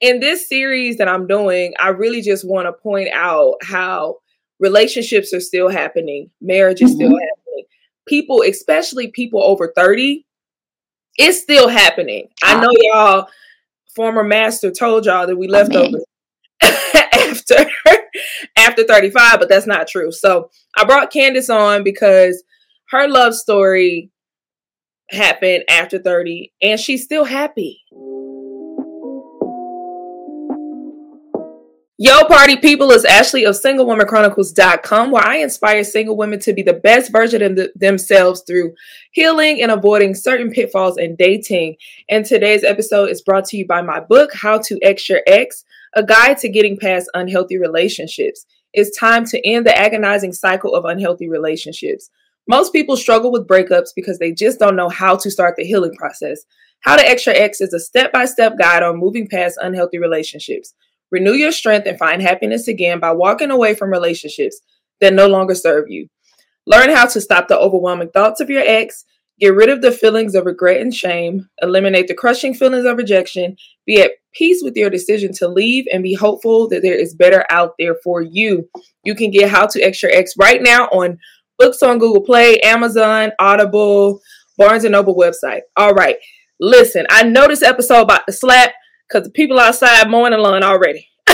In 0.00 0.20
this 0.20 0.48
series 0.48 0.98
that 0.98 1.08
I'm 1.08 1.26
doing, 1.26 1.74
I 1.78 1.88
really 1.88 2.20
just 2.20 2.46
want 2.46 2.66
to 2.66 2.72
point 2.72 3.08
out 3.12 3.56
how 3.62 4.16
relationships 4.60 5.32
are 5.32 5.40
still 5.40 5.68
happening, 5.68 6.30
marriage 6.40 6.82
is 6.82 6.92
still 6.92 7.08
mm-hmm. 7.08 7.14
happening. 7.14 7.64
People, 8.06 8.42
especially 8.42 9.08
people 9.08 9.42
over 9.42 9.72
30, 9.74 10.26
it's 11.16 11.40
still 11.40 11.68
happening. 11.68 12.28
I 12.42 12.54
ah. 12.54 12.60
know 12.60 12.70
y'all 12.72 13.28
former 13.94 14.24
master 14.24 14.70
told 14.70 15.06
y'all 15.06 15.26
that 15.26 15.36
we 15.36 15.48
left 15.48 15.74
over 15.74 15.98
after 17.12 17.66
after 18.56 18.84
35, 18.84 19.38
but 19.38 19.48
that's 19.48 19.66
not 19.66 19.86
true. 19.86 20.10
So 20.10 20.50
I 20.76 20.84
brought 20.84 21.12
Candace 21.12 21.50
on 21.50 21.84
because 21.84 22.42
her 22.90 23.08
love 23.08 23.34
story 23.34 24.10
happened 25.10 25.64
after 25.68 25.98
30 25.98 26.52
and 26.62 26.80
she's 26.80 27.04
still 27.04 27.24
happy. 27.24 27.80
Yo, 31.96 32.24
party 32.24 32.56
people, 32.56 32.90
it's 32.90 33.04
Ashley 33.04 33.44
of 33.44 33.54
SingleWomanChronicles.com, 33.54 35.12
where 35.12 35.24
I 35.24 35.36
inspire 35.36 35.84
single 35.84 36.16
women 36.16 36.40
to 36.40 36.52
be 36.52 36.62
the 36.62 36.72
best 36.72 37.12
version 37.12 37.40
of 37.40 37.54
th- 37.54 37.70
themselves 37.76 38.42
through 38.44 38.74
healing 39.12 39.62
and 39.62 39.70
avoiding 39.70 40.16
certain 40.16 40.50
pitfalls 40.50 40.98
in 40.98 41.14
dating. 41.14 41.76
And 42.10 42.26
today's 42.26 42.64
episode 42.64 43.10
is 43.10 43.22
brought 43.22 43.44
to 43.44 43.56
you 43.56 43.64
by 43.64 43.80
my 43.80 44.00
book, 44.00 44.34
How 44.34 44.58
to 44.58 44.78
X 44.82 45.08
Your 45.08 45.20
Ex, 45.28 45.64
a 45.94 46.02
guide 46.02 46.38
to 46.38 46.48
getting 46.48 46.76
past 46.76 47.08
unhealthy 47.14 47.58
relationships. 47.58 48.44
It's 48.72 48.98
time 48.98 49.24
to 49.26 49.48
end 49.48 49.64
the 49.64 49.78
agonizing 49.78 50.32
cycle 50.32 50.74
of 50.74 50.84
unhealthy 50.84 51.28
relationships. 51.28 52.10
Most 52.48 52.72
people 52.72 52.96
struggle 52.96 53.30
with 53.30 53.46
breakups 53.46 53.90
because 53.94 54.18
they 54.18 54.32
just 54.32 54.58
don't 54.58 54.74
know 54.74 54.88
how 54.88 55.14
to 55.14 55.30
start 55.30 55.54
the 55.56 55.64
healing 55.64 55.94
process. 55.94 56.42
How 56.80 56.96
to 56.96 57.08
X 57.08 57.24
Your 57.24 57.36
Ex 57.36 57.60
is 57.60 57.72
a 57.72 57.78
step 57.78 58.12
by 58.12 58.24
step 58.24 58.58
guide 58.58 58.82
on 58.82 58.98
moving 58.98 59.28
past 59.28 59.60
unhealthy 59.62 59.98
relationships. 59.98 60.74
Renew 61.14 61.34
your 61.34 61.52
strength 61.52 61.86
and 61.86 61.96
find 61.96 62.20
happiness 62.20 62.66
again 62.66 62.98
by 62.98 63.12
walking 63.12 63.52
away 63.52 63.76
from 63.76 63.92
relationships 63.92 64.60
that 65.00 65.14
no 65.14 65.28
longer 65.28 65.54
serve 65.54 65.84
you. 65.86 66.08
Learn 66.66 66.90
how 66.90 67.06
to 67.06 67.20
stop 67.20 67.46
the 67.46 67.56
overwhelming 67.56 68.10
thoughts 68.10 68.40
of 68.40 68.50
your 68.50 68.64
ex, 68.66 69.04
get 69.38 69.54
rid 69.54 69.68
of 69.68 69.80
the 69.80 69.92
feelings 69.92 70.34
of 70.34 70.44
regret 70.44 70.80
and 70.80 70.92
shame, 70.92 71.48
eliminate 71.62 72.08
the 72.08 72.14
crushing 72.14 72.52
feelings 72.52 72.84
of 72.84 72.96
rejection, 72.96 73.54
be 73.86 74.02
at 74.02 74.10
peace 74.34 74.60
with 74.60 74.74
your 74.74 74.90
decision 74.90 75.32
to 75.34 75.46
leave, 75.46 75.84
and 75.92 76.02
be 76.02 76.14
hopeful 76.14 76.68
that 76.68 76.82
there 76.82 76.98
is 76.98 77.14
better 77.14 77.46
out 77.48 77.74
there 77.78 77.94
for 78.02 78.20
you. 78.20 78.68
You 79.04 79.14
can 79.14 79.30
get 79.30 79.50
How 79.50 79.68
to 79.68 79.80
X 79.80 80.02
Your 80.02 80.10
Ex 80.10 80.32
right 80.36 80.60
now 80.60 80.86
on 80.86 81.18
books 81.60 81.80
on 81.80 82.00
Google 82.00 82.22
Play, 82.22 82.58
Amazon, 82.58 83.30
Audible, 83.38 84.18
Barnes 84.58 84.82
and 84.82 84.90
Noble 84.90 85.14
website. 85.14 85.60
All 85.76 85.94
right. 85.94 86.16
Listen, 86.58 87.06
I 87.08 87.22
know 87.22 87.46
this 87.46 87.62
episode 87.62 88.00
about 88.00 88.26
the 88.26 88.32
slap 88.32 88.72
because 89.08 89.24
the 89.24 89.30
people 89.30 89.58
outside 89.58 90.08
mowing 90.10 90.32
the 90.32 90.38
lawn 90.38 90.62
already. 90.62 91.08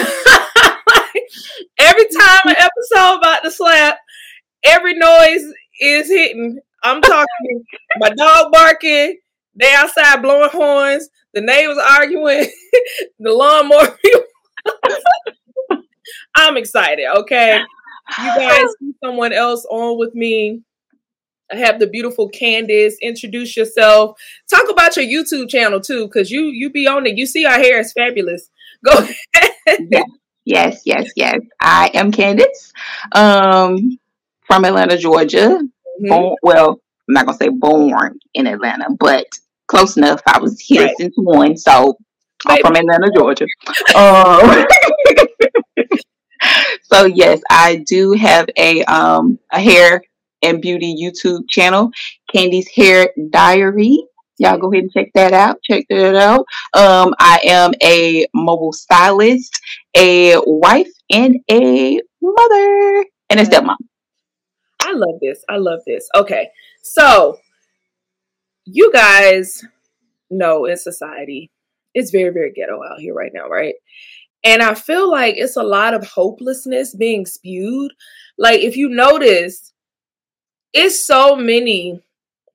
every 1.79 2.07
time 2.07 2.41
an 2.47 2.57
episode 2.57 3.19
about 3.19 3.43
to 3.43 3.51
slap, 3.51 3.99
every 4.65 4.95
noise 4.95 5.45
is 5.81 6.09
hitting. 6.09 6.59
I'm 6.83 7.03
talking 7.03 7.65
my 7.99 8.11
dog 8.11 8.53
barking, 8.53 9.19
they 9.55 9.75
outside 9.75 10.23
blowing 10.23 10.51
horns, 10.51 11.09
the 11.35 11.41
neighbors 11.41 11.79
arguing, 11.79 12.47
the 13.19 13.33
lawnmower 13.33 13.99
I'm 16.35 16.57
excited, 16.57 17.07
okay? 17.19 17.61
You 18.19 18.25
guys 18.37 18.67
see 18.81 18.93
someone 19.05 19.33
else 19.33 19.65
on 19.71 19.99
with 19.99 20.15
me. 20.15 20.63
I 21.53 21.57
have 21.57 21.79
the 21.79 21.87
beautiful 21.87 22.29
Candace. 22.29 22.97
Introduce 23.03 23.57
yourself. 23.57 24.19
Talk 24.49 24.71
about 24.71 24.97
your 24.97 25.05
YouTube 25.05 25.49
channel 25.49 25.81
too, 25.81 26.07
because 26.07 26.31
you 26.31 26.45
you 26.45 26.71
be 26.71 26.87
on 26.87 27.07
it. 27.07 27.17
You 27.17 27.27
see 27.27 27.45
our 27.45 27.59
hair 27.59 27.81
is 27.81 27.93
fabulous. 27.93 28.51
Go 28.85 28.93
ahead. 28.93 29.51
Yes, 29.89 30.05
yes, 30.45 30.83
yes, 30.85 31.11
yes. 31.17 31.41
I 31.61 31.91
am 31.95 32.13
Candace, 32.13 32.73
um, 33.15 33.99
from 34.47 34.65
Atlanta, 34.65 34.97
Georgia. 34.97 35.59
Mm-hmm. 35.59 36.09
Born, 36.09 36.37
well, 36.43 36.81
I'm 37.09 37.15
not 37.15 37.27
gonna 37.27 37.37
say 37.37 37.49
born 37.49 38.19
in 38.35 38.47
Atlanta, 38.47 38.87
but 38.99 39.27
close 39.67 39.97
enough. 39.97 40.23
I 40.27 40.39
was 40.39 40.61
here 40.61 40.87
right. 40.87 40.95
since 40.99 41.15
one, 41.17 41.57
so 41.57 41.99
I'm 42.47 42.61
from 42.63 42.77
Atlanta, 42.77 43.11
Georgia. 43.15 43.47
um, 43.95 44.67
so 46.83 47.05
yes, 47.05 47.41
I 47.51 47.85
do 47.87 48.13
have 48.13 48.49
a 48.57 48.83
um 48.85 49.39
a 49.53 49.61
hair 49.61 50.03
and 50.43 50.61
beauty 50.61 50.95
YouTube 51.01 51.49
channel, 51.49 51.91
Candy's 52.33 52.69
Hair 52.69 53.11
Diary. 53.31 54.05
Y'all 54.39 54.57
go 54.57 54.73
ahead 54.73 54.85
and 54.85 54.93
check 54.93 55.09
that 55.15 55.33
out. 55.35 55.59
Check 55.63 55.85
that 55.91 56.15
out. 56.15 56.47
Um, 56.75 57.15
I 57.19 57.41
am 57.45 57.73
a 57.83 58.27
mobile 58.35 58.73
stylist, 58.73 59.61
a 59.95 60.37
wife, 60.47 60.89
and 61.11 61.37
a 61.51 62.01
mother, 62.23 63.05
and 63.29 63.41
a 63.41 63.45
stepmom. 63.45 63.77
I 64.81 64.93
love 64.93 65.21
this. 65.21 65.45
I 65.49 65.59
love 65.59 65.81
this. 65.87 66.09
Okay, 66.17 66.49
so 66.83 67.39
you 68.65 68.91
guys 68.93 69.63
know 70.31 70.65
in 70.65 70.77
society, 70.77 71.51
it's 71.93 72.11
very, 72.11 72.33
very 72.33 72.53
ghetto 72.53 72.83
out 72.83 73.01
here 73.01 73.15
right 73.15 73.33
now, 73.35 73.49
right? 73.49 73.75
And 74.43 74.63
I 74.63 74.75
feel 74.75 75.11
like 75.11 75.35
it's 75.37 75.57
a 75.57 75.63
lot 75.63 75.93
of 75.93 76.07
hopelessness 76.07 76.95
being 76.95 77.27
spewed. 77.27 77.93
Like, 78.39 78.61
if 78.61 78.77
you 78.77 78.89
notice, 78.89 79.73
it's 80.73 81.05
so 81.05 81.37
many 81.37 82.01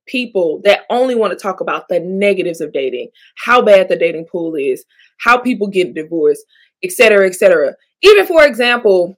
people 0.06 0.62
that 0.64 0.82
only 0.90 1.16
want 1.16 1.32
to 1.32 1.42
talk 1.42 1.62
about 1.62 1.88
the 1.88 2.00
negatives 2.00 2.62
of 2.62 2.72
dating, 2.72 3.10
how 3.36 3.62
bad 3.62 3.90
the 3.90 3.96
dating 3.96 4.26
pool 4.26 4.56
is, 4.56 4.86
how 5.18 5.38
people 5.38 5.68
get 5.68 5.94
divorced, 5.94 6.46
etc., 6.84 7.28
etc. 7.28 7.76
Even 8.02 8.26
for 8.26 8.46
example, 8.46 9.18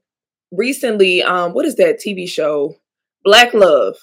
recently, 0.52 1.22
um, 1.24 1.54
what 1.54 1.66
is 1.66 1.76
that 1.76 2.00
TV 2.00 2.28
show? 2.28 2.76
Black 3.24 3.54
Love. 3.54 3.96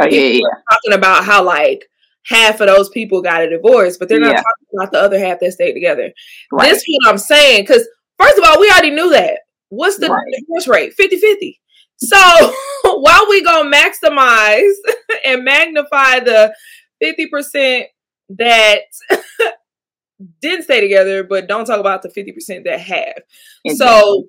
Oh 0.00 0.06
yeah, 0.06 0.20
yeah. 0.20 0.40
Talking 0.70 0.94
about 0.94 1.24
how 1.24 1.44
like 1.44 1.88
half 2.24 2.60
of 2.60 2.66
those 2.66 2.88
people 2.88 3.22
got 3.22 3.42
a 3.42 3.50
divorce, 3.50 3.96
but 3.96 4.08
they're 4.08 4.20
not 4.20 4.32
yeah. 4.32 4.42
talking 4.42 4.66
about 4.74 4.92
the 4.92 4.98
other 4.98 5.18
half 5.18 5.40
that 5.40 5.52
stayed 5.52 5.74
together. 5.74 6.12
Right. 6.50 6.68
This 6.68 6.78
is 6.78 6.98
what 7.02 7.10
I'm 7.10 7.18
saying. 7.18 7.62
Because 7.62 7.86
first 8.18 8.38
of 8.38 8.44
all, 8.44 8.60
we 8.60 8.70
already 8.70 8.90
knew 8.90 9.10
that. 9.10 9.40
What's 9.68 9.98
the 9.98 10.08
right. 10.08 10.22
divorce 10.38 10.68
rate? 10.68 10.94
50-50. 10.98 11.58
So 11.96 12.16
while 13.00 13.26
we 13.28 13.42
gonna 13.42 13.70
maximize 13.70 14.72
and 15.24 15.44
magnify 15.44 16.20
the 16.20 16.54
50% 17.02 17.84
that 18.30 18.80
didn't 20.40 20.64
stay 20.64 20.80
together, 20.80 21.24
but 21.24 21.48
don't 21.48 21.64
talk 21.64 21.80
about 21.80 22.02
the 22.02 22.08
50% 22.08 22.64
that 22.64 22.80
have. 22.80 23.22
Exactly. 23.64 23.76
So 23.76 24.28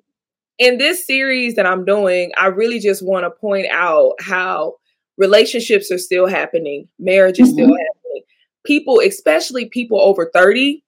in 0.58 0.78
this 0.78 1.06
series 1.06 1.54
that 1.56 1.66
I'm 1.66 1.84
doing, 1.84 2.32
I 2.36 2.46
really 2.46 2.78
just 2.78 3.04
want 3.04 3.24
to 3.24 3.30
point 3.30 3.66
out 3.70 4.14
how 4.20 4.74
relationships 5.16 5.90
are 5.90 5.98
still 5.98 6.26
happening, 6.26 6.88
marriage 6.98 7.38
is 7.38 7.48
mm-hmm. 7.48 7.54
still 7.54 7.66
happening. 7.66 8.22
People, 8.64 9.00
especially 9.00 9.66
people 9.66 10.00
over 10.00 10.30
30, 10.32 10.82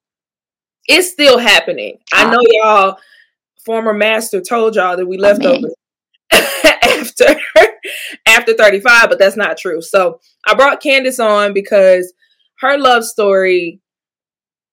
it's 0.89 1.11
still 1.11 1.39
happening. 1.39 1.99
I 2.13 2.31
know 2.31 2.41
y'all 2.43 2.99
former 3.65 3.93
master 3.93 4.41
told 4.41 4.77
y'all 4.77 4.97
that 4.97 5.07
we 5.07 5.19
left 5.19 5.45
over 5.45 5.69
after 7.21 7.41
after 8.27 8.55
35, 8.55 9.09
but 9.09 9.19
that's 9.19 9.37
not 9.37 9.57
true. 9.57 9.81
So 9.81 10.21
I 10.45 10.55
brought 10.55 10.83
Candace 10.83 11.21
on 11.21 11.53
because 11.53 12.13
her 12.61 12.79
love 12.79 13.05
story 13.05 13.81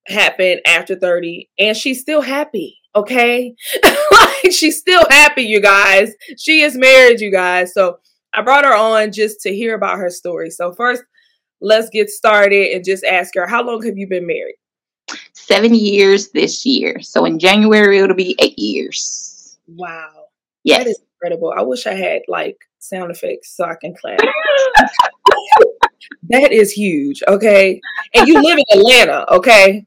happened 0.07 0.61
after 0.65 0.95
30 0.95 1.49
and 1.59 1.75
she's 1.75 2.01
still 2.01 2.21
happy. 2.21 2.77
Okay. 2.95 3.55
like 3.83 4.51
she's 4.51 4.79
still 4.79 5.03
happy, 5.09 5.43
you 5.43 5.61
guys. 5.61 6.13
She 6.37 6.61
is 6.61 6.77
married, 6.77 7.21
you 7.21 7.31
guys. 7.31 7.73
So 7.73 7.99
I 8.33 8.41
brought 8.41 8.65
her 8.65 8.75
on 8.75 9.11
just 9.11 9.41
to 9.41 9.55
hear 9.55 9.75
about 9.75 9.97
her 9.97 10.09
story. 10.09 10.49
So 10.49 10.73
first, 10.73 11.03
let's 11.61 11.89
get 11.89 12.09
started 12.09 12.73
and 12.73 12.85
just 12.85 13.03
ask 13.03 13.33
her, 13.35 13.47
how 13.47 13.63
long 13.63 13.83
have 13.83 13.97
you 13.97 14.07
been 14.07 14.27
married? 14.27 14.55
Seven 15.33 15.73
years 15.73 16.29
this 16.29 16.65
year. 16.65 17.01
So 17.01 17.25
in 17.25 17.39
January, 17.39 17.99
it'll 17.99 18.15
be 18.15 18.35
eight 18.39 18.57
years. 18.57 19.57
Wow. 19.67 20.25
Yes 20.63 20.93
incredible. 21.23 21.53
I 21.55 21.61
wish 21.61 21.87
I 21.87 21.93
had 21.93 22.23
like 22.27 22.57
sound 22.79 23.11
effects 23.11 23.55
so 23.55 23.65
I 23.65 23.75
can 23.75 23.95
clap. 23.95 24.19
that 26.29 26.51
is 26.51 26.71
huge. 26.71 27.21
Okay. 27.27 27.79
And 28.13 28.27
you 28.27 28.41
live 28.41 28.57
in 28.57 28.79
Atlanta, 28.79 29.31
okay? 29.35 29.85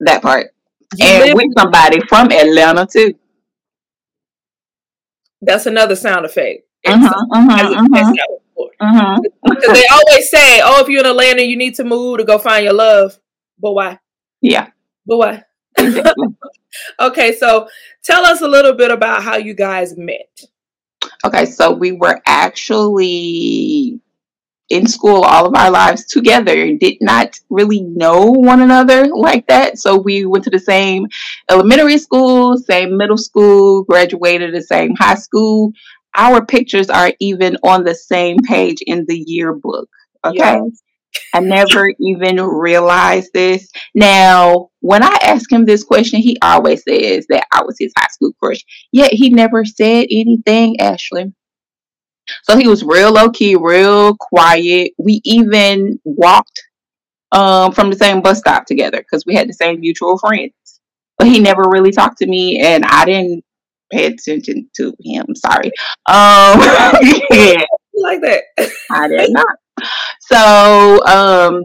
That 0.00 0.22
part. 0.22 0.48
You 0.96 1.06
and 1.06 1.34
with 1.34 1.52
somebody 1.56 2.00
from 2.08 2.32
Atlanta 2.32 2.86
too. 2.90 3.14
That's 5.42 5.66
another 5.66 5.96
sound 5.96 6.26
effect. 6.26 6.62
Uh-huh, 6.86 7.26
uh-huh, 7.32 7.74
uh-huh. 7.76 8.12
uh-huh. 8.80 9.18
Because 9.44 9.74
they 9.74 9.86
always 9.86 10.30
say, 10.30 10.60
"Oh, 10.62 10.82
if 10.82 10.88
you're 10.88 11.00
in 11.00 11.06
Atlanta, 11.06 11.42
you 11.42 11.56
need 11.56 11.74
to 11.76 11.84
move 11.84 12.18
to 12.18 12.24
go 12.24 12.38
find 12.38 12.64
your 12.64 12.74
love." 12.74 13.18
But 13.58 13.72
why? 13.72 13.98
Yeah. 14.40 14.68
But 15.06 15.16
why? 15.18 15.44
okay, 17.00 17.36
so 17.36 17.68
tell 18.02 18.24
us 18.24 18.40
a 18.40 18.48
little 18.48 18.74
bit 18.74 18.90
about 18.90 19.22
how 19.22 19.36
you 19.36 19.54
guys 19.54 19.96
met. 19.96 20.40
Okay, 21.24 21.44
so 21.44 21.72
we 21.72 21.92
were 21.92 22.20
actually 22.26 24.00
in 24.70 24.86
school 24.86 25.22
all 25.22 25.46
of 25.46 25.54
our 25.54 25.70
lives 25.70 26.06
together, 26.06 26.76
did 26.76 26.96
not 27.00 27.38
really 27.50 27.80
know 27.82 28.26
one 28.26 28.62
another 28.62 29.08
like 29.08 29.46
that. 29.48 29.78
So 29.78 29.98
we 29.98 30.24
went 30.24 30.44
to 30.44 30.50
the 30.50 30.60
same 30.60 31.08
elementary 31.50 31.98
school, 31.98 32.56
same 32.56 32.96
middle 32.96 33.18
school, 33.18 33.82
graduated 33.84 34.54
the 34.54 34.62
same 34.62 34.94
high 34.94 35.16
school. 35.16 35.72
Our 36.14 36.44
pictures 36.44 36.88
are 36.88 37.12
even 37.20 37.56
on 37.64 37.84
the 37.84 37.94
same 37.94 38.38
page 38.38 38.80
in 38.86 39.04
the 39.06 39.18
yearbook. 39.26 39.88
Okay. 40.24 40.36
Yes. 40.36 40.82
I 41.34 41.40
never 41.40 41.92
even 42.00 42.40
realized 42.40 43.30
this. 43.32 43.70
Now, 43.94 44.70
when 44.80 45.02
I 45.02 45.16
ask 45.22 45.50
him 45.50 45.64
this 45.64 45.84
question, 45.84 46.20
he 46.20 46.38
always 46.42 46.82
says 46.84 47.26
that 47.28 47.46
I 47.52 47.62
was 47.62 47.76
his 47.78 47.92
high 47.96 48.08
school 48.10 48.32
crush. 48.42 48.64
Yet 48.92 49.12
he 49.12 49.30
never 49.30 49.64
said 49.64 50.06
anything, 50.10 50.80
Ashley. 50.80 51.32
So 52.44 52.56
he 52.56 52.68
was 52.68 52.84
real 52.84 53.12
low 53.12 53.30
key, 53.30 53.56
real 53.56 54.16
quiet. 54.16 54.92
We 54.98 55.20
even 55.24 56.00
walked 56.04 56.62
um, 57.32 57.72
from 57.72 57.90
the 57.90 57.96
same 57.96 58.22
bus 58.22 58.38
stop 58.38 58.66
together 58.66 58.98
because 58.98 59.24
we 59.26 59.34
had 59.34 59.48
the 59.48 59.54
same 59.54 59.80
mutual 59.80 60.18
friends. 60.18 60.52
But 61.18 61.28
he 61.28 61.38
never 61.38 61.64
really 61.68 61.92
talked 61.92 62.18
to 62.18 62.26
me, 62.26 62.60
and 62.60 62.84
I 62.84 63.04
didn't 63.04 63.44
pay 63.92 64.06
attention 64.06 64.70
to 64.76 64.94
him. 65.00 65.34
Sorry. 65.34 65.66
Um, 66.06 66.60
yeah. 67.30 67.64
like 67.94 68.22
that. 68.22 68.44
I 68.90 69.08
did 69.08 69.30
not. 69.32 69.56
So 70.20 71.04
um, 71.06 71.64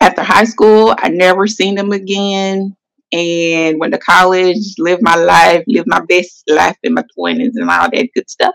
after 0.00 0.22
high 0.22 0.44
school, 0.44 0.94
I 0.98 1.08
never 1.08 1.46
seen 1.46 1.78
him 1.78 1.92
again 1.92 2.76
and 3.12 3.80
went 3.80 3.92
to 3.92 3.98
college, 3.98 4.74
lived 4.78 5.02
my 5.02 5.16
life, 5.16 5.64
lived 5.66 5.88
my 5.88 6.00
best 6.08 6.44
life 6.48 6.76
in 6.82 6.94
my 6.94 7.04
20s 7.18 7.52
and 7.54 7.70
all 7.70 7.90
that 7.90 8.08
good 8.14 8.30
stuff. 8.30 8.54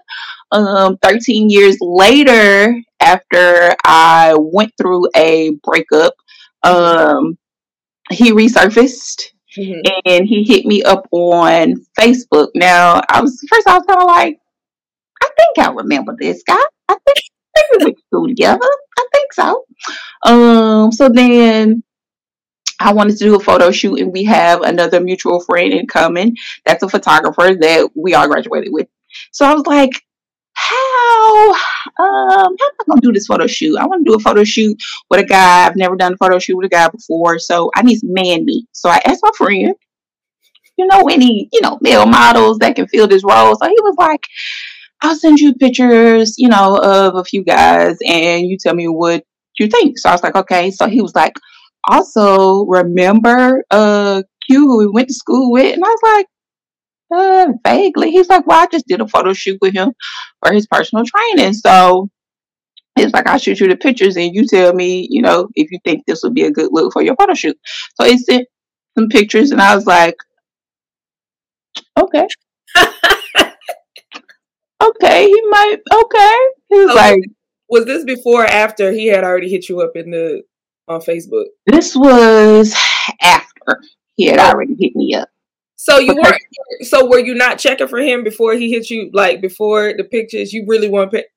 Um, 0.52 0.98
13 1.02 1.50
years 1.50 1.78
later, 1.82 2.74
after 3.02 3.76
I 3.86 4.36
went 4.38 4.72
through 4.78 5.10
a 5.16 5.52
breakup, 5.64 6.14
um, 6.64 7.38
he 8.12 8.32
resurfaced 8.32 9.24
mm-hmm. 9.58 9.82
and 10.06 10.28
he 10.28 10.44
hit 10.44 10.66
me 10.66 10.84
up 10.84 11.08
on 11.12 11.76
Facebook. 12.00 12.50
Now, 12.56 13.02
I 13.10 13.22
was 13.22 13.44
first, 13.50 13.68
I 13.68 13.78
was 13.78 13.86
kind 13.86 14.02
of 14.02 14.08
like, 14.08 14.40
I 15.22 15.30
think 15.38 15.68
I 15.68 15.72
remember 15.72 16.16
this 16.18 16.44
guy. 16.46 16.62
I 16.88 16.98
think, 17.06 17.18
We 17.56 17.96
school 18.08 18.28
together. 18.28 18.70
I 18.98 19.06
think 19.14 19.34
so. 19.34 19.66
Um, 20.26 20.92
so 20.92 21.10
then 21.10 21.84
I 22.80 22.94
wanted 22.94 23.18
to 23.18 23.24
do 23.24 23.36
a 23.36 23.40
photo 23.40 23.72
shoot, 23.72 24.00
and 24.00 24.12
we 24.12 24.24
have 24.26 24.62
another 24.62 25.00
mutual 25.00 25.40
friend 25.40 25.74
in 25.74 25.88
common 25.88 26.36
that's 26.66 26.84
a 26.84 26.90
photographer 26.90 27.56
that 27.56 27.90
we 27.96 28.14
all 28.14 28.28
graduated 28.28 28.74
with. 28.74 28.88
So 29.32 29.46
I 29.46 29.54
was 29.54 29.66
like, 29.66 29.92
how 30.54 31.52
um 31.52 31.58
how 31.98 32.46
am 32.48 32.56
I 32.60 32.84
gonna 32.88 33.02
do 33.02 33.12
this 33.12 33.28
photo 33.28 33.48
shoot? 33.48 33.78
I 33.78 33.86
want 33.86 34.06
to 34.06 34.10
do 34.10 34.16
a 34.16 34.20
photo 34.20 34.44
shoot 34.44 34.82
with 35.10 35.20
a 35.20 35.26
guy. 35.26 35.68
I've 35.68 35.76
never 35.76 35.96
done 35.96 36.14
a 36.14 36.18
photo 36.18 36.40
shoot 36.40 36.58
with 36.58 36.66
a 36.66 36.70
guy 36.70 36.88
before, 36.90 37.40
so 37.40 37.72
I 37.76 37.82
need 37.82 38.00
some 38.00 38.14
man 38.14 38.46
meat. 38.46 38.66
So 38.72 38.90
I 38.90 39.02
asked 39.06 39.22
my 39.24 39.32
friend, 39.38 39.76
you 40.78 40.88
know, 40.88 41.04
any 41.10 41.50
you 41.52 41.62
know 41.62 41.78
male 41.82 42.06
models 42.06 42.60
that 42.60 42.76
can 42.76 42.88
fill 42.88 43.08
this 43.08 43.24
role. 43.24 43.56
So 43.56 43.68
he 43.68 43.78
was 43.82 43.96
like, 43.98 44.26
I'll 45.02 45.16
send 45.16 45.40
you 45.40 45.54
pictures, 45.54 46.36
you 46.38 46.50
know, 46.50 46.78
of 46.82 47.16
a 47.16 47.24
few 47.24 47.44
guys, 47.44 47.98
and 48.08 48.48
you 48.48 48.58
tell 48.60 48.76
me 48.76 48.88
what 48.88 49.24
you 49.60 49.68
think. 49.68 49.98
So 49.98 50.10
I 50.10 50.14
was 50.14 50.24
like, 50.24 50.36
okay. 50.36 50.72
So 50.72 50.88
he 50.88 51.02
was 51.02 51.16
like, 51.16 51.34
also 51.88 52.66
remember 52.66 53.64
uh 53.72 54.24
Q 54.50 54.60
who 54.68 54.80
we 54.80 54.88
went 54.88 55.08
to 55.10 55.14
school 55.14 55.52
with? 55.52 55.74
And 55.76 55.84
I 55.84 55.88
was 55.88 56.00
like, 56.04 56.28
uh, 57.14 57.48
vaguely. 57.66 58.12
He's 58.12 58.30
like, 58.30 58.48
well, 58.48 58.62
I 58.64 58.68
just 58.68 58.88
did 58.88 59.02
a 59.02 59.08
photo 59.08 59.34
shoot 59.34 59.58
with 59.62 59.74
him 59.74 59.94
for 60.44 60.54
his 60.54 60.68
personal 60.68 61.06
training. 61.06 61.54
So 61.54 62.10
it's 62.98 63.14
like, 63.14 63.28
I'll 63.28 63.40
shoot 63.40 63.60
you 63.60 63.68
the 63.68 63.78
pictures 63.78 64.18
and 64.18 64.34
you 64.36 64.48
tell 64.48 64.74
me, 64.74 65.08
you 65.10 65.22
know, 65.22 65.50
if 65.56 65.72
you 65.72 65.80
think 65.86 66.06
this 66.06 66.24
would 66.24 66.34
be 66.36 66.44
a 66.46 66.52
good 66.52 66.70
look 66.72 66.94
for 66.94 67.02
your 67.04 67.16
photo 67.16 67.34
shoot. 67.34 67.58
So 68.00 68.08
he 68.08 68.18
sent 68.18 68.48
some 68.98 69.10
pictures 69.10 69.52
and 69.52 69.62
I 69.62 69.76
was 69.76 69.86
like, 69.88 70.16
okay. 71.98 72.28
Okay, 74.82 75.28
he 75.28 75.42
might, 75.50 75.78
okay. 75.94 76.38
He 76.70 76.78
was 76.78 76.90
okay. 76.92 77.12
like, 77.12 77.20
was 77.70 77.86
this 77.86 78.04
before 78.04 78.44
or 78.44 78.48
after 78.48 78.92
he 78.92 79.08
had 79.08 79.24
already 79.24 79.50
hit 79.50 79.70
you 79.70 79.82
up 79.82 79.92
in 79.96 80.12
the 80.12 80.44
on 80.88 81.02
Facebook? 81.02 81.46
This 81.66 81.96
was 81.96 82.76
after 83.22 83.82
he 84.16 84.26
had 84.26 84.40
already 84.40 84.76
hit 84.80 84.96
me 84.96 85.14
up. 85.16 85.30
So 85.76 86.00
you 86.00 86.16
weren't. 86.16 86.42
So 86.82 87.08
were 87.08 87.20
you 87.20 87.36
not 87.36 87.60
checking 87.60 87.88
for 87.88 88.00
him 88.00 88.24
before 88.24 88.54
he 88.54 88.72
hit 88.72 88.90
you? 88.90 89.10
Like 89.14 89.42
before 89.42 89.94
the 89.96 90.04
pictures, 90.04 90.54
you 90.54 90.66
really 90.68 90.90
want 90.90 91.12
to 91.12 91.18
pick. 91.18 91.28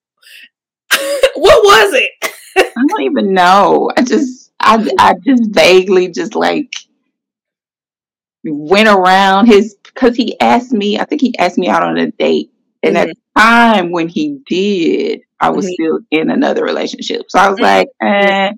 what 1.34 1.64
was 1.64 1.94
it? 1.94 2.11
I 2.56 2.84
don't 2.88 3.02
even 3.02 3.34
know. 3.34 3.91
I 3.96 4.02
just, 4.02 4.52
I, 4.61 4.88
I 4.99 5.14
just 5.25 5.50
vaguely 5.50 6.08
just 6.08 6.34
like 6.34 6.73
went 8.44 8.88
around 8.88 9.46
his 9.46 9.76
because 9.82 10.17
he 10.17 10.38
asked 10.41 10.73
me. 10.73 10.99
I 10.99 11.05
think 11.05 11.20
he 11.20 11.37
asked 11.38 11.58
me 11.58 11.69
out 11.69 11.82
on 11.82 11.99
a 11.99 12.11
date, 12.12 12.50
and 12.82 12.96
mm-hmm. 12.96 13.11
at 13.11 13.17
time 13.38 13.90
when 13.90 14.08
he 14.08 14.40
did, 14.46 15.20
I 15.40 15.50
was 15.50 15.67
mm-hmm. 15.67 15.73
still 15.73 16.00
in 16.11 16.31
another 16.31 16.64
relationship. 16.64 17.23
So 17.29 17.38
I 17.38 17.49
was 17.49 17.58
mm-hmm. 17.58 17.64
like, 17.64 17.88
eh. 18.02 18.52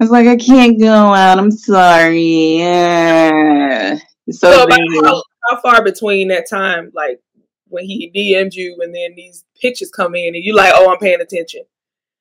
I 0.00 0.04
was 0.04 0.10
like, 0.10 0.28
I 0.28 0.36
can't 0.36 0.80
go 0.80 0.92
out. 0.92 1.38
I'm 1.38 1.50
sorry. 1.50 2.58
Yeah. 2.58 3.98
So, 4.30 4.52
so 4.52 4.66
how, 4.70 5.22
how, 5.48 5.60
far 5.60 5.82
between 5.82 6.28
that 6.28 6.48
time, 6.48 6.92
like 6.94 7.20
when 7.66 7.84
he 7.84 8.10
DM'd 8.14 8.54
you 8.54 8.78
and 8.80 8.94
then 8.94 9.14
these 9.16 9.44
pictures 9.60 9.90
come 9.90 10.14
in 10.14 10.34
and 10.34 10.44
you 10.44 10.54
like, 10.54 10.72
oh, 10.74 10.92
I'm 10.92 10.98
paying 10.98 11.20
attention? 11.20 11.62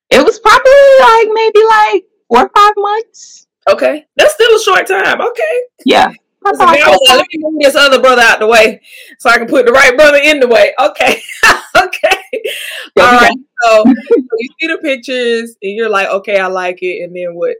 It 0.09 0.25
was 0.25 0.39
probably 0.39 0.71
like 1.01 1.27
maybe 1.33 1.65
like 1.65 2.05
four 2.29 2.43
or 2.45 2.51
five 2.55 2.73
months. 2.77 3.47
Okay. 3.69 4.05
That's 4.15 4.33
still 4.33 4.55
a 4.55 4.59
short 4.59 4.87
time. 4.87 5.21
Okay. 5.21 5.61
Yeah. 5.85 6.11
So 6.45 6.53
let 6.53 7.27
me 7.33 7.39
move 7.39 7.61
this 7.61 7.75
other 7.75 7.99
brother 7.99 8.21
out 8.21 8.39
the 8.39 8.47
way 8.47 8.81
so 9.19 9.29
I 9.29 9.37
can 9.37 9.47
put 9.47 9.65
the 9.65 9.71
right 9.71 9.95
brother 9.95 10.19
in 10.23 10.39
the 10.39 10.47
way. 10.47 10.73
Okay. 10.79 11.21
okay. 11.75 12.41
All 12.97 13.11
right. 13.11 13.37
So, 13.63 13.83
so 13.83 13.93
you 14.37 14.49
see 14.59 14.67
the 14.67 14.79
pictures 14.81 15.55
and 15.61 15.75
you're 15.75 15.89
like, 15.89 16.07
okay, 16.07 16.39
I 16.39 16.47
like 16.47 16.79
it. 16.81 17.03
And 17.03 17.15
then 17.15 17.35
what? 17.35 17.57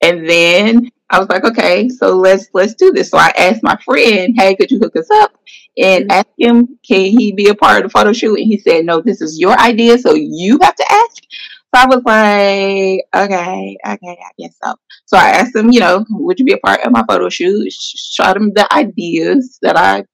And 0.00 0.28
then 0.28 0.90
I 1.10 1.18
was 1.18 1.28
like, 1.28 1.44
okay, 1.44 1.88
so 1.90 2.16
let's 2.16 2.48
let's 2.54 2.74
do 2.74 2.90
this. 2.90 3.10
So 3.10 3.18
I 3.18 3.32
asked 3.36 3.62
my 3.62 3.76
friend, 3.84 4.34
hey, 4.36 4.56
could 4.56 4.70
you 4.70 4.78
hook 4.78 4.96
us 4.96 5.10
up? 5.12 5.32
And 5.76 6.04
mm-hmm. 6.04 6.10
ask 6.10 6.26
him, 6.38 6.78
can 6.86 7.16
he 7.16 7.32
be 7.32 7.48
a 7.48 7.54
part 7.54 7.84
of 7.84 7.84
the 7.84 7.88
photo 7.90 8.12
shoot? 8.12 8.38
And 8.38 8.46
he 8.46 8.58
said, 8.58 8.84
no, 8.84 9.00
this 9.00 9.20
is 9.20 9.38
your 9.38 9.58
idea, 9.60 9.98
so 9.98 10.14
you 10.14 10.58
have 10.62 10.74
to 10.74 10.86
ask. 10.90 11.22
I 11.78 11.86
was 11.86 12.02
like, 12.04 13.24
okay, 13.24 13.76
okay, 13.86 14.18
I 14.24 14.30
guess 14.38 14.56
so. 14.62 14.74
So 15.06 15.16
I 15.16 15.30
asked 15.30 15.56
him, 15.56 15.70
you 15.70 15.80
know, 15.80 16.04
would 16.10 16.38
you 16.38 16.44
be 16.44 16.52
a 16.52 16.58
part 16.58 16.80
of 16.82 16.92
my 16.92 17.04
photo 17.08 17.28
shoot? 17.28 17.72
Showed 17.72 18.36
him 18.36 18.52
the 18.54 18.72
ideas 18.72 19.58
that 19.62 19.76
I 19.76 20.04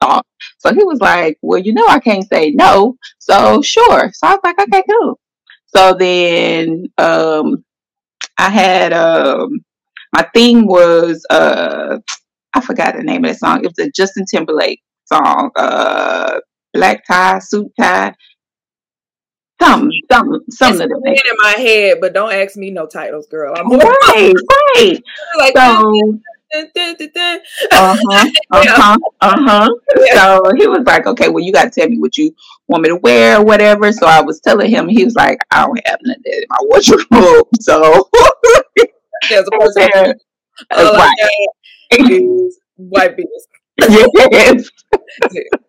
thought. 0.00 0.26
So 0.58 0.74
he 0.74 0.84
was 0.84 1.00
like, 1.00 1.38
well, 1.42 1.60
you 1.60 1.72
know, 1.72 1.86
I 1.86 2.00
can't 2.00 2.26
say 2.28 2.50
no. 2.50 2.96
So 3.18 3.62
sure. 3.62 4.10
So 4.12 4.26
I 4.26 4.32
was 4.32 4.40
like, 4.44 4.60
okay, 4.60 4.82
cool. 4.90 5.20
So 5.66 5.94
then 5.94 6.86
um, 6.98 7.64
I 8.38 8.50
had 8.50 8.92
um 8.92 9.64
my 10.12 10.26
theme 10.34 10.66
was 10.66 11.24
uh 11.30 11.98
I 12.52 12.60
forgot 12.60 12.96
the 12.96 13.02
name 13.02 13.24
of 13.24 13.32
the 13.32 13.38
song. 13.38 13.64
It 13.64 13.72
was 13.76 13.86
a 13.86 13.90
Justin 13.90 14.24
Timberlake 14.30 14.82
song. 15.04 15.50
Uh 15.56 16.40
black 16.72 17.04
tie, 17.06 17.38
suit 17.38 17.70
tie. 17.78 18.14
Something, 19.60 19.90
something, 20.10 20.40
something. 20.50 20.88
It's 21.04 21.22
in 21.30 21.36
my 21.38 21.54
head, 21.56 21.98
but 22.00 22.12
don't 22.12 22.32
ask 22.32 22.56
me 22.56 22.70
no 22.70 22.86
titles, 22.86 23.26
girl. 23.26 23.54
I'm 23.56 23.70
right, 23.70 24.34
right. 24.76 25.02
like, 25.38 25.56
so, 25.56 26.18
uh-huh, 27.72 28.30
uh-huh, 28.52 28.98
uh-huh. 29.20 29.68
So 30.12 30.52
he 30.56 30.66
was 30.66 30.84
like, 30.86 31.06
okay, 31.06 31.28
well, 31.28 31.42
you 31.42 31.52
got 31.52 31.72
to 31.72 31.80
tell 31.80 31.88
me 31.88 31.98
what 31.98 32.16
you 32.16 32.34
want 32.68 32.82
me 32.82 32.90
to 32.90 32.96
wear 32.96 33.40
or 33.40 33.44
whatever. 33.44 33.90
So 33.92 34.06
I 34.06 34.20
was 34.20 34.40
telling 34.40 34.70
him, 34.70 34.88
he 34.88 35.04
was 35.04 35.14
like, 35.14 35.38
I 35.50 35.66
don't 35.66 35.80
have 35.86 35.98
nothing 36.02 36.22
in 36.26 36.44
my 36.48 36.58
wardrobe. 36.62 37.48
So 37.60 38.08
there's 39.28 39.46
a 39.46 39.58
person. 39.58 40.14
Oh, 40.70 40.92
white. 40.92 41.14
white 42.76 43.16
beers. 43.16 43.46
Yes. 44.30 44.70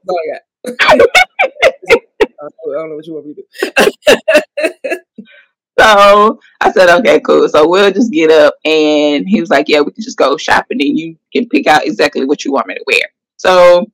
oh, 0.10 0.20
yeah. 0.25 1.96
I 2.42 2.48
don't 2.65 2.89
know 2.89 2.96
what 2.96 3.06
you 3.06 3.13
want 3.13 3.27
me 3.27 3.36
to 3.36 3.42
do. 3.42 4.98
so 5.80 6.39
I 6.62 6.72
said, 6.72 6.89
okay, 7.00 7.20
cool. 7.20 7.48
So 7.50 7.68
we'll 7.68 7.92
just 7.92 8.12
get 8.12 8.32
up. 8.32 8.56
And 8.65 9.27
he 9.27 9.39
was 9.39 9.50
like, 9.50 9.68
yeah, 9.70 9.82
we 9.82 9.92
can 9.92 10.04
just 10.04 10.18
go 10.18 10.38
shopping 10.38 10.82
and 10.82 10.98
you 10.98 11.18
can 11.34 11.48
pick 11.50 11.68
out 11.68 11.86
exactly 11.86 12.25
what 12.25 12.46
you 12.46 12.51
want 12.51 12.68
me 12.68 12.75
to 12.75 12.84
wear. 12.88 13.04
So 13.38 13.86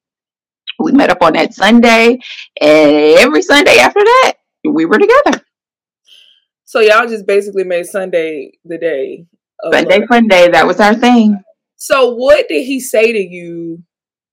we 0.80 0.92
met 0.92 1.10
up 1.10 1.22
on 1.22 1.34
that 1.34 1.54
Sunday. 1.54 2.20
And 2.60 3.20
every 3.20 3.42
Sunday 3.42 3.78
after 3.78 4.00
that, 4.00 4.34
we 4.64 4.86
were 4.86 5.00
together. 5.00 5.44
So 6.66 6.80
y'all 6.80 7.08
just 7.08 7.26
basically 7.26 7.64
made 7.64 7.86
Sunday 7.86 8.54
the 8.64 8.78
day. 8.78 9.26
Sunday 9.72 10.06
fun 10.08 10.28
day. 10.28 10.48
That 10.50 10.66
was 10.66 10.80
our 10.80 10.96
thing. 10.96 11.42
So 11.76 12.14
what 12.14 12.48
did 12.48 12.64
he 12.64 12.80
say 12.80 13.12
to 13.12 13.20
you 13.20 13.84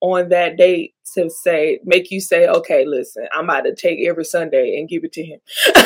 on 0.00 0.28
that 0.28 0.56
date 0.56 0.94
to 1.14 1.30
say 1.30 1.80
make 1.84 2.10
you 2.10 2.20
say, 2.20 2.46
okay, 2.46 2.84
listen, 2.86 3.26
I'm 3.32 3.44
about 3.44 3.62
to 3.62 3.74
take 3.74 3.98
every 4.06 4.24
Sunday 4.24 4.76
and 4.78 4.88
give 4.88 5.04
it 5.04 5.12
to 5.14 5.24
him? 5.24 5.40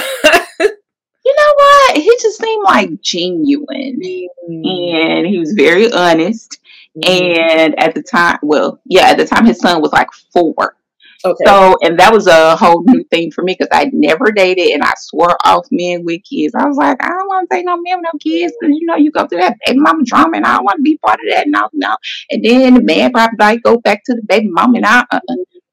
you 1.25 1.35
know 1.37 1.55
what? 1.57 1.97
He 1.97 2.17
just 2.21 2.41
seemed 2.41 2.65
like 2.65 3.01
genuine. 3.01 4.01
Mm. 4.49 4.95
And 4.95 5.27
he 5.27 5.39
was 5.39 5.53
very 5.53 5.91
honest. 5.93 6.59
Mm. 6.97 7.39
And 7.39 7.79
at 7.79 7.95
the 7.95 8.03
time, 8.03 8.39
well, 8.43 8.81
yeah, 8.85 9.09
at 9.09 9.17
the 9.17 9.27
time 9.27 9.47
his 9.47 9.59
son 9.59 9.81
was 9.81 9.93
like 9.93 10.13
four. 10.33 10.77
Okay. 11.25 11.45
So, 11.45 11.77
and 11.83 11.99
that 11.99 12.13
was 12.13 12.27
a 12.27 12.57
whole 12.57 12.83
new 12.85 13.05
thing 13.05 13.31
for 13.31 13.43
me 13.43 13.55
because 13.57 13.69
I 13.73 13.91
never 13.93 14.33
dated 14.33 14.71
and 14.71 14.83
I 14.83 14.93
swore 14.97 15.37
off 15.45 15.67
men 15.71 16.05
with 16.05 16.23
kids. 16.25 16.55
I 16.55 16.67
was 16.67 16.77
like, 16.77 17.03
I 17.03 17.09
don't 17.09 17.29
want 17.29 17.49
to 17.49 17.57
date 17.57 17.65
no 17.65 17.77
men 17.81 17.99
with 17.99 18.07
no 18.13 18.19
kids 18.19 18.53
because, 18.59 18.77
you 18.77 18.87
know, 18.87 18.97
you 18.97 19.13
go 19.13 19.27
through 19.27 19.41
that 19.41 19.57
baby 19.65 19.79
mama 19.79 20.05
drama 20.05 20.37
and 20.37 20.47
I 20.47 20.57
don't 20.57 20.65
want 20.65 20.79
to 20.79 20.83
be 20.83 20.99
part 20.99 21.21
of 21.21 21.27
that. 21.31 21.49
No, 21.49 21.69
no. 21.73 21.97
And 22.31 22.45
then 22.45 22.75
the 22.75 22.83
man 22.83 23.13
probably 23.13 23.37
like 23.39 23.63
go 23.63 23.79
back 23.79 24.03
to 24.07 24.15
the 24.15 24.23
baby 24.27 24.49
mama 24.49 24.79
and 24.79 24.87
I, 24.87 25.05
uh, 25.11 25.21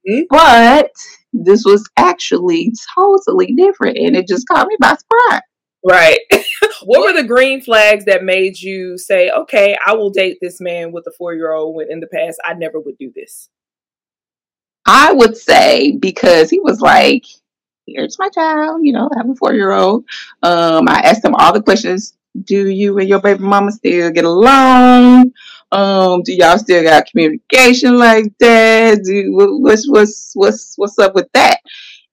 mm-hmm. 0.08 0.22
but 0.30 0.92
this 1.34 1.64
was 1.66 1.90
actually 1.98 2.72
totally 2.96 3.54
different 3.54 3.98
and 3.98 4.16
it 4.16 4.28
just 4.28 4.48
caught 4.48 4.68
me 4.68 4.78
by 4.80 4.96
surprise. 4.96 5.42
Right. 5.84 6.20
what 6.84 7.02
were 7.02 7.20
the 7.20 7.28
green 7.28 7.62
flags 7.62 8.06
that 8.06 8.24
made 8.24 8.60
you 8.60 8.98
say, 8.98 9.30
okay, 9.32 9.78
I 9.86 9.94
will 9.94 10.10
date 10.10 10.38
this 10.42 10.60
man 10.60 10.92
with 10.92 11.06
a 11.08 11.12
four 11.18 11.34
year 11.34 11.54
old 11.54 11.76
when 11.76 11.92
in 11.92 12.02
the 12.02 12.08
past 12.08 12.40
I 12.44 12.54
never 12.54 12.80
would 12.80 12.98
do 12.98 13.12
this? 13.16 13.50
I 14.92 15.14
would 15.14 15.38
say 15.38 15.92
because 15.92 16.50
he 16.50 16.60
was 16.60 16.82
like, 16.82 17.24
here's 17.86 18.18
my 18.18 18.30
child, 18.30 18.82
you 18.84 18.92
know, 18.92 19.08
I 19.14 19.20
have 19.20 19.30
a 19.30 19.36
four 19.36 19.54
year 19.54 19.72
old. 19.72 20.04
Um, 20.42 20.90
I 20.90 21.02
asked 21.02 21.24
him 21.24 21.36
all 21.36 21.54
the 21.54 21.62
questions. 21.62 22.16
Do 22.44 22.70
you 22.70 22.98
and 22.98 23.08
your 23.08 23.22
baby 23.22 23.44
mama 23.44 23.72
still 23.72 24.10
get 24.10 24.26
along? 24.26 25.32
Um, 25.72 26.24
do 26.24 26.34
y'all 26.34 26.58
still 26.58 26.82
got 26.82 27.06
communication 27.06 28.00
like 28.00 28.34
that? 28.40 29.04
Do 29.04 29.60
what's 29.62 29.88
what's 29.88 30.32
what's 30.34 30.74
what's 30.78 30.98
up 30.98 31.14
with 31.14 31.30
that? 31.34 31.60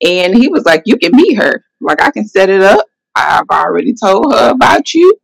And 0.04 0.34
he 0.36 0.48
was 0.48 0.66
like, 0.66 0.82
You 0.84 0.98
can 0.98 1.16
meet 1.16 1.36
her. 1.36 1.64
Like 1.80 2.02
I 2.02 2.10
can 2.10 2.26
set 2.28 2.50
it 2.50 2.60
up. 2.60 2.84
I've 3.14 3.48
already 3.50 3.94
told 3.94 4.34
her 4.34 4.50
about 4.50 4.92
you. 4.92 5.14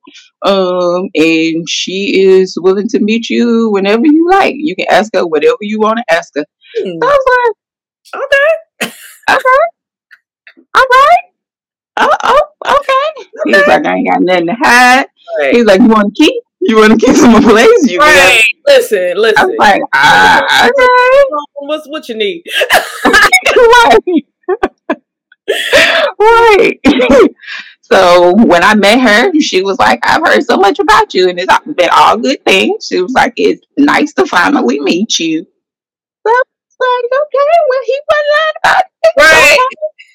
Um, 0.43 1.11
and 1.15 1.69
she 1.69 2.23
is 2.23 2.57
willing 2.59 2.89
to 2.89 3.01
meet 3.01 3.29
you 3.29 3.71
whenever 3.71 4.07
you 4.07 4.27
like. 4.31 4.55
You 4.57 4.75
can 4.75 4.87
ask 4.91 5.15
her 5.15 5.27
whatever 5.27 5.59
you 5.61 5.79
want 5.79 5.99
to 5.99 6.15
ask 6.15 6.33
her. 6.37 6.47
Hmm. 6.77 6.99
I 7.03 7.07
was 7.07 7.55
like, 8.13 8.23
okay, 8.23 8.95
okay, 9.31 9.63
all 10.75 10.87
right. 10.91 11.19
Oh, 11.99 12.09
oh, 12.23 12.41
okay. 12.67 13.27
okay. 13.47 13.59
He's 13.59 13.67
like, 13.67 13.85
I 13.85 13.97
ain't 13.97 14.09
got 14.09 14.23
nothing 14.23 14.47
to 14.47 14.55
hide. 14.55 15.07
Right. 15.39 15.55
He's 15.55 15.65
like, 15.65 15.81
you 15.81 15.89
want 15.89 16.15
to 16.15 16.25
keep? 16.25 16.43
You 16.61 16.77
want 16.77 16.99
to 16.99 17.07
keep 17.07 17.17
some 17.17 17.43
place? 17.43 17.91
You 17.91 17.99
right. 17.99 18.43
Listen, 18.67 19.15
listen. 19.17 19.39
I 19.39 19.47
was 19.47 19.57
like, 19.59 19.83
ah, 19.95 20.69
okay. 20.69 20.89
What's 21.61 21.89
what 21.89 22.09
you 22.09 22.15
need? 22.15 22.45
right. 23.05 23.99
right. 26.19 26.79
so 27.83 28.35
when 28.35 28.63
I 28.63 28.75
met 28.75 29.01
her, 29.01 29.41
she 29.41 29.63
was 29.63 29.79
like, 29.79 30.01
I've 30.05 30.25
heard 30.25 30.45
so 30.45 30.57
much 30.57 30.79
about 30.79 31.13
you, 31.15 31.29
and 31.29 31.39
it's 31.39 31.53
been 31.75 31.91
all 31.93 32.17
good 32.17 32.45
things. 32.45 32.87
She 32.87 33.03
was 33.03 33.13
like, 33.13 33.35
it's 33.37 33.67
nice 33.77 34.13
to 34.15 34.27
finally 34.27 34.81
meet 34.81 35.19
you. 35.19 35.47
So 36.83 36.89
like, 36.91 37.11
okay, 37.23 37.53
well, 37.69 37.83
he 37.87 37.97
wasn't 38.09 38.29
lying 38.35 38.59
about 38.65 38.83
it. 38.83 39.13
Right. 39.19 39.59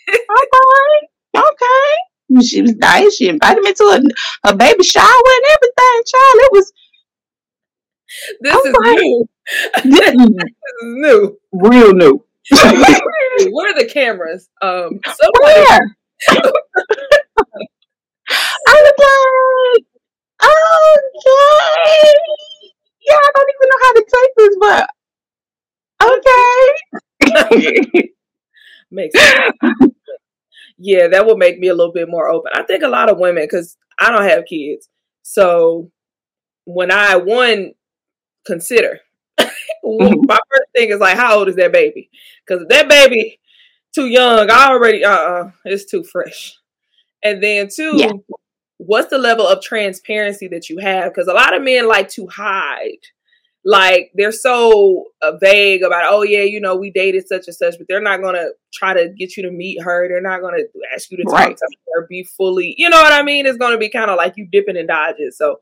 Okay. 0.10 1.48
okay. 1.48 2.46
She 2.46 2.62
was 2.62 2.76
nice. 2.76 3.16
She 3.16 3.30
invited 3.30 3.64
me 3.64 3.74
to 3.74 3.84
a, 3.84 4.50
a 4.50 4.56
baby 4.56 4.84
shower 4.84 5.06
and 5.08 5.46
everything, 5.56 6.04
child. 6.06 6.36
It 6.36 6.52
was. 6.52 6.74
This 8.42 8.66
is 8.66 8.76
like, 8.84 8.98
new. 9.00 9.26
this 9.86 10.14
is 10.14 10.30
new. 10.82 11.38
Real 11.54 11.94
new. 11.94 12.24
Where 12.52 13.72
are 13.72 13.80
the 13.80 13.90
cameras? 13.92 14.50
Um, 14.62 15.00
somebody. 15.06 15.42
Where? 15.42 15.98
I 18.68 18.74
was 18.84 18.94
like, 19.00 19.86
okay. 20.44 22.14
Yeah, 23.08 23.16
I 23.16 23.32
don't 23.36 23.50
even 23.56 23.70
know 23.70 23.80
how 23.82 23.94
to 23.94 24.06
take 24.12 24.32
this, 24.36 24.58
but 24.60 24.90
Okay. 26.02 26.78
Makes 28.92 29.20
sense. 29.20 29.54
yeah, 30.78 31.08
that 31.08 31.26
would 31.26 31.38
make 31.38 31.60
me 31.60 31.68
a 31.68 31.74
little 31.74 31.92
bit 31.92 32.10
more 32.10 32.30
open. 32.30 32.52
I 32.56 32.64
think 32.64 32.84
a 32.84 32.88
lot 32.88 33.10
of 33.10 33.18
women, 33.18 33.44
because 33.44 33.76
I 34.00 34.12
don't 34.12 34.24
have 34.24 34.46
kids, 34.46 34.88
so 35.24 35.92
when 36.64 36.92
I 36.92 37.18
one 37.18 37.74
consider, 38.46 39.02
mm-hmm. 39.40 40.22
my 40.26 40.40
first 40.50 40.70
thing 40.76 40.90
is 40.90 41.00
like, 41.00 41.18
how 41.18 41.38
old 41.38 41.50
is 41.50 41.56
that 41.56 41.74
baby? 41.74 42.10
Because 42.46 42.64
if 42.64 42.70
that 42.70 42.88
baby 42.88 43.40
too 43.94 44.08
young, 44.08 44.50
I 44.50 44.68
already 44.70 45.04
uh 45.04 45.12
uh 45.12 45.52
it's 45.66 45.86
too 45.86 46.04
fresh. 46.04 46.58
And 47.24 47.44
then 47.44 47.68
two, 47.74 47.94
yeah. 47.96 48.12
what's 48.78 49.10
the 49.10 49.18
level 49.18 49.48
of 49.48 49.62
transparency 49.62 50.48
that 50.50 50.70
you 50.70 50.78
have? 50.80 51.14
Because 51.14 51.28
a 51.28 51.34
lot 51.34 51.56
of 51.56 51.64
men 51.64 51.88
like 51.88 52.10
to 52.10 52.28
hide 52.28 53.06
like 53.68 54.12
they're 54.16 54.32
so 54.32 55.08
uh, 55.22 55.34
vague 55.42 55.84
about 55.84 56.06
oh 56.08 56.22
yeah 56.22 56.42
you 56.42 56.62
know 56.62 56.78
we 56.78 56.90
dated 56.90 57.28
such 57.28 57.48
and 57.48 57.56
such 57.56 57.76
but 57.78 57.86
they're 57.90 58.02
not 58.02 58.22
gonna 58.22 58.46
try 58.74 58.94
to 58.94 59.10
get 59.10 59.36
you 59.36 59.44
to 59.44 59.52
meet 59.52 59.84
her. 59.84 60.08
They're 60.08 60.22
not 60.22 60.42
gonna 60.42 60.64
ask 60.96 61.12
you 61.12 61.18
to 61.18 61.24
talk 61.24 61.34
right. 61.34 61.58
to 61.58 61.78
her 61.94 62.08
be 62.10 62.24
fully 62.24 62.76
you 62.78 62.90
know 62.90 63.02
what 63.02 63.12
i 63.12 63.22
mean? 63.24 63.46
It's 63.46 63.58
gonna 63.58 63.78
be 63.78 63.90
kind 63.90 64.10
of 64.10 64.16
like 64.16 64.36
you 64.38 64.48
dipping 64.50 64.78
and 64.78 64.88
dodging. 64.88 65.32
So 65.34 65.60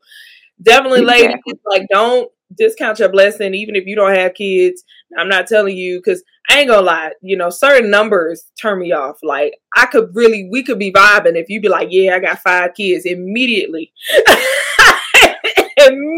definitely 0.62 1.00
exactly. 1.00 1.26
ladies 1.26 1.60
like 1.66 1.88
don't 1.90 2.30
discount 2.56 3.00
your 3.00 3.08
blessing 3.08 3.54
even 3.54 3.74
if 3.74 3.86
you 3.86 3.96
don't 3.96 4.14
have 4.14 4.34
kids. 4.34 4.84
I'm 5.18 5.28
not 5.28 5.48
telling 5.48 5.76
you 5.76 5.98
because 5.98 6.22
i 6.48 6.60
ain't 6.60 6.68
gonna 6.68 6.82
lie 6.82 7.10
you 7.22 7.36
know 7.36 7.50
certain 7.50 7.90
numbers 7.90 8.52
turn 8.62 8.78
me 8.78 8.92
off. 8.92 9.18
Like 9.24 9.54
i 9.76 9.84
could 9.86 10.14
really 10.14 10.48
we 10.48 10.62
could 10.62 10.78
be 10.78 10.92
vibing 10.92 11.34
if 11.34 11.48
you 11.48 11.60
be 11.60 11.68
like 11.68 11.88
yeah 11.90 12.14
i 12.14 12.20
got 12.20 12.38
five 12.38 12.74
kids 12.74 13.04
immediately 13.04 13.92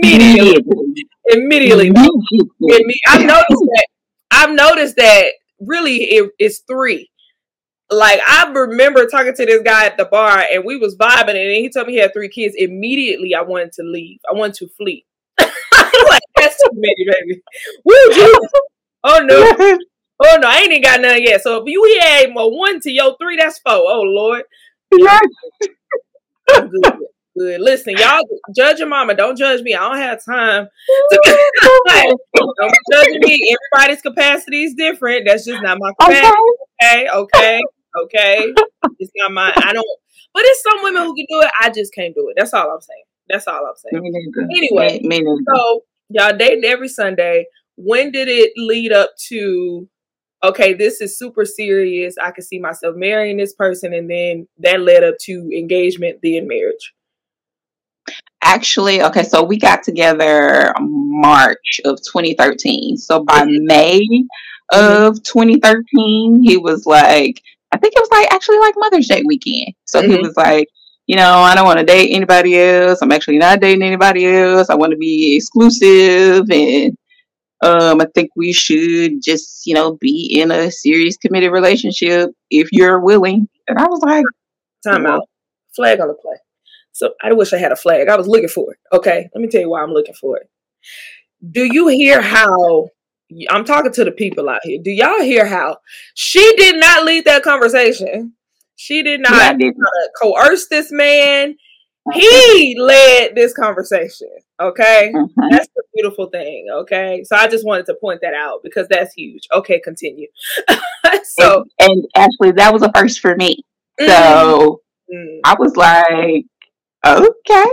immediately 0.03 0.65
immediately. 1.31 1.91
I've 3.09 3.27
noticed 3.27 3.49
that. 3.51 3.87
I've 4.31 4.53
noticed 4.53 4.97
that 4.97 5.33
really 5.61 5.97
it, 6.05 6.31
it's 6.39 6.61
three. 6.61 7.11
Like 7.91 8.21
I 8.27 8.51
remember 8.53 9.07
talking 9.07 9.35
to 9.35 9.47
this 9.47 9.63
guy 9.63 9.87
at 9.87 9.97
the 9.97 10.05
bar 10.05 10.45
and 10.53 10.65
we 10.65 10.77
was 10.77 10.97
vibing 10.97 11.31
and 11.31 11.51
he 11.51 11.71
told 11.71 11.87
me 11.87 11.95
he 11.95 11.99
had 12.01 12.13
three 12.13 12.29
kids. 12.29 12.55
Immediately 12.57 13.35
I 13.35 13.43
wanted 13.43 13.73
to 13.75 13.83
leave. 13.83 14.19
I 14.31 14.35
wanted 14.35 14.55
to 14.57 14.69
flee. 14.77 15.07
like 15.41 16.23
that's 16.37 16.63
too 16.63 16.71
many, 16.75 17.07
baby. 17.07 17.43
Woo, 17.85 18.13
Jesus. 18.13 18.51
Oh 19.05 19.21
no. 19.25 19.79
Oh 20.21 20.37
no, 20.41 20.49
I 20.49 20.57
ain't 20.57 20.73
even 20.73 20.83
got 20.83 21.01
none 21.01 21.23
yet. 21.23 21.43
So 21.43 21.59
if 21.59 21.65
you 21.67 22.01
had 22.03 22.31
a 22.31 22.49
one 22.49 22.81
to 22.81 22.91
your 22.91 23.17
three, 23.21 23.37
that's 23.37 23.61
four. 23.61 23.75
Oh 23.75 24.03
Lord. 24.03 24.43
Yes. 24.93 25.21
I'm 27.39 27.47
good 27.47 27.59
good. 27.59 27.65
Listen, 27.65 27.97
y'all 27.97 28.23
judge 28.55 28.79
your 28.79 28.89
mama. 28.89 29.15
Don't 29.15 29.37
judge 29.37 29.63
me. 29.63 29.75
I 29.75 29.81
don't 29.81 29.99
have 29.99 30.25
time. 30.25 30.69
To, 31.11 31.39
don't 32.37 32.75
judge 32.93 33.19
me. 33.21 33.57
Everybody's 33.75 34.03
capacity 34.03 34.65
is 34.65 34.75
different. 34.75 35.27
That's 35.27 35.45
just 35.45 35.63
not 35.63 35.79
my 35.81 35.93
capacity. 36.01 36.33
Okay, 36.83 37.09
okay, 37.09 37.61
okay. 38.03 38.55
It's 38.99 39.11
not 39.17 39.33
my. 39.33 39.53
I 39.57 39.73
don't. 39.73 39.87
But 40.35 40.43
it's 40.47 40.63
some 40.63 40.83
women 40.83 41.03
who 41.03 41.15
can 41.15 41.27
do 41.29 41.41
it. 41.43 41.51
I 41.61 41.71
just 41.71 41.93
can't 41.95 42.15
do 42.15 42.29
it. 42.29 42.35
That's 42.37 42.55
all 42.55 42.71
I'm 42.71 42.81
saying. 42.81 43.05
That's 43.29 43.47
all 43.47 43.67
I'm 43.67 43.75
saying. 43.77 44.27
Anyway, 44.57 45.01
me, 45.03 45.23
me 45.23 45.39
so 45.55 45.83
y'all 46.11 46.37
dating 46.37 46.65
every 46.65 46.89
Sunday. 46.89 47.47
When 47.77 48.11
did 48.11 48.29
it 48.29 48.53
lead 48.57 48.93
up 48.93 49.11
to? 49.29 49.89
Okay, 50.45 50.73
this 50.73 51.01
is 51.01 51.19
super 51.19 51.45
serious. 51.45 52.15
I 52.17 52.31
can 52.31 52.45
see 52.45 52.61
myself 52.61 52.95
marrying 52.97 53.39
this 53.39 53.55
person, 53.55 53.93
and 53.93 54.09
then 54.09 54.47
that 54.59 54.81
led 54.81 55.03
up 55.03 55.17
to 55.23 55.51
engagement, 55.53 56.21
then 56.23 56.47
marriage 56.47 56.93
actually 58.49 59.03
okay 59.03 59.23
so 59.23 59.43
we 59.43 59.59
got 59.59 59.83
together 59.83 60.73
march 60.81 61.81
of 61.85 61.99
2013 62.03 62.97
so 62.97 63.23
by 63.23 63.45
may 63.45 64.01
mm-hmm. 64.01 65.07
of 65.07 65.23
2013 65.23 66.43
he 66.43 66.57
was 66.57 66.87
like 66.87 67.43
i 67.73 67.77
think 67.77 67.93
it 67.95 68.01
was 68.01 68.09
like 68.11 68.33
actually 68.33 68.59
like 68.59 68.75
mother's 68.79 69.07
day 69.07 69.23
weekend 69.27 69.75
so 69.85 70.01
mm-hmm. 70.01 70.13
he 70.13 70.19
was 70.19 70.35
like 70.37 70.67
you 71.07 71.15
know 71.15 71.35
i 71.35 71.55
don't 71.55 71.67
want 71.67 71.79
to 71.79 71.85
date 71.85 72.11
anybody 72.11 72.59
else 72.59 73.03
i'm 73.03 73.13
actually 73.13 73.39
not 73.39 73.61
dating 73.61 73.83
anybody 73.83 74.27
else 74.27 74.71
i 74.71 74.75
want 74.75 74.91
to 74.91 74.97
be 74.97 75.37
exclusive 75.37 76.51
and 76.51 76.97
um, 77.61 78.01
I 78.01 78.07
think 78.15 78.31
we 78.37 78.53
should 78.53 79.21
just, 79.21 79.67
you 79.67 79.75
know, 79.75 79.97
be 79.97 80.39
in 80.41 80.53
a 80.53 80.71
serious 80.71 81.17
committed 81.17 81.51
relationship 81.51 82.31
if 82.51 82.69
you're 82.71 83.01
willing. 83.01 83.49
And 83.67 83.79
I 83.79 83.87
was 83.87 84.01
like, 84.01 84.25
time 84.87 85.07
out. 85.07 85.25
Flag 85.75 85.99
on 85.99 86.07
the 86.07 86.15
play. 86.15 86.37
So 86.99 87.15
I 87.23 87.33
wish 87.33 87.53
I 87.53 87.59
had 87.59 87.71
a 87.71 87.77
flag. 87.77 88.09
I 88.09 88.17
was 88.17 88.27
looking 88.27 88.49
for 88.49 88.73
it. 88.73 88.79
Okay, 88.93 89.29
let 89.33 89.41
me 89.41 89.47
tell 89.47 89.61
you 89.61 89.71
why 89.71 89.83
I'm 89.83 89.93
looking 89.93 90.15
for 90.15 90.37
it. 90.37 90.51
Do 91.49 91.63
you 91.63 91.87
hear 91.87 92.21
how 92.21 92.89
I'm 93.49 93.65
talking 93.65 93.93
to 93.93 94.05
the 94.05 94.11
people 94.11 94.49
out 94.49 94.63
here? 94.65 94.81
Do 94.83 94.91
y'all 94.91 95.23
hear 95.23 95.47
how 95.47 95.77
she 96.15 96.57
did 96.57 96.75
not 96.81 97.05
lead 97.05 97.25
that 97.27 97.45
conversation? 97.45 98.33
She 98.75 99.05
did 99.05 99.21
not 99.21 99.61
yeah, 99.61 99.71
coerce 100.21 100.67
this 100.67 100.91
man. 100.91 101.55
He 102.15 102.77
led 102.77 103.37
this 103.37 103.55
conversation. 103.55 104.31
Okay. 104.61 105.13
Mm-hmm. 105.15 105.51
That's 105.51 105.69
the 105.77 105.85
beautiful 105.95 106.27
thing. 106.31 106.67
Okay. 106.69 107.23
So 107.25 107.37
I 107.37 107.47
just 107.47 107.65
wanted 107.65 107.87
to 107.87 107.95
point 108.01 108.23
that 108.23 108.35
out 108.35 108.61
because 108.65 108.89
that's 108.89 109.15
huge. 109.15 109.43
Okay, 109.55 109.79
continue. 109.79 110.27
so 111.23 111.65
and, 111.79 111.91
and, 111.91 112.07
actually 112.17 112.53
that 112.53 112.73
was 112.73 112.83
a 112.83 112.91
first 112.93 113.21
for 113.21 113.37
me. 113.37 113.63
So 114.01 114.81
mm-hmm. 115.13 115.41
I 115.45 115.55
was 115.61 115.77
like, 115.77 116.47
okay. 117.05 117.65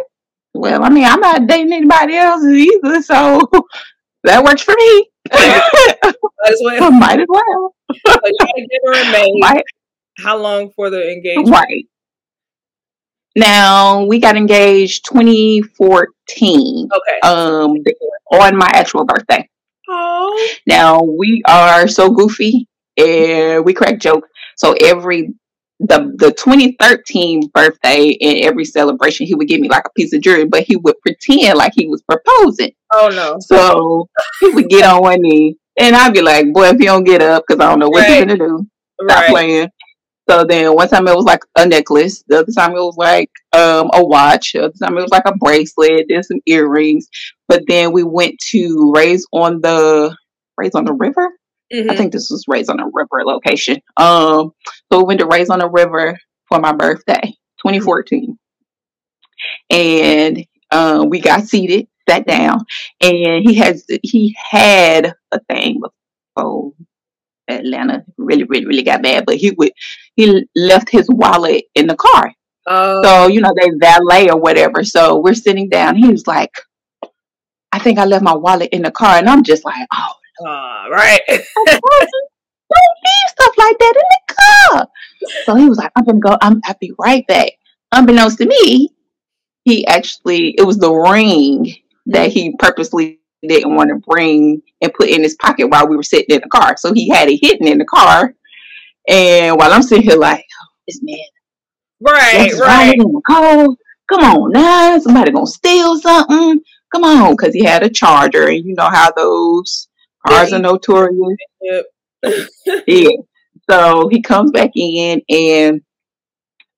Well, 0.53 0.84
I 0.84 0.89
mean, 0.89 1.05
I'm 1.05 1.20
not 1.20 1.48
dating 1.48 1.74
anybody 1.74 2.15
else 2.15 2.44
either, 2.44 3.01
so 3.01 3.50
that 4.24 4.44
works 4.44 4.63
for 4.63 4.75
me. 4.77 5.10
might 5.32 5.62
as 6.48 6.62
well. 6.63 6.91
Might 6.91 7.20
as 7.20 7.27
well. 7.27 7.75
so 7.91 8.20
you 8.25 8.38
gotta 8.39 8.67
give 8.70 8.82
her 8.86 8.94
a 8.94 9.12
May. 9.12 9.63
How 10.17 10.38
long 10.38 10.72
for 10.75 10.89
the 10.89 11.12
engagement? 11.12 11.50
Right. 11.50 11.86
Now 13.36 14.05
we 14.05 14.20
got 14.20 14.38
engaged 14.38 15.05
2014. 15.05 16.89
Okay. 16.94 17.20
Um, 17.27 17.74
on 18.32 18.55
my 18.58 18.70
actual 18.74 19.03
birthday. 19.03 19.48
Oh. 19.89 20.48
Now 20.65 21.01
we 21.01 21.44
are 21.48 21.88
so 21.88 22.10
goofy 22.12 22.67
and 22.98 23.65
we 23.65 23.74
crack 23.74 24.00
jokes. 24.00 24.29
So 24.55 24.74
every 24.82 25.34
the 25.79 26.13
the 26.17 26.32
2013 26.32 27.50
birthday 27.53 28.17
and 28.22 28.39
every 28.39 28.65
celebration, 28.65 29.27
he 29.27 29.36
would 29.36 29.48
give 29.48 29.60
me 29.60 29.70
like 29.70 29.86
a 29.86 29.91
piece 29.96 30.13
of 30.13 30.22
jewelry, 30.22 30.46
but 30.46 30.63
he 30.63 30.77
would 30.77 30.96
pretend 31.01 31.58
like 31.58 31.74
he 31.75 31.88
was 31.88 32.01
proposing. 32.03 32.72
Oh 32.94 33.10
no! 33.10 33.38
So 33.39 34.08
he 34.39 34.50
would 34.50 34.70
get 34.70 34.86
on 34.86 35.01
one 35.01 35.22
knee, 35.22 35.58
and 35.79 35.96
I'd 35.96 36.13
be 36.13 36.22
like, 36.22 36.51
"Boy, 36.53 36.70
if 36.70 36.79
you 36.79 36.86
don't 36.86 37.03
get 37.03 37.22
up, 37.22 37.44
because 37.48 37.63
I 37.63 37.70
don't 37.70 37.79
know 37.79 37.89
what 37.89 38.08
right. 38.08 38.17
you're 38.17 38.25
gonna 38.25 38.38
do, 38.38 38.67
stop 39.01 39.22
right. 39.22 39.29
playing." 39.29 39.70
So 40.29 40.44
then 40.44 40.74
one 40.74 40.88
time 40.88 41.08
it 41.08 41.15
was 41.15 41.25
like 41.25 41.41
a 41.55 41.67
necklace. 41.67 42.24
The 42.27 42.39
other 42.39 42.51
time 42.51 42.72
it 42.72 42.79
was 42.79 42.98
like 42.98 43.29
um, 43.53 43.91
a 43.94 44.03
watch. 44.03 44.53
The 44.53 44.65
other 44.65 44.74
time 44.82 44.98
it 44.98 45.01
was 45.01 45.12
like 45.12 45.25
a 45.25 45.36
bracelet. 45.36 46.05
There's 46.10 46.27
some 46.27 46.41
earrings. 46.48 47.08
But 47.48 47.63
then 47.67 47.91
we 47.91 48.03
went 48.03 48.39
to 48.51 48.91
Ray's 48.96 49.25
on 49.32 49.62
the 49.62 50.15
Ray's 50.58 50.74
on 50.74 50.86
the 50.86 50.94
River. 50.94 51.32
Mm-hmm. 51.74 51.91
I 51.91 51.95
think 51.95 52.12
this 52.12 52.29
was 52.29 52.45
Ray's 52.48 52.69
on 52.69 52.79
a 52.79 52.86
River 52.93 53.24
location. 53.25 53.77
Um, 53.98 54.51
so 54.91 55.00
we 55.00 55.03
went 55.03 55.19
to 55.22 55.27
Ray's 55.27 55.50
on 55.50 55.62
a 55.62 55.67
River 55.67 56.17
for 56.48 56.60
my 56.60 56.74
birthday, 56.74 57.22
2014, 57.65 58.38
and 59.69 60.45
uh, 60.72 61.05
we 61.07 61.19
got 61.19 61.43
seated, 61.43 61.88
sat 62.07 62.27
down, 62.27 62.65
and 63.01 63.43
he 63.43 63.55
has 63.55 63.86
he 64.03 64.36
had 64.51 65.13
a 65.31 65.39
thing 65.50 65.81
before 66.36 66.74
Atlanta 67.48 68.03
really, 68.17 68.43
really, 68.43 68.65
really 68.65 68.84
got 68.84 69.01
bad. 69.01 69.25
But 69.25 69.38
he 69.38 69.51
would 69.51 69.72
he 70.15 70.48
left 70.55 70.89
his 70.89 71.07
wallet 71.10 71.65
in 71.75 71.88
the 71.88 71.95
car. 71.95 72.31
Uh, 72.67 73.03
so 73.03 73.27
you 73.27 73.41
know 73.41 73.53
they 73.60 73.69
valet 73.79 74.29
or 74.29 74.39
whatever. 74.39 74.84
So 74.84 75.19
we're 75.19 75.34
sitting 75.34 75.69
down. 75.69 75.95
He 75.95 76.10
was 76.10 76.27
like, 76.27 76.51
"I 77.72 77.79
think 77.79 78.00
I 78.00 78.05
left 78.05 78.24
my 78.24 78.36
wallet 78.36 78.69
in 78.72 78.84
the 78.84 78.91
car," 78.91 79.17
and 79.17 79.29
I'm 79.29 79.43
just 79.43 79.65
like, 79.65 79.88
"Oh, 79.93 80.13
uh, 80.41 80.89
right." 80.89 81.21
Don't 81.27 81.37
leave 83.05 83.29
stuff 83.29 83.57
like 83.57 83.77
that 83.79 83.93
in 83.95 84.03
the 84.27 84.35
car. 84.35 84.87
So 85.45 85.55
he 85.55 85.69
was 85.69 85.77
like, 85.77 85.91
"I'm 85.95 86.05
gonna 86.05 86.19
go. 86.19 86.37
I'm. 86.41 86.61
I'll 86.65 86.75
be 86.79 86.93
right 86.99 87.25
back." 87.27 87.51
Unbeknownst 87.91 88.39
to 88.39 88.45
me, 88.45 88.89
he 89.63 89.85
actually 89.87 90.55
it 90.57 90.63
was 90.63 90.77
the 90.77 90.91
ring 90.91 91.73
that 92.07 92.31
he 92.31 92.55
purposely 92.57 93.19
didn't 93.47 93.75
want 93.75 93.89
to 93.89 93.95
bring 94.07 94.61
and 94.81 94.93
put 94.93 95.09
in 95.09 95.23
his 95.23 95.35
pocket 95.35 95.67
while 95.67 95.87
we 95.87 95.95
were 95.95 96.03
sitting 96.03 96.35
in 96.35 96.41
the 96.41 96.49
car. 96.49 96.77
So 96.77 96.93
he 96.93 97.09
had 97.09 97.29
it 97.29 97.39
hidden 97.41 97.67
in 97.67 97.77
the 97.77 97.85
car. 97.85 98.33
And 99.07 99.57
while 99.57 99.71
I'm 99.71 99.83
sitting 99.83 100.03
here 100.03 100.17
like, 100.17 100.45
oh, 100.61 100.67
this 100.87 101.00
man. 101.01 101.17
Right, 102.01 102.51
right. 102.59 102.93
In 102.93 103.11
the 103.11 103.21
car. 103.25 103.67
Come 104.09 104.24
on 104.24 104.51
now. 104.51 104.98
Somebody 105.00 105.31
gonna 105.31 105.48
steal 105.48 106.00
something. 106.00 106.61
Come 106.91 107.03
on, 107.03 107.31
because 107.31 107.53
he 107.53 107.63
had 107.63 107.83
a 107.83 107.89
charger 107.89 108.48
and 108.48 108.63
you 108.63 108.75
know 108.75 108.89
how 108.89 109.11
those 109.11 109.87
yeah, 110.29 110.55
are 110.55 110.59
notorious. 110.59 111.38
Yep. 111.61 111.85
yeah. 112.88 113.09
So 113.70 114.09
he 114.09 114.22
comes 114.22 114.51
back 114.51 114.72
in 114.75 115.22
and 115.29 115.81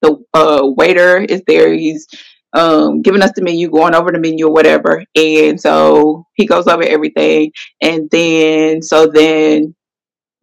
the 0.02 0.24
uh, 0.34 0.62
waiter 0.64 1.18
is 1.18 1.42
there. 1.48 1.74
He's 1.74 2.08
um, 2.54 3.02
giving 3.02 3.22
us 3.22 3.32
the 3.36 3.42
menu, 3.42 3.70
going 3.70 3.96
over 3.96 4.12
the 4.12 4.20
menu 4.20 4.48
or 4.48 4.54
whatever. 4.54 5.04
And 5.16 5.60
so 5.60 6.26
he 6.36 6.46
goes 6.46 6.68
over 6.68 6.84
everything. 6.84 7.52
And 7.82 8.10
then, 8.12 8.82
so 8.82 9.08
then 9.08 9.76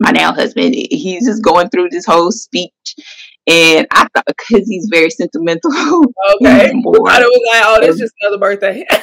my 0.01 0.11
now 0.11 0.33
husband, 0.33 0.75
he's 0.75 1.27
just 1.27 1.43
going 1.43 1.71
through 1.71 1.91
this 1.91 2.07
whole 2.07 2.33
speech. 2.33 2.73
And 3.47 3.87
I 3.91 4.07
thought, 4.15 4.25
because 4.27 4.67
he's 4.69 4.89
very 4.91 5.11
sentimental. 5.11 5.71
Okay. 6.37 6.71
I 6.71 6.73
was 6.75 7.51
like, 7.53 7.63
oh, 7.67 7.79
this 7.81 7.95
is 7.97 8.01
just 8.01 8.15
another 8.23 8.39
birthday. 8.39 8.85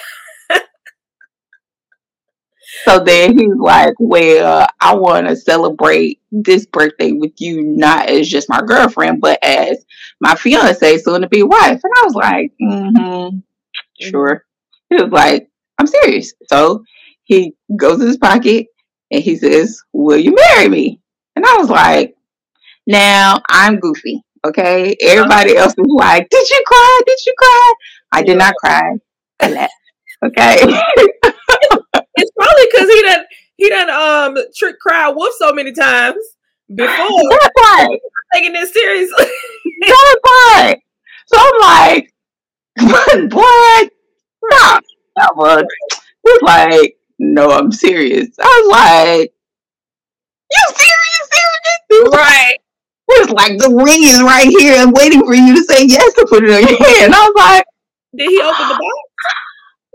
So 2.86 3.00
then 3.00 3.38
he's 3.38 3.56
like, 3.58 3.94
Well, 4.00 4.68
I 4.80 4.96
want 4.96 5.28
to 5.28 5.36
celebrate 5.36 6.20
this 6.32 6.66
birthday 6.66 7.12
with 7.12 7.34
you, 7.40 7.64
not 7.64 8.10
as 8.10 8.30
just 8.30 8.50
my 8.50 8.62
girlfriend, 8.62 9.22
but 9.22 9.40
as 9.44 9.86
my 10.20 10.36
fiance, 10.36 10.98
soon 11.00 11.22
to 11.22 11.28
be 11.28 11.44
wife. 11.44 11.82
And 11.84 11.94
I 11.98 12.04
was 12.04 12.16
like, 12.16 12.52
mm-hmm, 12.62 13.38
Sure. 14.00 14.46
He 14.90 14.96
was 14.96 15.12
like, 15.12 15.50
I'm 15.78 15.88
serious. 15.88 16.34
So 16.48 16.84
he 17.24 17.54
goes 17.76 18.02
in 18.02 18.08
his 18.08 18.18
pocket 18.18 18.68
and 19.12 19.24
he 19.24 19.36
says, 19.36 19.82
Will 19.94 20.18
you 20.18 20.36
marry 20.36 20.70
me? 20.70 21.00
And 21.36 21.46
I 21.46 21.58
was 21.58 21.70
like, 21.70 22.16
Now 22.88 23.42
I'm 23.50 23.80
goofy. 23.80 24.24
Okay. 24.46 24.96
Everybody 25.02 25.56
else 25.56 25.74
is 25.78 25.86
like, 25.88 26.30
Did 26.30 26.50
you 26.50 26.64
cry? 26.66 27.02
Did 27.06 27.20
you 27.26 27.34
cry? 27.38 27.74
I 28.14 28.24
did 28.24 28.38
not 28.38 28.56
cry. 28.56 28.96
I 29.40 29.52
laughed. 29.52 29.74
Okay. 30.24 30.58
it's 32.16 32.32
probably 32.38 32.66
because 32.72 32.90
he 32.90 33.02
done 33.04 33.24
he 33.58 33.70
done 33.70 33.90
um 34.42 34.48
trick 34.56 34.80
crowd 34.80 35.16
wolf 35.16 35.34
so 35.38 35.54
many 35.54 35.72
times 35.72 36.18
before. 36.74 36.88
That 36.88 37.52
part. 37.58 38.00
Taking 38.34 38.54
this 38.54 38.74
seriously. 38.74 39.26
that 39.82 40.16
part. 40.24 40.80
So 41.28 41.38
I'm 41.40 41.62
like, 41.62 42.14
boy, 43.30 43.90
stop. 44.52 44.84
That 45.16 45.36
was, 45.36 45.64
was 46.24 46.42
like, 46.42 46.98
no, 47.20 47.52
I'm 47.52 47.72
serious. 47.72 48.30
I 48.40 48.62
was 48.64 48.72
like, 48.72 49.34
you 50.52 50.76
serious? 50.76 51.30
Serious? 51.90 52.16
Right. 52.16 52.56
It 53.10 53.28
was 53.28 53.30
like 53.32 53.58
the 53.58 53.70
ring 53.70 54.04
is 54.04 54.22
right 54.22 54.48
here 54.48 54.82
and 54.82 54.94
waiting 54.94 55.22
for 55.26 55.34
you 55.34 55.56
to 55.56 55.64
say 55.64 55.86
yes 55.86 56.14
to 56.14 56.26
put 56.30 56.44
it 56.44 56.52
on 56.52 56.62
your 56.62 56.78
hand. 56.78 57.14
I 57.14 57.20
was 57.20 57.34
like, 57.36 57.66
did 58.16 58.30
he 58.30 58.42
open 58.42 58.68
the 58.70 58.74
box? 58.74 58.96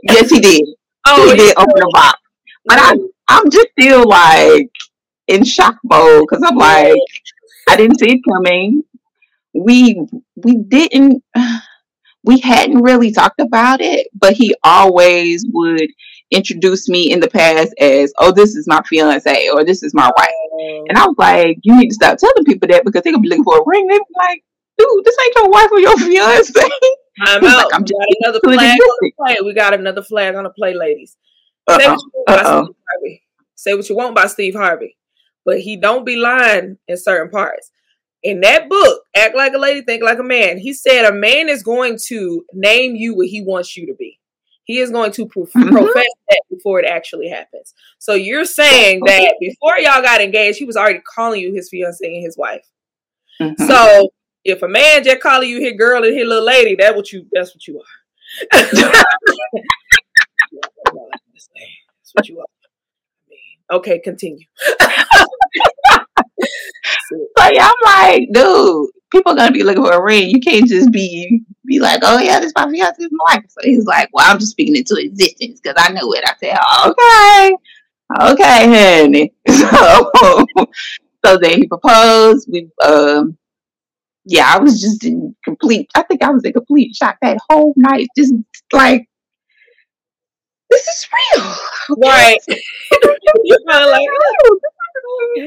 Yes, 0.02 0.30
he 0.30 0.40
did. 0.40 0.62
Oh, 1.06 1.30
he 1.30 1.37
did 1.37 1.56
open 1.56 1.74
the 1.74 1.90
box. 1.94 2.20
But 2.66 2.78
I, 2.78 2.96
I'm 3.29 3.51
just 3.51 3.69
still 3.79 4.09
like 4.09 4.71
in 5.29 5.45
shock 5.45 5.77
mode 5.85 6.25
because 6.29 6.45
I'm 6.47 6.57
like, 6.57 6.99
I 7.69 7.77
didn't 7.77 7.99
see 7.99 8.12
it 8.12 8.21
coming. 8.31 8.85
We 9.55 10.01
we 10.37 10.57
didn't 10.59 11.23
we 12.27 12.41
hadn't 12.41 12.83
really 12.83 13.12
talked 13.12 13.41
about 13.41 13.81
it, 13.81 14.09
but 14.12 14.35
he 14.35 14.55
always 14.65 15.45
would 15.53 15.89
introduce 16.33 16.89
me 16.89 17.12
in 17.12 17.21
the 17.21 17.29
past 17.29 17.73
as, 17.79 18.12
oh, 18.19 18.33
this 18.33 18.57
is 18.57 18.67
my 18.67 18.83
fiance 18.83 19.49
or 19.49 19.65
this 19.65 19.85
is 19.85 19.95
my 19.95 20.11
wife. 20.17 20.29
Oh. 20.53 20.85
And 20.89 20.99
I 20.99 21.07
was 21.07 21.15
like, 21.19 21.59
you 21.62 21.77
need 21.77 21.89
to 21.89 21.95
stop 21.95 22.19
telling 22.19 22.45
people 22.45 22.67
that 22.69 22.85
because 22.85 23.03
they're 23.03 23.12
gonna 23.12 23.23
be 23.23 23.29
looking 23.29 23.45
for 23.45 23.59
a 23.59 23.62
ring. 23.65 23.87
They're 23.87 24.01
like, 24.17 24.43
dude, 24.77 25.05
this 25.05 25.17
ain't 25.25 25.37
your 25.37 25.51
wife 25.51 25.71
or 25.71 25.79
your 25.79 25.97
fiance. 25.99 26.61
I'm 27.21 27.45
out. 27.45 27.67
Like, 27.67 27.75
I'm 27.75 27.85
just 27.85 27.99
got 27.99 28.09
another 28.21 28.41
flag 28.43 28.81
on 28.81 28.99
the 29.01 29.12
play. 29.17 29.37
We 29.45 29.55
got 29.55 29.75
another 29.75 30.03
flag 30.03 30.35
on 30.35 30.45
the 30.45 30.51
play, 30.51 30.75
ladies. 30.75 31.17
Say 31.68 31.88
what, 31.88 32.70
Say 33.55 33.74
what 33.74 33.88
you 33.88 33.96
want 33.96 34.12
about 34.12 34.31
Steve 34.31 34.55
Harvey, 34.55 34.96
but 35.44 35.61
he 35.61 35.76
don't 35.76 36.05
be 36.05 36.16
lying 36.16 36.79
in 36.87 36.96
certain 36.96 37.31
parts. 37.31 37.70
In 38.22 38.40
that 38.40 38.68
book, 38.68 39.02
Act 39.14 39.37
Like 39.37 39.55
a 39.55 39.59
Lady, 39.59 39.83
Think 39.83 40.02
Like 40.02 40.18
a 40.18 40.22
Man, 40.22 40.59
he 40.59 40.72
said 40.72 41.05
a 41.05 41.12
man 41.12 41.48
is 41.48 41.62
going 41.62 41.98
to 42.07 42.44
name 42.52 42.94
you 42.94 43.16
what 43.16 43.29
he 43.29 43.42
wants 43.42 43.76
you 43.76 43.87
to 43.87 43.94
be. 43.94 44.18
He 44.64 44.79
is 44.79 44.90
going 44.90 45.12
to 45.12 45.26
mm-hmm. 45.26 45.68
profess 45.70 46.07
that 46.29 46.42
before 46.50 46.81
it 46.81 46.87
actually 46.87 47.29
happens. 47.29 47.72
So 47.98 48.14
you're 48.14 48.44
saying 48.44 49.00
that 49.07 49.37
before 49.40 49.79
y'all 49.79 50.02
got 50.02 50.20
engaged, 50.20 50.59
he 50.59 50.64
was 50.64 50.76
already 50.76 51.00
calling 51.00 51.40
you 51.40 51.55
his 51.55 51.68
fiance 51.68 52.05
and 52.05 52.24
his 52.24 52.37
wife. 52.37 52.66
Mm-hmm. 53.40 53.64
So 53.64 54.11
if 54.44 54.62
a 54.62 54.68
man 54.68 55.05
just 55.05 55.20
calling 55.20 55.48
you 55.48 55.61
his 55.61 55.74
girl 55.74 56.02
and 56.02 56.16
his 56.16 56.26
little 56.26 56.44
lady, 56.44 56.74
that 56.76 56.96
what 56.96 57.12
you 57.12 57.26
that's 57.33 57.55
what 57.55 57.66
you 57.66 57.81
are. 57.81 57.85
that's 61.37 62.12
what 62.12 62.29
you 62.29 62.40
are. 62.40 63.77
okay, 63.77 63.99
continue. 64.01 64.44
so 64.68 64.77
yeah, 67.51 67.70
I'm 67.70 67.75
like, 67.85 68.29
dude, 68.33 68.90
people 69.12 69.33
are 69.33 69.37
gonna 69.37 69.53
be 69.53 69.62
looking 69.62 69.85
for 69.85 69.92
a 69.92 70.03
ring. 70.03 70.31
You 70.31 70.40
can't 70.40 70.66
just 70.68 70.90
be 70.90 71.42
be 71.66 71.79
like, 71.81 72.01
"Oh 72.03 72.18
yeah, 72.18 72.40
this 72.40 72.53
my 72.57 72.70
fiance, 72.70 72.96
this 72.99 73.11
my 73.11 73.37
wife." 73.37 73.44
So 73.49 73.61
he's 73.62 73.85
like, 73.87 74.09
"Well, 74.12 74.25
I'm 74.29 74.38
just 74.38 74.53
speaking 74.53 74.77
into 74.77 74.96
existence 74.96 75.61
because 75.61 75.75
I 75.77 75.92
know 75.92 76.12
it." 76.12 76.25
I 76.27 76.35
said, 76.38 76.57
"Okay, 76.87 77.57
okay, 78.33 78.66
honey." 79.03 79.33
So, 79.49 80.46
so 81.25 81.38
then 81.38 81.61
he 81.62 81.66
proposed. 81.66 82.49
We, 82.51 82.68
um, 82.85 83.37
yeah, 84.25 84.53
I 84.55 84.59
was 84.59 84.81
just 84.81 85.05
in 85.05 85.35
complete. 85.44 85.90
I 85.94 86.03
think 86.03 86.22
I 86.22 86.31
was 86.31 86.44
in 86.44 86.53
complete 86.53 86.94
shock 86.94 87.16
that 87.22 87.38
whole 87.49 87.75
night. 87.77 88.09
Just 88.16 88.35
like 88.72 89.09
this 90.70 90.87
is 90.87 91.09
real, 91.12 91.57
right? 91.98 92.38
You're 93.44 93.59
kind 93.68 93.85
of 93.85 93.90
like, 93.90 94.07
oh, 94.48 95.46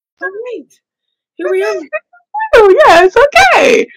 Here 1.35 1.49
we 1.49 1.63
are. 1.63 1.75
oh, 2.55 2.75
yeah, 2.85 3.05
it's 3.05 3.17
okay. 3.17 3.87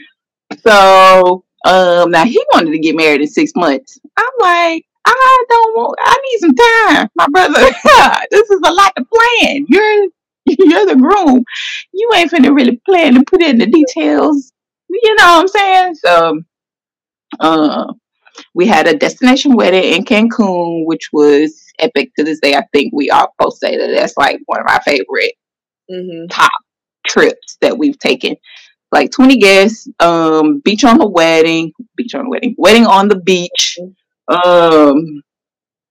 So, 0.61 1.45
um, 1.65 2.11
now 2.11 2.25
he 2.25 2.45
wanted 2.53 2.73
to 2.73 2.79
get 2.79 2.97
married 2.97 3.21
in 3.21 3.27
six 3.27 3.53
months. 3.57 3.99
I'm 4.17 4.33
like, 4.41 4.85
I 5.07 5.45
don't 5.49 5.77
want, 5.77 5.99
I 6.01 6.17
need 6.25 6.39
some 6.39 6.55
time, 6.55 7.09
my 7.15 7.27
brother. 7.29 7.61
this 8.31 8.51
is 8.51 8.61
a 8.65 8.73
lot 8.73 8.93
to 8.97 9.05
plan. 9.05 9.67
You're, 9.69 10.09
you're 10.47 10.87
the 10.87 10.97
groom. 10.97 11.45
You 11.93 12.11
ain't 12.15 12.31
finna 12.31 12.55
really 12.55 12.81
plan 12.87 13.17
and 13.17 13.27
put 13.27 13.43
in 13.43 13.59
the 13.59 13.67
details. 13.67 14.53
You 14.89 15.15
know 15.17 15.25
what 15.25 15.41
I'm 15.41 15.49
saying? 15.49 15.95
So, 15.97 16.43
uh, 17.41 17.93
we 18.55 18.67
had 18.67 18.87
a 18.87 18.97
destination 18.97 19.55
wedding 19.55 19.95
in 19.95 20.05
Cancun, 20.05 20.87
which 20.87 21.11
was 21.13 21.65
epic 21.79 22.13
to 22.17 22.25
this 22.25 22.41
day. 22.41 22.55
I 22.55 22.65
think 22.73 22.93
we 22.95 23.11
all 23.11 23.35
both 23.39 23.57
say 23.59 23.77
that 23.77 23.93
that's 23.95 24.17
like 24.17 24.41
one 24.47 24.61
of 24.61 24.67
my 24.67 24.79
favorite 24.85 25.35
mm-hmm. 25.91 26.27
top 26.29 26.53
trips 27.07 27.59
that 27.61 27.77
we've 27.77 27.99
taken. 27.99 28.37
Like 28.93 29.11
20 29.11 29.39
guests, 29.39 29.89
um, 29.99 30.61
beach 30.61 30.85
on 30.85 30.99
the 30.99 31.09
wedding, 31.09 31.73
beach 31.97 32.15
on 32.15 32.25
the 32.25 32.31
wedding, 32.31 32.55
wedding 32.59 32.87
on 32.87 33.09
the 33.09 33.19
beach. 33.19 33.79
Um, 34.29 35.23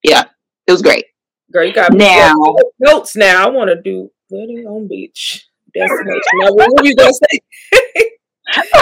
yeah, 0.03 0.23
it 0.67 0.71
was 0.71 0.81
great. 0.81 1.05
Girl, 1.51 1.65
you 1.65 1.73
got 1.73 1.93
now 1.93 2.33
notes 2.79 3.15
now. 3.15 3.45
I 3.45 3.49
want 3.49 3.69
to 3.69 3.81
do 3.81 4.09
wedding 4.29 4.65
on 4.65 4.87
beach 4.87 5.47
destination. 5.73 6.21
now, 6.35 6.53
what 6.53 6.69
were 6.71 6.85
you 6.85 6.95
gonna 6.95 7.13
say? 7.13 8.11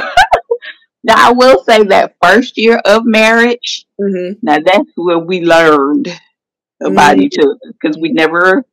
now, 1.04 1.16
I 1.18 1.32
will 1.32 1.64
say 1.64 1.84
that 1.84 2.16
first 2.24 2.58
year 2.58 2.78
of 2.86 3.06
marriage. 3.06 3.86
Mm-hmm. 4.00 4.40
Now 4.42 4.60
that's 4.64 4.90
where 4.96 5.20
we 5.20 5.42
learned 5.42 6.08
about 6.82 7.16
mm-hmm. 7.16 7.22
each 7.22 7.38
other 7.40 7.58
because 7.66 7.98
we 7.98 8.10
never 8.10 8.66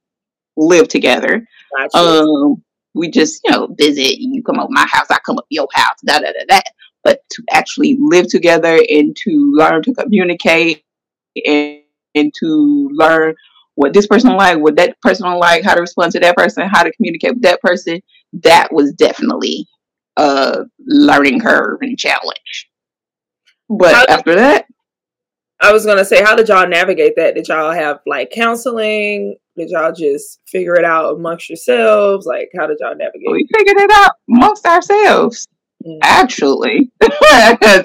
lived 0.59 0.91
together. 0.91 1.47
Gotcha. 1.77 1.99
Um, 1.99 2.63
we 2.95 3.11
just, 3.11 3.41
you 3.45 3.53
know, 3.53 3.69
visit. 3.79 4.19
You 4.19 4.43
come 4.43 4.59
over 4.59 4.69
my 4.71 4.87
house, 4.91 5.07
I 5.11 5.19
come 5.25 5.39
up 5.39 5.47
your 5.51 5.69
house, 5.73 6.01
da 6.05 6.19
da 6.19 6.33
da 6.33 6.45
da. 6.49 6.61
But 7.05 7.23
to 7.31 7.43
actually 7.51 7.97
live 8.01 8.29
together 8.29 8.79
and 8.89 9.17
to 9.25 9.53
learn 9.55 9.83
to 9.85 9.95
communicate 9.95 10.85
and, 11.47 11.81
and 12.15 12.33
to 12.41 12.91
learn 12.93 13.35
what 13.77 13.93
this 13.93 14.09
person 14.09 14.37
like, 14.37 14.59
what 14.59 14.77
that 14.77 15.01
person 15.01 15.31
like, 15.35 15.63
how 15.63 15.75
to 15.75 15.81
respond 15.81 16.13
to 16.13 16.21
that 16.21 16.37
person, 16.37 16.69
how 16.69 16.83
to 16.83 16.93
communicate 16.93 17.35
with 17.35 17.43
that 17.43 17.63
person, 17.63 18.01
that 18.33 18.73
was 18.73 18.93
definitely 18.93 19.67
a 20.17 20.65
learning 20.87 21.41
curve 21.41 21.79
and 21.81 21.97
challenge. 21.97 22.69
But 23.71 23.95
how 23.95 24.05
after 24.09 24.35
that, 24.35 24.67
I 25.61 25.73
was 25.73 25.87
gonna 25.87 26.05
say, 26.05 26.23
how 26.23 26.35
did 26.35 26.49
y'all 26.49 26.69
navigate 26.69 27.15
that? 27.17 27.35
Did 27.35 27.49
y'all 27.49 27.73
have 27.73 28.01
like 28.07 28.31
counseling? 28.31 29.37
Did 29.59 29.71
y'all 29.71 29.93
just 29.93 30.39
figure 30.47 30.77
it 30.77 30.85
out 30.85 31.17
amongst 31.17 31.49
yourselves? 31.49 32.27
Like, 32.27 32.51
how 32.57 32.69
did 32.69 32.79
y'all 32.81 32.95
navigate? 32.95 33.29
We 33.29 33.49
figured 33.53 33.77
it 33.77 33.91
out 33.91 34.13
amongst 34.29 34.65
ourselves. 34.65 35.49
Mm. 35.85 35.99
Actually, 36.03 36.93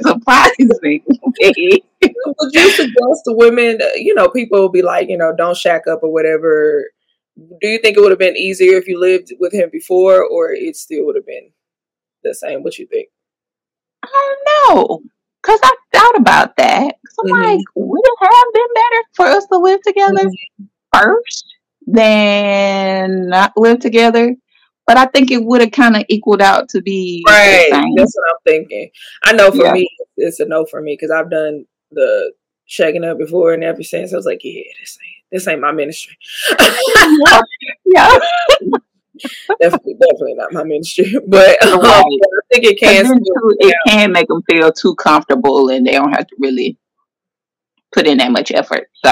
surprisingly. 0.02 1.04
Would 1.08 2.54
you 2.54 2.70
suggest 2.70 3.24
to 3.26 3.34
women? 3.34 3.80
You 3.96 4.14
know, 4.14 4.30
people 4.30 4.60
will 4.60 4.70
be 4.70 4.84
like, 4.84 5.10
you 5.10 5.18
know, 5.18 5.34
don't 5.36 5.58
shack 5.58 5.88
up 5.88 6.04
or 6.04 6.14
whatever. 6.14 6.92
Do 7.38 7.68
you 7.68 7.80
think 7.80 7.98
it 7.98 8.02
would 8.02 8.12
have 8.12 8.20
been 8.20 8.38
easier 8.38 8.78
if 8.78 8.88
you 8.88 9.00
lived 9.00 9.34
with 9.40 9.52
him 9.52 9.70
before, 9.72 10.24
or 10.24 10.52
it 10.52 10.76
still 10.76 11.06
would 11.08 11.16
have 11.16 11.26
been 11.26 11.50
the 12.24 12.36
same? 12.36 12.62
What 12.62 12.78
you 12.78 12.86
think? 12.86 13.10
I 14.04 14.36
don't 14.68 14.78
know. 14.78 15.02
Cause 15.42 15.60
I 15.64 15.76
thought 15.92 16.18
about 16.18 16.56
that. 16.58 16.84
Cause 16.86 17.16
I'm 17.20 17.26
mm-hmm. 17.26 17.42
like, 17.42 17.66
would 17.76 18.02
it 18.04 18.18
have 18.22 18.54
been 18.54 18.68
better 18.76 19.04
for 19.16 19.26
us 19.26 19.46
to 19.48 19.58
live 19.58 19.82
together 19.82 20.30
mm-hmm. 20.30 20.66
first 20.94 21.53
than 21.88 23.28
not 23.30 23.54
live 23.56 23.80
together? 23.80 24.36
But 24.86 24.98
I 24.98 25.06
think 25.06 25.32
it 25.32 25.44
would 25.44 25.62
have 25.62 25.72
kind 25.72 25.96
of 25.96 26.04
equaled 26.10 26.42
out 26.42 26.68
to 26.70 26.82
be 26.82 27.24
right. 27.28 27.70
That's 27.96 28.16
what 28.16 28.30
I'm 28.30 28.38
thinking. 28.46 28.90
I 29.24 29.34
know 29.34 29.50
for 29.52 29.64
yeah. 29.64 29.72
me, 29.74 29.90
it's 30.18 30.40
a 30.40 30.46
no 30.46 30.66
for 30.66 30.82
me 30.82 30.98
because 31.00 31.12
I've 31.12 31.32
done 31.32 31.66
the 31.92 32.34
shagging 32.70 33.10
up 33.10 33.18
before, 33.18 33.54
and 33.54 33.64
ever 33.64 33.84
since 33.84 34.14
I 34.14 34.18
was 34.18 34.26
like, 34.26 34.42
yeah, 34.44 34.64
this 34.80 34.98
ain't 35.02 35.24
this 35.32 35.48
ain't 35.48 35.62
my 35.62 35.72
ministry. 35.72 36.18
yeah. 36.60 37.42
yeah. 37.86 38.20
definitely, 39.62 39.96
definitely 39.96 40.34
not 40.36 40.54
my 40.54 40.64
ministry, 40.64 41.14
but 41.28 41.64
um, 41.66 41.80
right. 41.80 42.04
I 42.04 42.54
think 42.54 42.66
it 42.66 42.80
can. 42.80 43.06
Too, 43.06 43.58
it 43.60 43.76
can 43.88 44.12
make 44.12 44.28
them 44.28 44.42
feel 44.50 44.72
too 44.72 44.96
comfortable, 44.96 45.70
and 45.70 45.86
they 45.86 45.94
don't 45.94 46.12
have 46.12 46.28
to 46.28 46.36
really 46.40 46.78
put 47.92 48.08
in 48.08 48.18
that 48.18 48.32
much 48.32 48.52
effort. 48.52 48.90
So, 49.04 49.12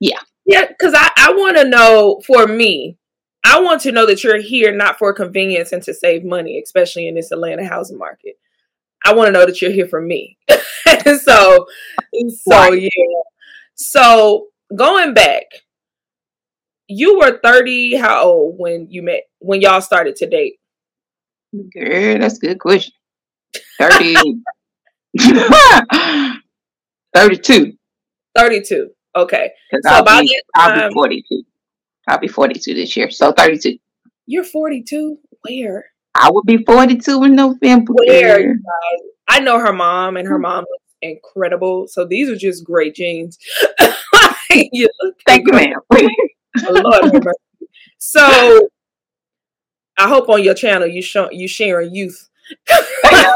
yeah, 0.00 0.20
yeah, 0.46 0.66
because 0.66 0.94
I 0.94 1.10
I 1.16 1.32
want 1.32 1.56
to 1.56 1.68
know 1.68 2.20
for 2.26 2.46
me. 2.46 2.98
I 3.44 3.60
want 3.60 3.80
to 3.82 3.92
know 3.92 4.06
that 4.06 4.22
you're 4.22 4.40
here 4.40 4.74
not 4.74 4.98
for 4.98 5.12
convenience 5.12 5.72
and 5.72 5.82
to 5.82 5.92
save 5.92 6.24
money, 6.24 6.60
especially 6.64 7.08
in 7.08 7.16
this 7.16 7.32
Atlanta 7.32 7.66
housing 7.66 7.98
market. 7.98 8.38
I 9.04 9.14
want 9.14 9.28
to 9.28 9.32
know 9.32 9.44
that 9.46 9.60
you're 9.60 9.72
here 9.72 9.88
for 9.88 10.00
me. 10.00 10.38
so, 11.20 11.66
so 12.44 12.72
yeah. 12.72 12.88
So 13.74 14.46
going 14.76 15.12
back, 15.12 15.46
you 16.88 17.18
were 17.18 17.40
30 17.42 17.96
how 17.96 18.22
old 18.24 18.54
when 18.58 18.86
you 18.90 19.02
met 19.02 19.22
when 19.38 19.60
y'all 19.60 19.80
started 19.80 20.16
to 20.16 20.28
date 20.28 20.58
girl 21.74 22.18
that's 22.18 22.36
a 22.36 22.40
good 22.40 22.58
question 22.58 22.92
30 23.78 24.14
32 27.14 27.72
32 28.36 28.90
okay. 29.14 29.52
So 29.82 29.90
I'll 29.90 30.04
by 30.04 30.22
be, 30.22 30.40
I'll 30.54 30.88
be 30.88 30.94
42 30.94 31.42
I'll 32.08 32.18
be 32.18 32.28
42 32.28 32.74
this 32.74 32.96
year. 32.96 33.10
So 33.10 33.32
32 33.32 33.78
you're 34.26 34.44
42 34.44 35.18
where? 35.42 35.86
I 36.14 36.30
would 36.30 36.44
be 36.44 36.62
42 36.64 37.24
in 37.24 37.34
November 37.34 37.92
where 37.94 38.54
I 39.28 39.40
know 39.40 39.58
her 39.58 39.72
mom 39.72 40.16
and 40.16 40.28
her 40.28 40.38
mm. 40.38 40.42
mom 40.42 40.60
looks 40.60 40.94
incredible. 41.00 41.86
So 41.88 42.04
these 42.04 42.28
are 42.28 42.36
just 42.36 42.64
great 42.64 42.94
jeans. 42.94 43.38
you 44.50 44.88
Thank 45.26 45.46
you, 45.46 45.52
ma'am. 45.52 45.80
Lord 46.68 47.24
so 47.98 48.68
I 49.96 50.08
hope 50.08 50.28
on 50.28 50.42
your 50.42 50.54
channel 50.54 50.86
you 50.86 51.02
show 51.02 51.30
you 51.30 51.48
sharing 51.48 51.94
youth. 51.94 52.28
if 52.68 53.34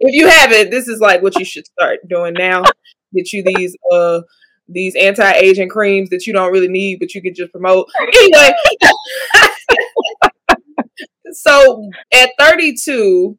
you 0.00 0.28
haven't, 0.28 0.70
this 0.70 0.88
is 0.88 1.00
like 1.00 1.22
what 1.22 1.38
you 1.38 1.44
should 1.44 1.66
start 1.66 2.00
doing 2.08 2.34
now. 2.34 2.64
Get 3.14 3.32
you 3.32 3.42
these 3.42 3.76
uh 3.92 4.20
these 4.68 4.94
anti-aging 4.96 5.70
creams 5.70 6.10
that 6.10 6.26
you 6.26 6.32
don't 6.32 6.52
really 6.52 6.68
need, 6.68 6.98
but 6.98 7.14
you 7.14 7.22
can 7.22 7.34
just 7.34 7.52
promote. 7.52 7.86
Anyway. 8.00 8.50
so 11.32 11.88
at 12.12 12.30
32, 12.38 13.38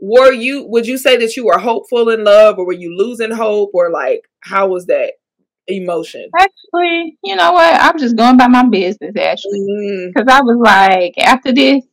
were 0.00 0.32
you 0.32 0.66
would 0.66 0.86
you 0.86 0.98
say 0.98 1.16
that 1.18 1.36
you 1.36 1.46
were 1.46 1.58
hopeful 1.58 2.08
in 2.10 2.24
love 2.24 2.58
or 2.58 2.66
were 2.66 2.72
you 2.72 2.96
losing 2.96 3.30
hope 3.30 3.70
or 3.72 3.90
like 3.90 4.22
how 4.40 4.68
was 4.68 4.86
that? 4.86 5.12
emotion? 5.66 6.28
Actually, 6.38 7.16
you 7.22 7.36
know 7.36 7.52
what? 7.52 7.80
I'm 7.80 7.98
just 7.98 8.16
going 8.16 8.36
by 8.36 8.48
my 8.48 8.66
business 8.68 9.16
actually, 9.16 10.10
because 10.14 10.26
mm. 10.26 10.30
I 10.30 10.42
was 10.42 10.58
like, 10.58 11.18
after 11.18 11.52
this, 11.52 11.84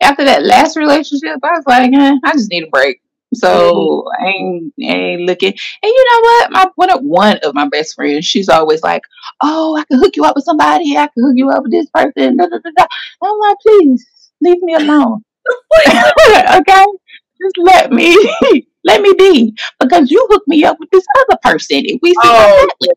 after 0.00 0.24
that 0.24 0.42
last 0.42 0.76
relationship, 0.76 1.38
I 1.42 1.50
was 1.50 1.64
like, 1.66 1.92
eh, 1.92 2.16
I 2.24 2.32
just 2.32 2.50
need 2.50 2.64
a 2.64 2.68
break. 2.68 3.00
So 3.34 4.04
mm. 4.04 4.24
I 4.24 4.26
ain't, 4.26 4.72
ain't 4.80 5.22
looking. 5.22 5.52
And 5.52 5.58
you 5.82 6.04
know 6.12 6.20
what? 6.20 6.52
My 6.52 6.70
one 6.76 6.90
of 6.90 7.00
one 7.02 7.38
of 7.38 7.54
my 7.54 7.68
best 7.68 7.94
friends, 7.94 8.26
she's 8.26 8.48
always 8.48 8.82
like, 8.82 9.02
"Oh, 9.42 9.76
I 9.76 9.84
can 9.84 9.98
hook 9.98 10.16
you 10.16 10.24
up 10.24 10.34
with 10.34 10.44
somebody. 10.44 10.96
I 10.96 11.08
can 11.08 11.24
hook 11.24 11.34
you 11.36 11.50
up 11.50 11.62
with 11.62 11.72
this 11.72 11.88
person." 11.90 12.36
Da, 12.36 12.46
da, 12.46 12.58
da. 12.58 12.86
I'm 13.22 13.38
like, 13.38 13.56
please 13.62 14.32
leave 14.40 14.60
me 14.62 14.74
alone. 14.74 15.22
okay, 15.86 16.84
just 17.40 17.58
let 17.58 17.92
me 17.92 18.16
let 18.84 19.00
me 19.00 19.12
be 19.18 19.56
because 19.78 20.10
you 20.10 20.26
hooked 20.30 20.48
me 20.48 20.64
up 20.64 20.76
with 20.78 20.90
this 20.90 21.04
other 21.20 21.38
person 21.42 21.82
and 21.86 21.98
we 22.02 22.14
oh, 22.22 22.68
yeah. 22.80 22.90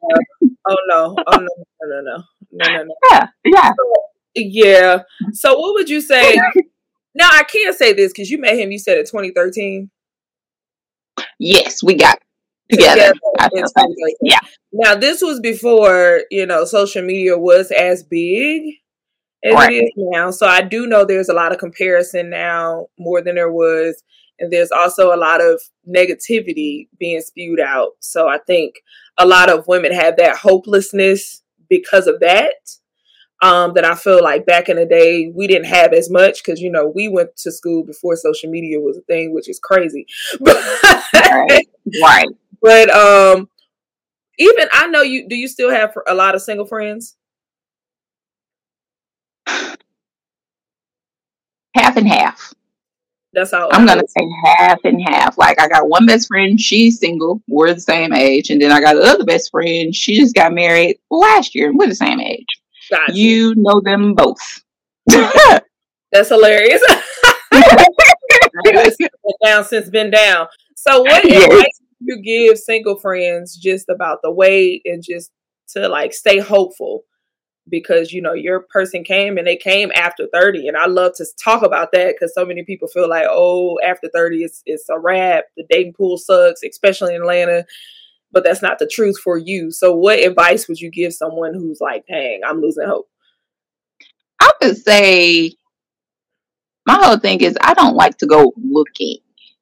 oh 0.67 0.77
no 0.87 1.15
oh 1.27 1.37
no 1.37 1.47
no 1.81 2.01
no 2.01 2.01
no 2.01 2.23
no 2.51 2.67
no 2.69 2.83
no 2.83 2.95
yeah 3.11 3.27
yeah 3.45 3.71
so, 3.71 3.93
yeah 4.35 4.99
so 5.31 5.59
what 5.59 5.73
would 5.73 5.89
you 5.89 6.01
say 6.01 6.37
now 7.15 7.29
i 7.31 7.43
can't 7.43 7.75
say 7.75 7.93
this 7.93 8.11
because 8.11 8.29
you 8.29 8.39
met 8.39 8.57
him 8.57 8.71
you 8.71 8.79
said 8.79 8.97
in 8.97 9.05
2013 9.05 9.89
yes 11.39 11.83
we 11.83 11.95
got 11.95 12.19
together, 12.69 13.13
together 13.37 13.67
yeah 14.21 14.39
now 14.71 14.95
this 14.95 15.21
was 15.21 15.39
before 15.39 16.21
you 16.31 16.45
know 16.45 16.65
social 16.65 17.03
media 17.03 17.37
was 17.37 17.71
as 17.71 18.03
big 18.03 18.75
as 19.43 19.53
right. 19.53 19.73
it 19.73 19.83
is 19.83 19.91
now 19.95 20.31
so 20.31 20.47
i 20.47 20.61
do 20.61 20.87
know 20.87 21.05
there's 21.05 21.29
a 21.29 21.33
lot 21.33 21.51
of 21.51 21.57
comparison 21.57 22.29
now 22.29 22.87
more 22.97 23.21
than 23.21 23.35
there 23.35 23.51
was 23.51 24.03
and 24.39 24.51
there's 24.51 24.71
also 24.71 25.13
a 25.13 25.17
lot 25.17 25.41
of 25.41 25.61
negativity 25.87 26.87
being 26.99 27.21
spewed 27.21 27.59
out. 27.59 27.91
So 27.99 28.27
I 28.27 28.39
think 28.39 28.75
a 29.17 29.25
lot 29.25 29.49
of 29.49 29.67
women 29.67 29.93
have 29.93 30.17
that 30.17 30.37
hopelessness 30.37 31.41
because 31.69 32.07
of 32.07 32.19
that. 32.19 32.55
Um, 33.41 33.73
that 33.73 33.83
I 33.83 33.95
feel 33.95 34.23
like 34.23 34.45
back 34.45 34.69
in 34.69 34.77
the 34.77 34.85
day 34.85 35.29
we 35.35 35.47
didn't 35.47 35.65
have 35.65 35.91
as 35.91 36.09
much 36.09 36.41
because 36.43 36.61
you 36.61 36.71
know 36.71 36.87
we 36.87 37.09
went 37.09 37.35
to 37.37 37.51
school 37.51 37.83
before 37.83 38.15
social 38.15 38.49
media 38.49 38.79
was 38.79 38.95
a 38.95 39.01
thing, 39.01 39.33
which 39.33 39.49
is 39.49 39.59
crazy. 39.59 40.05
right. 40.39 41.67
right. 42.01 42.27
But 42.61 42.89
um, 42.89 43.49
even 44.39 44.67
I 44.71 44.87
know 44.87 45.01
you. 45.01 45.27
Do 45.27 45.35
you 45.35 45.47
still 45.49 45.71
have 45.71 45.93
a 46.07 46.15
lot 46.15 46.35
of 46.35 46.41
single 46.41 46.65
friends? 46.65 47.17
Half 51.75 51.97
and 51.97 52.07
half. 52.07 52.53
That's 53.33 53.51
how 53.51 53.67
I'm 53.71 53.85
gonna 53.87 54.03
say 54.07 54.27
half 54.45 54.79
and 54.83 55.01
half. 55.01 55.37
Like 55.37 55.59
I 55.59 55.67
got 55.67 55.89
one 55.89 56.05
best 56.05 56.27
friend, 56.27 56.59
she's 56.61 56.99
single, 56.99 57.41
we're 57.47 57.73
the 57.73 57.81
same 57.81 58.13
age, 58.13 58.51
and 58.51 58.61
then 58.61 58.71
I 58.71 58.79
got 58.79 58.93
the 58.93 59.01
other 59.01 59.25
best 59.25 59.49
friend, 59.49 59.93
she 59.93 60.17
just 60.17 60.35
got 60.35 60.53
married 60.53 60.99
last 61.09 61.55
year, 61.55 61.73
we're 61.75 61.87
the 61.87 61.95
same 61.95 62.19
age. 62.19 62.45
Gotcha. 62.89 63.13
You 63.13 63.55
know 63.55 63.81
them 63.81 64.13
both. 64.13 64.63
That's 65.07 66.29
hilarious. 66.29 66.81
been 68.63 69.09
down 69.43 69.63
since 69.65 69.89
been 69.89 70.11
down. 70.11 70.47
So 70.75 71.01
what 71.01 71.25
yes. 71.29 71.43
advice 71.45 71.81
you 71.99 72.21
give 72.21 72.57
single 72.57 72.97
friends 72.97 73.55
just 73.55 73.89
about 73.89 74.19
the 74.21 74.31
weight 74.31 74.81
and 74.85 75.03
just 75.03 75.31
to 75.69 75.87
like 75.87 76.13
stay 76.13 76.39
hopeful? 76.39 77.03
because 77.69 78.11
you 78.11 78.21
know 78.21 78.33
your 78.33 78.61
person 78.69 79.03
came 79.03 79.37
and 79.37 79.47
they 79.47 79.55
came 79.55 79.91
after 79.95 80.27
30 80.33 80.67
and 80.67 80.75
i 80.77 80.85
love 80.85 81.13
to 81.15 81.25
talk 81.41 81.63
about 81.63 81.91
that 81.91 82.13
because 82.13 82.33
so 82.33 82.45
many 82.45 82.63
people 82.63 82.87
feel 82.87 83.09
like 83.09 83.25
oh 83.29 83.79
after 83.85 84.09
30 84.13 84.43
it's, 84.43 84.61
it's 84.65 84.89
a 84.89 84.99
wrap 84.99 85.45
the 85.55 85.63
dating 85.69 85.93
pool 85.93 86.17
sucks 86.17 86.61
especially 86.63 87.15
in 87.15 87.21
atlanta 87.21 87.65
but 88.33 88.43
that's 88.43 88.61
not 88.61 88.79
the 88.79 88.87
truth 88.87 89.17
for 89.17 89.37
you 89.37 89.71
so 89.71 89.95
what 89.95 90.19
advice 90.19 90.67
would 90.67 90.79
you 90.79 90.91
give 90.91 91.13
someone 91.13 91.53
who's 91.53 91.79
like 91.79 92.05
dang 92.07 92.41
i'm 92.45 92.59
losing 92.59 92.87
hope 92.87 93.07
i 94.41 94.51
would 94.61 94.77
say 94.77 95.53
my 96.85 96.95
whole 96.95 97.17
thing 97.17 97.39
is 97.41 97.57
i 97.61 97.73
don't 97.73 97.95
like 97.95 98.17
to 98.17 98.25
go 98.25 98.51
looking 98.57 99.19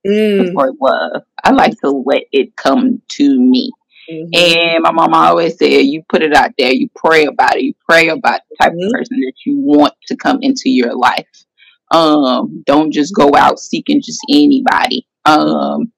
mm. 0.08 0.54
for 0.54 0.72
love 0.82 1.24
i 1.44 1.52
like 1.52 1.78
to 1.80 1.90
let 1.90 2.24
it 2.32 2.56
come 2.56 3.02
to 3.10 3.40
me 3.40 3.72
Mm-hmm. 4.12 4.30
And 4.34 4.84
my 4.84 4.92
mama 4.92 5.18
always 5.18 5.58
said, 5.58 5.68
you 5.68 6.04
put 6.10 6.22
it 6.22 6.34
out 6.34 6.52
there, 6.58 6.74
you 6.74 6.90
pray 6.96 7.26
about 7.26 7.56
it, 7.56 7.64
you 7.64 7.74
pray 7.88 8.10
about 8.10 8.42
the 8.50 8.56
type 8.62 8.74
mm-hmm. 8.74 8.88
of 8.88 8.92
person 8.92 9.20
that 9.22 9.34
you 9.46 9.58
want 9.58 9.94
to 10.08 10.16
come 10.16 10.40
into 10.42 10.70
your 10.70 10.96
life. 10.96 11.46
Um, 11.92 12.64
don't 12.66 12.92
just 12.92 13.14
go 13.16 13.32
out 13.36 13.60
seeking 13.60 14.02
just 14.02 14.22
anybody. 14.30 15.08
Um, 15.26 15.92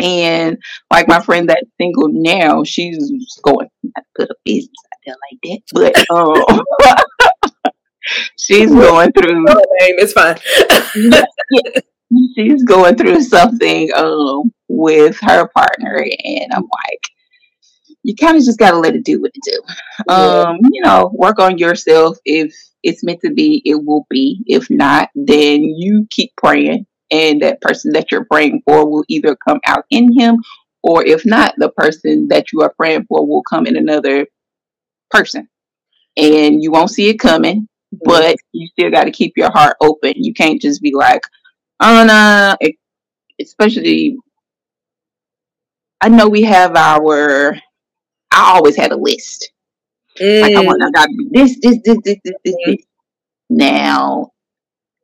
and 0.00 0.58
like 0.90 1.08
my 1.08 1.20
friend 1.20 1.48
that's 1.48 1.66
single 1.80 2.08
now, 2.08 2.64
she's 2.64 3.10
going 3.42 3.68
to 3.84 4.02
put 4.16 4.30
a 4.30 4.34
business 4.44 4.70
out 4.92 5.00
there 5.06 5.16
like 5.30 5.62
that, 5.74 6.06
but 6.06 6.10
um, 7.64 7.72
she's 8.38 8.70
going 8.70 9.12
through. 9.12 9.44
It's 9.80 10.12
fine. 10.12 10.36
she's 12.36 12.64
going 12.64 12.96
through 12.96 13.22
something 13.22 13.90
um 13.94 14.52
with 14.68 15.18
her 15.20 15.48
partner, 15.48 16.04
and 16.24 16.52
I'm 16.52 16.62
like, 16.62 17.02
you 18.02 18.14
kind 18.14 18.36
of 18.36 18.44
just 18.44 18.58
got 18.58 18.72
to 18.72 18.78
let 18.78 18.94
it 18.94 19.04
do 19.04 19.20
what 19.20 19.32
it 19.34 19.42
do. 19.42 20.12
Um, 20.12 20.58
you 20.72 20.82
know, 20.82 21.10
work 21.12 21.38
on 21.38 21.58
yourself. 21.58 22.16
If 22.24 22.54
it's 22.82 23.04
meant 23.04 23.20
to 23.22 23.32
be, 23.32 23.62
it 23.64 23.84
will 23.84 24.06
be. 24.08 24.42
If 24.46 24.70
not, 24.70 25.10
then 25.14 25.62
you 25.62 26.06
keep 26.10 26.32
praying, 26.36 26.86
and 27.10 27.42
that 27.42 27.60
person 27.60 27.92
that 27.92 28.10
you're 28.10 28.24
praying 28.24 28.62
for 28.64 28.88
will 28.88 29.04
either 29.08 29.36
come 29.36 29.60
out 29.66 29.84
in 29.90 30.18
him, 30.18 30.42
or 30.82 31.04
if 31.04 31.24
not, 31.24 31.54
the 31.56 31.70
person 31.70 32.28
that 32.28 32.52
you 32.52 32.62
are 32.62 32.72
praying 32.76 33.06
for 33.08 33.26
will 33.26 33.42
come 33.42 33.66
in 33.66 33.76
another 33.76 34.26
person, 35.10 35.48
and 36.16 36.62
you 36.62 36.70
won't 36.70 36.90
see 36.90 37.08
it 37.08 37.18
coming. 37.18 37.68
But 38.04 38.36
you 38.52 38.68
still 38.68 38.90
got 38.90 39.04
to 39.04 39.10
keep 39.10 39.32
your 39.36 39.50
heart 39.50 39.76
open. 39.80 40.12
You 40.16 40.34
can't 40.34 40.60
just 40.60 40.82
be 40.82 40.92
like, 40.94 41.22
oh 41.80 42.04
no, 42.04 42.54
especially 43.40 44.18
I 46.00 46.08
know 46.08 46.28
we 46.28 46.42
have 46.42 46.76
our 46.76 47.54
I 48.30 48.54
always 48.54 48.76
had 48.76 48.92
a 48.92 48.96
list. 48.96 49.50
Mm. 50.20 50.42
Like 50.42 50.54
I 50.54 50.60
want 50.60 50.82
I 50.82 50.90
gotta 50.90 51.12
be 51.16 51.28
this, 51.30 51.58
this, 51.60 51.78
this, 51.84 51.98
this, 52.04 52.16
this, 52.24 52.34
this, 52.44 52.54
this. 52.66 52.76
Now 53.50 54.32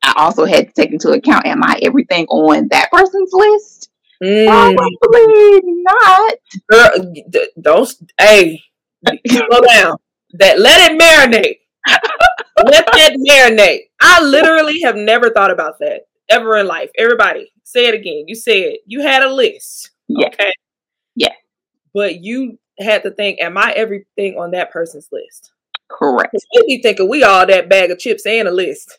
I 0.04 0.12
also 0.16 0.44
had 0.44 0.68
to 0.68 0.72
take 0.72 0.92
into 0.92 1.10
account 1.10 1.46
am 1.46 1.62
I 1.62 1.78
everything 1.82 2.26
on 2.26 2.68
that 2.68 2.90
person's 2.90 3.30
list? 3.32 3.90
Mm. 4.22 4.76
Probably 4.76 5.60
not. 5.64 6.34
Girl, 6.70 7.14
don't 7.60 7.92
hey 8.20 8.60
slow 9.26 9.60
down. 9.68 9.96
That 10.34 10.58
let 10.58 10.90
it 10.90 11.00
marinate. 11.00 11.58
let 12.64 12.86
that 12.86 13.16
marinate. 13.28 13.80
I 14.00 14.22
literally 14.22 14.80
have 14.82 14.96
never 14.96 15.30
thought 15.30 15.50
about 15.50 15.78
that 15.80 16.02
ever 16.28 16.56
in 16.56 16.66
life. 16.66 16.90
Everybody, 16.98 17.50
say 17.64 17.86
it 17.86 17.94
again. 17.94 18.24
You 18.26 18.34
said 18.34 18.74
you 18.86 19.02
had 19.02 19.22
a 19.22 19.32
list. 19.32 19.90
Yes. 20.08 20.34
Okay. 20.34 20.52
Yeah. 21.16 21.32
But 21.92 22.22
you 22.22 22.58
had 22.78 23.02
to 23.04 23.10
think, 23.10 23.40
am 23.40 23.56
I 23.56 23.72
everything 23.72 24.36
on 24.36 24.50
that 24.52 24.72
person's 24.72 25.08
list? 25.12 25.52
Correct. 25.88 26.34
You 26.52 26.64
be 26.66 26.82
thinking 26.82 27.08
we 27.08 27.22
all 27.22 27.46
that 27.46 27.68
bag 27.68 27.90
of 27.90 27.98
chips 27.98 28.26
and 28.26 28.48
a 28.48 28.50
list. 28.50 28.98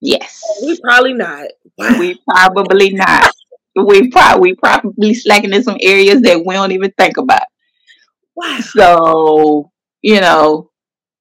Yes. 0.00 0.42
We 0.62 0.78
probably 0.80 1.14
not. 1.14 1.48
Wow. 1.76 1.98
We 1.98 2.20
probably 2.28 2.90
not. 2.90 3.30
we 3.76 4.08
probably 4.10 4.52
we 4.52 4.56
probably 4.56 5.14
slacking 5.14 5.52
in 5.52 5.62
some 5.62 5.78
areas 5.80 6.22
that 6.22 6.44
we 6.44 6.54
don't 6.54 6.72
even 6.72 6.92
think 6.98 7.16
about. 7.16 7.42
Wow. 8.36 8.60
So, 8.60 9.70
you 10.02 10.20
know, 10.20 10.70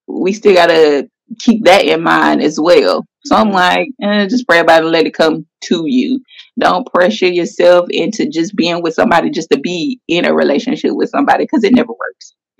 we 0.07 0.33
still 0.33 0.53
gotta 0.53 1.09
keep 1.39 1.65
that 1.65 1.85
in 1.85 2.03
mind 2.03 2.41
as 2.41 2.59
well. 2.59 3.05
So 3.25 3.35
I'm 3.35 3.51
like, 3.51 3.89
eh, 4.01 4.27
just 4.27 4.47
pray 4.47 4.59
about 4.59 4.81
it 4.81 4.85
and 4.85 4.91
let 4.93 5.05
it 5.05 5.13
come 5.13 5.45
to 5.65 5.83
you. 5.85 6.21
Don't 6.59 6.87
pressure 6.93 7.27
yourself 7.27 7.87
into 7.89 8.27
just 8.29 8.55
being 8.55 8.81
with 8.81 8.93
somebody 8.93 9.29
just 9.29 9.49
to 9.51 9.59
be 9.59 9.99
in 10.07 10.25
a 10.25 10.33
relationship 10.33 10.91
with 10.93 11.09
somebody 11.09 11.43
because 11.43 11.63
it 11.63 11.73
never 11.73 11.93
works. 11.93 12.35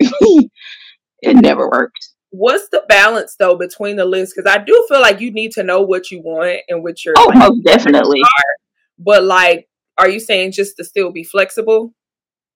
it 1.22 1.36
never 1.36 1.68
works. 1.70 2.14
What's 2.30 2.68
the 2.68 2.82
balance 2.88 3.36
though 3.38 3.56
between 3.56 3.96
the 3.96 4.04
list? 4.04 4.34
Because 4.36 4.50
I 4.50 4.62
do 4.62 4.86
feel 4.88 5.00
like 5.00 5.20
you 5.20 5.32
need 5.32 5.52
to 5.52 5.62
know 5.62 5.80
what 5.80 6.10
you 6.10 6.20
want 6.20 6.60
and 6.68 6.82
what 6.82 7.04
your 7.04 7.14
oh 7.16 7.30
most 7.32 7.64
definitely. 7.64 8.20
Are. 8.20 8.54
But 8.98 9.24
like, 9.24 9.68
are 9.96 10.08
you 10.08 10.20
saying 10.20 10.52
just 10.52 10.76
to 10.76 10.84
still 10.84 11.10
be 11.10 11.24
flexible? 11.24 11.94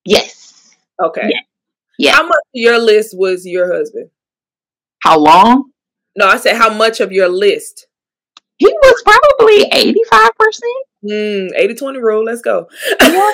Yes. 0.04 0.76
Okay. 1.02 1.30
Yeah. 1.32 1.40
yeah. 1.98 2.12
How 2.16 2.26
much 2.26 2.37
of 2.37 2.54
your 2.54 2.78
list 2.78 3.16
was 3.16 3.46
your 3.46 3.72
husband? 3.72 4.11
How 5.02 5.18
long? 5.18 5.70
No, 6.16 6.28
I 6.28 6.37
said 6.37 6.56
how 6.56 6.72
much 6.74 7.00
of 7.00 7.11
your 7.11 7.28
list 7.28 7.87
he 8.62 8.72
was 8.72 9.02
probably 9.02 9.68
85%. 9.70 10.61
Mm, 11.04 11.50
80 11.56 11.74
20 11.74 11.98
rule. 11.98 12.24
Let's 12.24 12.42
go. 12.42 12.68
yeah, 13.00 13.32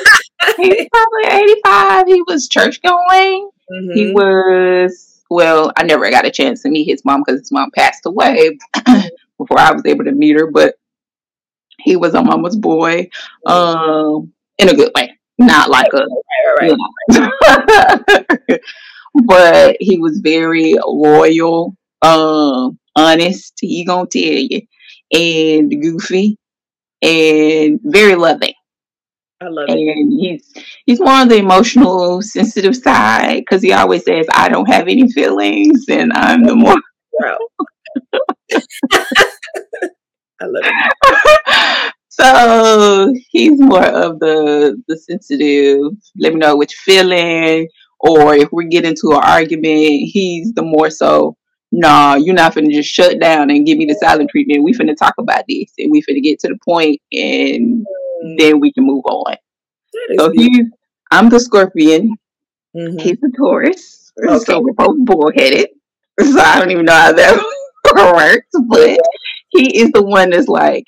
he's 0.57 0.89
probably 0.91 1.27
85. 1.27 2.07
He 2.07 2.23
was 2.27 2.49
church 2.49 2.81
going. 2.81 3.51
Mm-hmm. 3.71 3.93
He 3.93 4.13
was, 4.13 5.08
well, 5.31 5.73
I 5.77 5.83
never 5.85 6.11
got 6.11 6.27
a 6.27 6.31
chance 6.31 6.63
to 6.63 6.71
meet 6.71 6.85
his 6.85 7.05
mom 7.05 7.23
because 7.25 7.41
his 7.41 7.53
mom 7.53 7.71
passed 7.75 8.07
away 8.07 8.59
before 9.39 9.59
I 9.59 9.73
was 9.73 9.83
able 9.85 10.05
to 10.05 10.13
meet 10.13 10.37
her. 10.37 10.51
But 10.51 10.75
he 11.81 11.97
was 11.97 12.15
a 12.15 12.23
mama's 12.23 12.57
boy 12.57 13.09
um, 13.47 14.33
in 14.59 14.69
a 14.69 14.75
good 14.75 14.93
way, 14.95 15.19
not 15.39 15.71
like 15.71 15.93
a. 15.93 16.07
Right, 16.61 16.71
right, 16.71 16.77
you 17.11 17.21
know. 18.49 18.59
but 19.27 19.77
he 19.81 19.99
was 19.99 20.21
very 20.21 20.77
loyal, 20.85 21.77
um, 22.03 22.79
honest. 22.97 23.55
He 23.61 23.85
gonna 23.85 24.09
tell 24.09 24.23
you 24.23 24.63
and 25.13 25.71
goofy 25.71 26.39
and 27.03 27.81
very 27.83 28.15
loving. 28.15 28.55
I 29.41 29.49
love 29.49 29.69
and 29.69 29.79
it. 29.79 30.21
He's 30.21 30.65
he's 30.85 31.01
more 31.01 31.13
on 31.13 31.29
the 31.29 31.37
emotional, 31.37 32.21
sensitive 32.23 32.75
side 32.75 33.39
because 33.39 33.63
he 33.63 33.73
always 33.73 34.05
says, 34.05 34.27
"I 34.35 34.49
don't 34.49 34.69
have 34.69 34.89
any 34.89 35.11
feelings," 35.13 35.85
and 35.89 36.13
I'm 36.13 36.45
the 36.45 36.57
more. 36.57 36.75
I 40.41 40.45
love 40.45 40.65
it. 40.65 41.93
so 42.09 43.15
he's 43.31 43.61
more 43.61 43.87
of 43.87 44.19
the 44.19 44.83
the 44.89 44.97
sensitive. 44.97 45.83
Let 46.19 46.33
me 46.33 46.41
know 46.41 46.57
what 46.57 46.73
you're 46.73 46.97
feeling, 46.97 47.69
or 48.01 48.35
if 48.35 48.49
we 48.53 48.67
get 48.67 48.85
into 48.85 49.13
an 49.13 49.23
argument, 49.23 50.11
he's 50.13 50.53
the 50.55 50.63
more 50.63 50.91
so. 50.91 51.37
Nah, 51.71 52.15
you're 52.15 52.35
not 52.35 52.55
finna 52.55 52.73
just 52.73 52.89
shut 52.89 53.21
down 53.21 53.51
and 53.51 53.67
give 53.67 53.79
me 53.79 53.85
the 53.85 53.95
silent 53.95 54.31
treatment. 54.31 54.65
We 54.65 54.73
finna 54.73 54.97
talk 54.97 55.15
about 55.19 55.45
this, 55.49 55.71
and 55.79 55.93
we 55.93 56.03
finna 56.03 56.23
get 56.23 56.41
to 56.41 56.49
the 56.49 56.59
point, 56.65 57.01
and. 57.13 57.87
Then 58.39 58.61
we 58.61 58.73
can 58.73 58.85
move 58.85 59.05
on. 59.07 59.37
So 60.17 60.31
he's. 60.35 60.67
I'm 61.11 61.31
the 61.31 61.41
Scorpion. 61.41 62.17
Mm-hmm. 62.77 62.99
He's 62.99 63.19
the 63.21 63.33
Taurus. 63.37 64.13
Okay. 64.23 64.45
So 64.45 64.61
we're 64.61 64.73
both 64.73 64.97
bullheaded. 64.99 65.69
So 66.21 66.41
I 66.41 66.59
don't 66.59 66.71
even 66.71 66.85
know 66.85 66.93
how 66.93 67.13
that 67.13 67.37
works, 68.15 68.49
but 68.69 68.99
he 69.51 69.81
is 69.81 69.91
the 69.93 70.03
one 70.03 70.31
that's 70.31 70.49
like, 70.49 70.85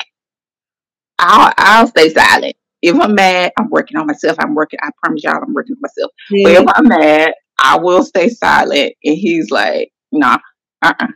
I'll 1.18 1.52
I'll 1.56 1.86
stay 1.86 2.10
silent. 2.10 2.56
If 2.82 2.98
I'm 2.98 3.14
mad, 3.14 3.52
I'm 3.58 3.70
working 3.70 3.96
on 3.96 4.06
myself. 4.06 4.36
I'm 4.40 4.54
working. 4.54 4.80
I 4.82 4.90
promise 5.02 5.22
y'all, 5.22 5.42
I'm 5.42 5.54
working 5.54 5.76
on 5.76 5.80
myself. 5.80 6.10
Mm-hmm. 6.32 6.42
But 6.42 6.52
if 6.52 6.76
I'm 6.76 6.88
mad, 6.88 7.32
I 7.62 7.78
will 7.78 8.02
stay 8.02 8.28
silent. 8.28 8.94
And 9.04 9.16
he's 9.16 9.50
like, 9.50 9.92
Nah, 10.12 10.38
uh, 10.82 10.92
uh-uh. 11.00 11.06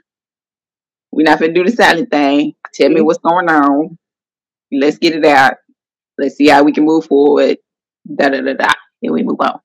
we're 1.11 1.25
not 1.25 1.41
gonna 1.41 1.53
do 1.53 1.65
the 1.65 1.73
silent 1.73 2.11
thing. 2.11 2.55
Tell 2.73 2.89
me 2.89 2.97
mm-hmm. 2.97 3.05
what's 3.05 3.19
going 3.19 3.49
on. 3.49 3.99
Let's 4.71 4.99
get 4.99 5.15
it 5.15 5.25
out. 5.25 5.57
Let's 6.19 6.37
see 6.37 6.49
how 6.49 6.63
we 6.63 6.73
can 6.73 6.85
move 6.85 7.07
forward. 7.07 7.59
Da 8.07 8.29
da 8.29 8.41
da 8.41 8.55
da. 8.55 8.73
And 9.03 9.13
we 9.13 9.23
move 9.23 9.41
on. 9.41 9.61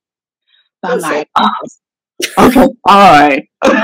So 0.86 0.92
I'm 0.94 1.00
like, 1.00 1.30
oh, 1.36 1.50
okay, 2.40 2.68
all 2.86 3.28
right. 3.28 3.50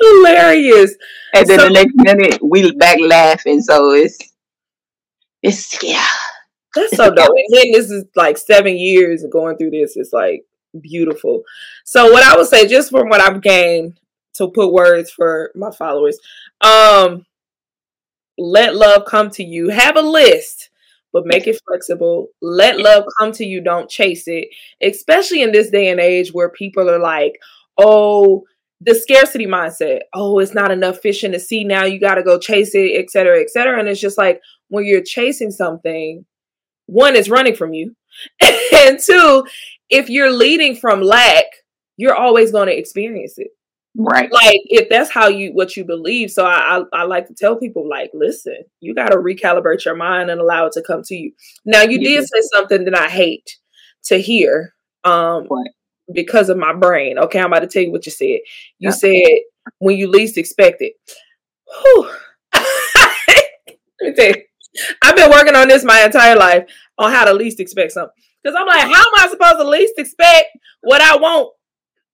hilarious. 0.00 0.94
And 1.34 1.46
then 1.46 1.58
so, 1.58 1.66
the 1.66 1.72
next 1.72 1.94
minute 1.96 2.38
we 2.42 2.72
back 2.72 2.98
laughing. 3.00 3.60
So 3.60 3.92
it's 3.92 4.18
it's 5.42 5.82
yeah. 5.82 6.06
That's 6.74 6.96
so 6.96 7.12
dope. 7.12 7.28
And 7.28 7.58
then 7.58 7.72
this 7.72 7.90
is 7.90 8.04
like 8.14 8.36
seven 8.36 8.76
years 8.76 9.22
of 9.22 9.30
going 9.30 9.56
through 9.56 9.70
this. 9.70 9.96
It's 9.96 10.12
like 10.12 10.44
beautiful. 10.80 11.42
So 11.84 12.12
what 12.12 12.22
I 12.22 12.36
would 12.36 12.46
say, 12.46 12.66
just 12.66 12.90
from 12.90 13.08
what 13.08 13.20
I've 13.20 13.42
gained 13.42 13.98
to 14.34 14.48
put 14.48 14.72
words 14.72 15.10
for 15.10 15.50
my 15.54 15.70
followers, 15.70 16.18
um, 16.60 17.24
let 18.38 18.74
love 18.76 19.04
come 19.06 19.30
to 19.30 19.44
you. 19.44 19.68
Have 19.68 19.96
a 19.96 20.02
list, 20.02 20.70
but 21.12 21.26
make 21.26 21.46
it 21.46 21.60
flexible. 21.66 22.28
Let 22.42 22.78
love 22.78 23.04
come 23.18 23.32
to 23.32 23.44
you. 23.44 23.60
Don't 23.60 23.90
chase 23.90 24.24
it. 24.26 24.48
Especially 24.82 25.42
in 25.42 25.52
this 25.52 25.70
day 25.70 25.88
and 25.88 26.00
age 26.00 26.32
where 26.32 26.50
people 26.50 26.90
are 26.90 26.98
like, 26.98 27.38
oh, 27.78 28.44
the 28.80 28.94
scarcity 28.94 29.46
mindset. 29.46 30.00
Oh, 30.14 30.38
it's 30.38 30.54
not 30.54 30.70
enough 30.70 30.98
fish 30.98 31.24
in 31.24 31.32
the 31.32 31.38
sea 31.38 31.64
now. 31.64 31.84
You 31.84 31.98
got 31.98 32.16
to 32.16 32.22
go 32.22 32.38
chase 32.38 32.74
it, 32.74 32.92
et 32.94 33.10
cetera, 33.10 33.40
et 33.40 33.50
cetera. 33.50 33.78
And 33.78 33.88
it's 33.88 34.00
just 34.00 34.18
like 34.18 34.40
when 34.68 34.84
you're 34.84 35.02
chasing 35.02 35.50
something, 35.50 36.24
one 36.86 37.16
is 37.16 37.30
running 37.30 37.56
from 37.56 37.72
you. 37.72 37.96
and 38.40 38.98
two, 38.98 39.46
if 39.88 40.08
you're 40.10 40.30
leading 40.30 40.76
from 40.76 41.00
lack, 41.00 41.44
you're 41.96 42.14
always 42.14 42.52
going 42.52 42.68
to 42.68 42.76
experience 42.76 43.34
it. 43.38 43.48
Right. 43.98 44.30
Like 44.30 44.60
if 44.64 44.88
that's 44.88 45.10
how 45.10 45.28
you 45.28 45.52
what 45.52 45.76
you 45.76 45.84
believe. 45.84 46.30
So 46.30 46.44
I, 46.44 46.78
I, 46.78 46.82
I 46.92 47.02
like 47.04 47.28
to 47.28 47.34
tell 47.34 47.56
people 47.56 47.88
like, 47.88 48.10
listen, 48.12 48.64
you 48.80 48.94
got 48.94 49.08
to 49.08 49.16
recalibrate 49.16 49.84
your 49.84 49.96
mind 49.96 50.30
and 50.30 50.40
allow 50.40 50.66
it 50.66 50.72
to 50.72 50.82
come 50.82 51.02
to 51.04 51.14
you. 51.14 51.32
Now 51.64 51.82
you 51.82 51.98
did 51.98 52.26
say 52.26 52.40
something 52.52 52.84
that 52.84 52.96
I 52.96 53.08
hate 53.08 53.58
to 54.04 54.18
hear. 54.18 54.74
Um, 55.04 55.44
what? 55.46 55.68
because 56.12 56.48
of 56.48 56.56
my 56.56 56.72
brain. 56.72 57.18
Okay, 57.18 57.38
I'm 57.38 57.46
about 57.46 57.60
to 57.60 57.66
tell 57.66 57.82
you 57.82 57.90
what 57.90 58.06
you 58.06 58.12
said. 58.12 58.40
You 58.78 58.92
said 58.92 59.40
when 59.78 59.96
you 59.96 60.08
least 60.08 60.38
expect 60.38 60.80
it. 60.80 60.94
Whew. 61.66 62.10
Let 62.54 63.78
me 64.00 64.14
tell 64.14 64.28
you. 64.28 64.42
I've 65.02 65.16
been 65.16 65.30
working 65.30 65.56
on 65.56 65.68
this 65.68 65.84
my 65.84 66.02
entire 66.04 66.36
life 66.36 66.68
on 66.98 67.10
how 67.10 67.24
to 67.24 67.32
least 67.32 67.60
expect 67.60 67.92
something. 67.92 68.12
Because 68.42 68.56
I'm 68.58 68.66
like, 68.66 68.82
how 68.82 69.00
am 69.00 69.14
I 69.16 69.28
supposed 69.30 69.58
to 69.58 69.68
least 69.68 69.94
expect 69.98 70.48
what 70.82 71.00
I 71.00 71.16
want 71.16 71.52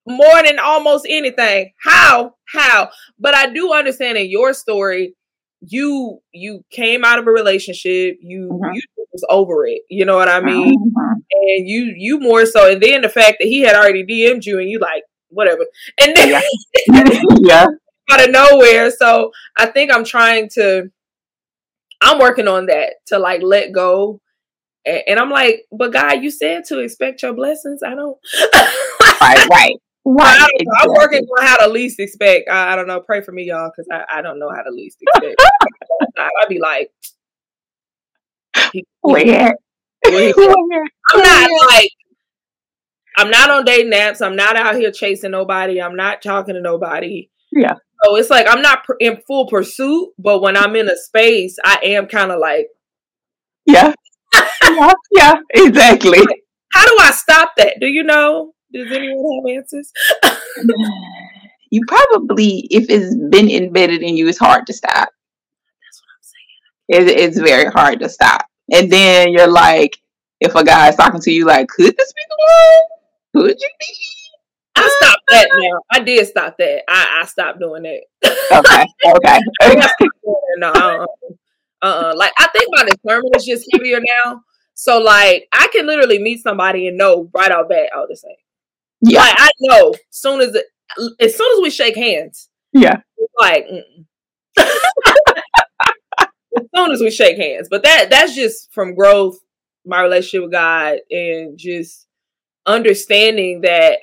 more 0.06 0.42
than 0.44 0.58
almost 0.58 1.06
anything? 1.08 1.72
How? 1.82 2.34
How? 2.52 2.90
But 3.18 3.34
I 3.34 3.52
do 3.52 3.72
understand 3.72 4.18
in 4.18 4.30
your 4.30 4.52
story, 4.52 5.14
you 5.60 6.20
you 6.32 6.64
came 6.70 7.04
out 7.04 7.18
of 7.18 7.26
a 7.26 7.30
relationship, 7.30 8.18
you 8.20 8.50
mm-hmm. 8.52 8.74
you 8.74 8.82
was 9.12 9.24
over 9.28 9.66
it. 9.66 9.82
You 9.88 10.04
know 10.04 10.16
what 10.16 10.28
I 10.28 10.40
mean? 10.40 10.78
Mm-hmm. 10.78 11.20
And 11.30 11.68
you 11.68 11.94
you 11.96 12.18
more 12.18 12.46
so, 12.46 12.70
and 12.70 12.82
then 12.82 13.02
the 13.02 13.08
fact 13.08 13.36
that 13.40 13.48
he 13.48 13.60
had 13.60 13.76
already 13.76 14.04
DM'd 14.04 14.46
you, 14.46 14.58
and 14.58 14.68
you 14.68 14.78
like 14.78 15.04
whatever, 15.28 15.64
and 16.00 16.16
then 16.16 16.28
yeah, 16.28 16.40
yeah. 17.40 17.66
out 18.10 18.24
of 18.24 18.30
nowhere. 18.30 18.90
So 18.90 19.30
I 19.56 19.66
think 19.66 19.92
I'm 19.92 20.04
trying 20.04 20.48
to. 20.54 20.90
I'm 22.00 22.18
working 22.18 22.48
on 22.48 22.66
that 22.66 22.94
to 23.06 23.18
like 23.20 23.42
let 23.42 23.72
go. 23.72 24.20
And, 24.84 25.02
and 25.06 25.18
I'm 25.20 25.30
like, 25.30 25.66
but 25.70 25.92
God, 25.92 26.20
you 26.20 26.32
said 26.32 26.64
to 26.64 26.80
expect 26.80 27.22
your 27.22 27.32
blessings. 27.32 27.80
I 27.84 27.94
don't. 27.94 28.18
right, 29.20 29.48
right. 29.48 29.76
Right. 30.04 30.26
I 30.26 30.48
exactly. 30.54 30.66
I'm 30.80 30.88
working 30.90 31.24
on 31.24 31.46
how 31.46 31.56
to 31.56 31.68
least 31.68 32.00
expect. 32.00 32.48
I, 32.50 32.72
I, 32.72 32.76
don't 32.76 32.88
know. 32.88 33.00
Pray 33.00 33.20
for 33.20 33.30
me, 33.30 33.44
y'all, 33.44 33.70
because 33.70 33.88
I, 33.92 34.18
I 34.18 34.22
don't 34.22 34.38
know 34.38 34.50
how 34.50 34.62
to 34.62 34.70
least 34.70 34.98
expect. 35.00 35.40
I, 36.18 36.28
would 36.40 36.48
be 36.48 36.60
like, 36.60 36.90
where? 39.02 39.54
I'm 40.04 41.22
not 41.22 41.50
like 41.68 41.90
I'm 43.16 43.30
not 43.30 43.50
on 43.50 43.64
dating 43.64 43.92
apps. 43.92 44.24
I'm 44.24 44.36
not 44.36 44.56
out 44.56 44.74
here 44.76 44.90
chasing 44.90 45.30
nobody. 45.30 45.80
I'm 45.80 45.96
not 45.96 46.22
talking 46.22 46.54
to 46.54 46.60
nobody. 46.60 47.28
Yeah. 47.52 47.74
So 48.04 48.16
it's 48.16 48.30
like 48.30 48.46
I'm 48.48 48.62
not 48.62 48.84
in 49.00 49.18
full 49.26 49.46
pursuit, 49.46 50.10
but 50.18 50.40
when 50.40 50.56
I'm 50.56 50.74
in 50.76 50.88
a 50.88 50.96
space, 50.96 51.56
I 51.64 51.78
am 51.84 52.06
kind 52.06 52.32
of 52.32 52.40
like, 52.40 52.66
yeah, 53.64 53.92
yeah, 54.34 54.92
yeah, 55.12 55.34
exactly. 55.50 56.18
How 56.72 56.86
do 56.86 56.96
I 57.00 57.12
stop 57.12 57.52
that? 57.58 57.76
Do 57.80 57.86
you 57.86 58.02
know? 58.02 58.54
Does 58.72 58.90
anyone 58.90 59.46
have 59.46 59.56
answers? 59.58 59.92
you 61.70 61.82
probably, 61.86 62.66
if 62.70 62.86
it's 62.88 63.14
been 63.30 63.50
embedded 63.50 64.02
in 64.02 64.16
you, 64.16 64.28
it's 64.28 64.38
hard 64.38 64.66
to 64.66 64.72
stop. 64.72 64.92
That's 64.92 66.02
what 66.02 66.98
I'm 66.98 67.02
saying. 67.02 67.08
It, 67.08 67.20
it's 67.20 67.38
very 67.38 67.70
hard 67.70 68.00
to 68.00 68.08
stop. 68.08 68.46
And 68.72 68.90
then 68.90 69.32
you're 69.32 69.50
like, 69.50 69.98
if 70.40 70.54
a 70.54 70.64
guy 70.64 70.88
is 70.88 70.96
talking 70.96 71.20
to 71.20 71.30
you, 71.30 71.44
like, 71.44 71.68
could 71.68 71.96
this 71.96 72.12
be 72.12 72.22
the 72.28 72.36
one? 72.38 73.46
Could 73.46 73.60
you 73.60 73.68
be? 73.78 73.86
I 74.74 74.98
stopped 75.00 75.22
that 75.28 75.48
now. 75.54 75.80
I 75.90 76.00
did 76.00 76.26
stop 76.26 76.56
that. 76.58 76.82
I, 76.88 77.20
I 77.22 77.26
stopped 77.26 77.60
doing 77.60 77.82
that. 77.82 78.02
Okay. 78.52 78.86
Okay. 79.06 79.40
no, 80.56 80.68
uh-uh. 80.68 81.06
uh-uh. 81.82 82.14
Like 82.16 82.32
I 82.38 82.48
think 82.48 82.68
my 82.70 82.84
discernment 82.84 83.36
is 83.36 83.44
just 83.44 83.68
heavier 83.72 84.00
now. 84.24 84.42
So 84.74 84.98
like 84.98 85.48
I 85.52 85.68
can 85.72 85.86
literally 85.86 86.18
meet 86.18 86.42
somebody 86.42 86.88
and 86.88 86.96
know 86.96 87.30
right 87.34 87.52
off 87.52 87.68
bat, 87.68 87.90
oh, 87.94 88.06
the 88.08 88.16
same. 88.16 88.32
Yeah. 89.02 89.20
Like 89.20 89.36
I 89.38 89.50
know 89.60 89.94
soon 90.10 90.40
as 90.40 90.54
it, 90.54 90.66
as 91.20 91.36
soon 91.36 91.52
as 91.56 91.62
we 91.62 91.70
shake 91.70 91.96
hands. 91.96 92.48
Yeah. 92.72 93.00
like 93.38 93.66
as 94.58 94.68
soon 96.74 96.92
as 96.92 97.00
we 97.00 97.10
shake 97.10 97.36
hands. 97.36 97.68
But 97.68 97.82
that 97.82 98.10
that's 98.10 98.34
just 98.34 98.72
from 98.72 98.94
growth, 98.94 99.38
my 99.84 100.00
relationship 100.02 100.42
with 100.42 100.52
God, 100.52 100.98
and 101.10 101.58
just 101.58 102.06
understanding 102.64 103.62
that 103.62 103.98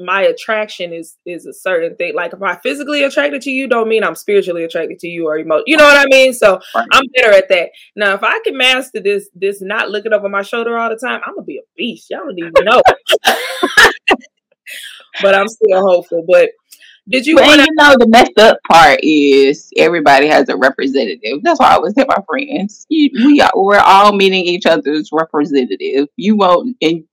my 0.00 0.22
attraction 0.22 0.92
is 0.92 1.16
is 1.24 1.46
a 1.46 1.52
certain 1.52 1.96
thing. 1.96 2.14
Like 2.14 2.32
if 2.32 2.42
I 2.42 2.56
physically 2.56 3.04
attracted 3.04 3.42
to 3.42 3.50
you, 3.50 3.68
don't 3.68 3.88
mean 3.88 4.02
I'm 4.02 4.14
spiritually 4.14 4.64
attracted 4.64 4.98
to 5.00 5.08
you 5.08 5.26
or 5.28 5.38
emotional. 5.38 5.64
You 5.66 5.76
know 5.76 5.84
what 5.84 5.96
I 5.96 6.06
mean? 6.06 6.32
So 6.32 6.60
right. 6.74 6.88
I'm 6.92 7.04
better 7.14 7.32
at 7.32 7.48
that. 7.50 7.70
Now, 7.94 8.14
if 8.14 8.22
I 8.22 8.40
can 8.44 8.56
master 8.56 9.00
this, 9.00 9.28
this 9.34 9.62
not 9.62 9.90
looking 9.90 10.12
over 10.12 10.28
my 10.28 10.42
shoulder 10.42 10.76
all 10.76 10.88
the 10.88 10.96
time, 10.96 11.20
I'm 11.24 11.34
gonna 11.34 11.44
be 11.44 11.58
a 11.58 11.62
beast. 11.76 12.10
Y'all 12.10 12.24
don't 12.24 12.38
even 12.38 12.52
know. 12.64 12.82
but 15.20 15.34
I'm 15.34 15.48
still 15.48 15.82
hopeful. 15.86 16.24
But 16.28 16.50
did 17.08 17.26
you? 17.26 17.36
Well, 17.36 17.58
you 17.58 17.66
know, 17.74 17.96
the 17.98 18.06
messed 18.06 18.38
up 18.38 18.58
part 18.70 19.00
is 19.02 19.70
everybody 19.76 20.28
has 20.28 20.48
a 20.48 20.56
representative. 20.56 21.40
That's 21.42 21.58
why 21.58 21.70
I 21.70 21.74
always 21.74 21.94
tell 21.94 22.06
my 22.06 22.22
friends, 22.28 22.86
you, 22.88 23.10
we 23.26 23.40
are, 23.40 23.50
we're 23.54 23.80
all 23.80 24.12
meeting 24.12 24.44
each 24.44 24.66
other's 24.66 25.10
representative. 25.12 26.08
You 26.16 26.36
won't, 26.36 26.76
and 26.80 27.04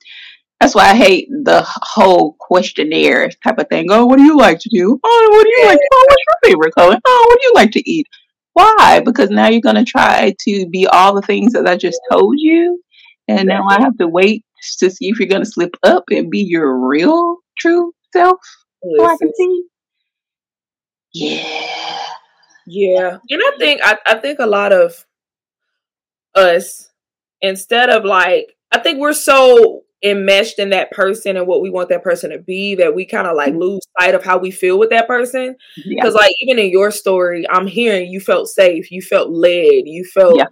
that's 0.62 0.76
why 0.76 0.90
I 0.90 0.96
hate 0.96 1.30
the 1.30 1.64
whole 1.66 2.36
questionnaire 2.40 3.30
type 3.44 3.58
of 3.58 3.68
thing. 3.70 3.88
Oh, 3.90 4.06
what 4.06 4.18
do 4.18 4.24
you 4.24 4.38
like 4.38 4.60
to 4.60 4.70
do? 4.70 5.00
Oh, 5.04 5.28
what 5.32 5.44
do 5.44 5.50
you 5.50 5.66
like? 5.66 5.80
Oh, 5.92 6.06
what's 6.10 6.24
your 6.28 6.52
favorite 6.52 6.76
color? 6.76 6.98
Oh, 7.04 7.26
what 7.30 7.40
do 7.42 7.48
you 7.48 7.54
like 7.56 7.72
to 7.72 7.90
eat? 7.90 8.06
Why? 8.54 9.02
Because 9.04 9.30
now 9.30 9.48
you're 9.48 9.62
gonna 9.62 9.86
try 9.86 10.36
to 10.40 10.68
be 10.70 10.86
all 10.86 11.16
the 11.16 11.22
things 11.22 11.54
that 11.54 11.68
I 11.68 11.78
just 11.78 12.00
told 12.12 12.36
you, 12.38 12.80
and 13.28 13.48
now 13.48 13.66
I 13.68 13.82
have 13.82 13.98
to 13.98 14.08
wait 14.08 14.46
to 14.80 14.92
see 14.92 15.10
if 15.10 15.18
you're 15.18 15.30
gonna 15.30 15.46
slip 15.46 15.76
up 15.84 16.04
and 16.12 16.30
be 16.30 16.42
your 16.42 16.88
real, 16.88 17.38
true 17.60 17.94
self. 18.14 18.38
So 18.84 19.06
I 19.06 19.18
can 19.18 19.32
see 19.36 19.64
yeah. 21.14 22.06
Yeah. 22.68 23.18
And 23.30 23.42
I 23.44 23.52
think 23.58 23.82
I, 23.84 23.98
I 24.06 24.16
think 24.16 24.40
a 24.40 24.46
lot 24.46 24.72
of 24.72 25.06
us, 26.36 26.90
instead 27.42 27.90
of 27.90 28.06
like 28.06 28.56
I 28.72 28.80
think 28.80 29.00
we're 29.00 29.14
so 29.14 29.84
enmeshed 30.02 30.60
in 30.60 30.70
that 30.70 30.92
person 30.92 31.36
and 31.36 31.46
what 31.46 31.62
we 31.62 31.70
want 31.70 31.90
that 31.90 32.04
person 32.04 32.30
to 32.30 32.38
be 32.38 32.76
that 32.76 32.96
we 32.96 33.06
kind 33.06 33.28
of 33.28 33.36
like 33.36 33.50
mm-hmm. 33.50 33.60
lose 33.60 33.82
sight 34.00 34.16
of 34.16 34.24
how 34.24 34.38
we 34.38 34.52
feel 34.52 34.80
with 34.80 34.92
that 34.92 35.08
person. 35.08 35.56
Because 35.76 36.14
yeah. 36.14 36.22
like 36.22 36.32
even 36.42 36.60
in 36.60 36.70
your 36.70 36.92
story, 36.92 37.46
I'm 37.50 37.68
hearing 37.68 38.10
you 38.10 38.20
felt 38.20 38.48
safe, 38.48 38.92
you 38.92 39.02
felt 39.02 39.30
led, 39.30 39.84
you 39.86 40.06
felt 40.06 40.38
yeah. 40.38 40.46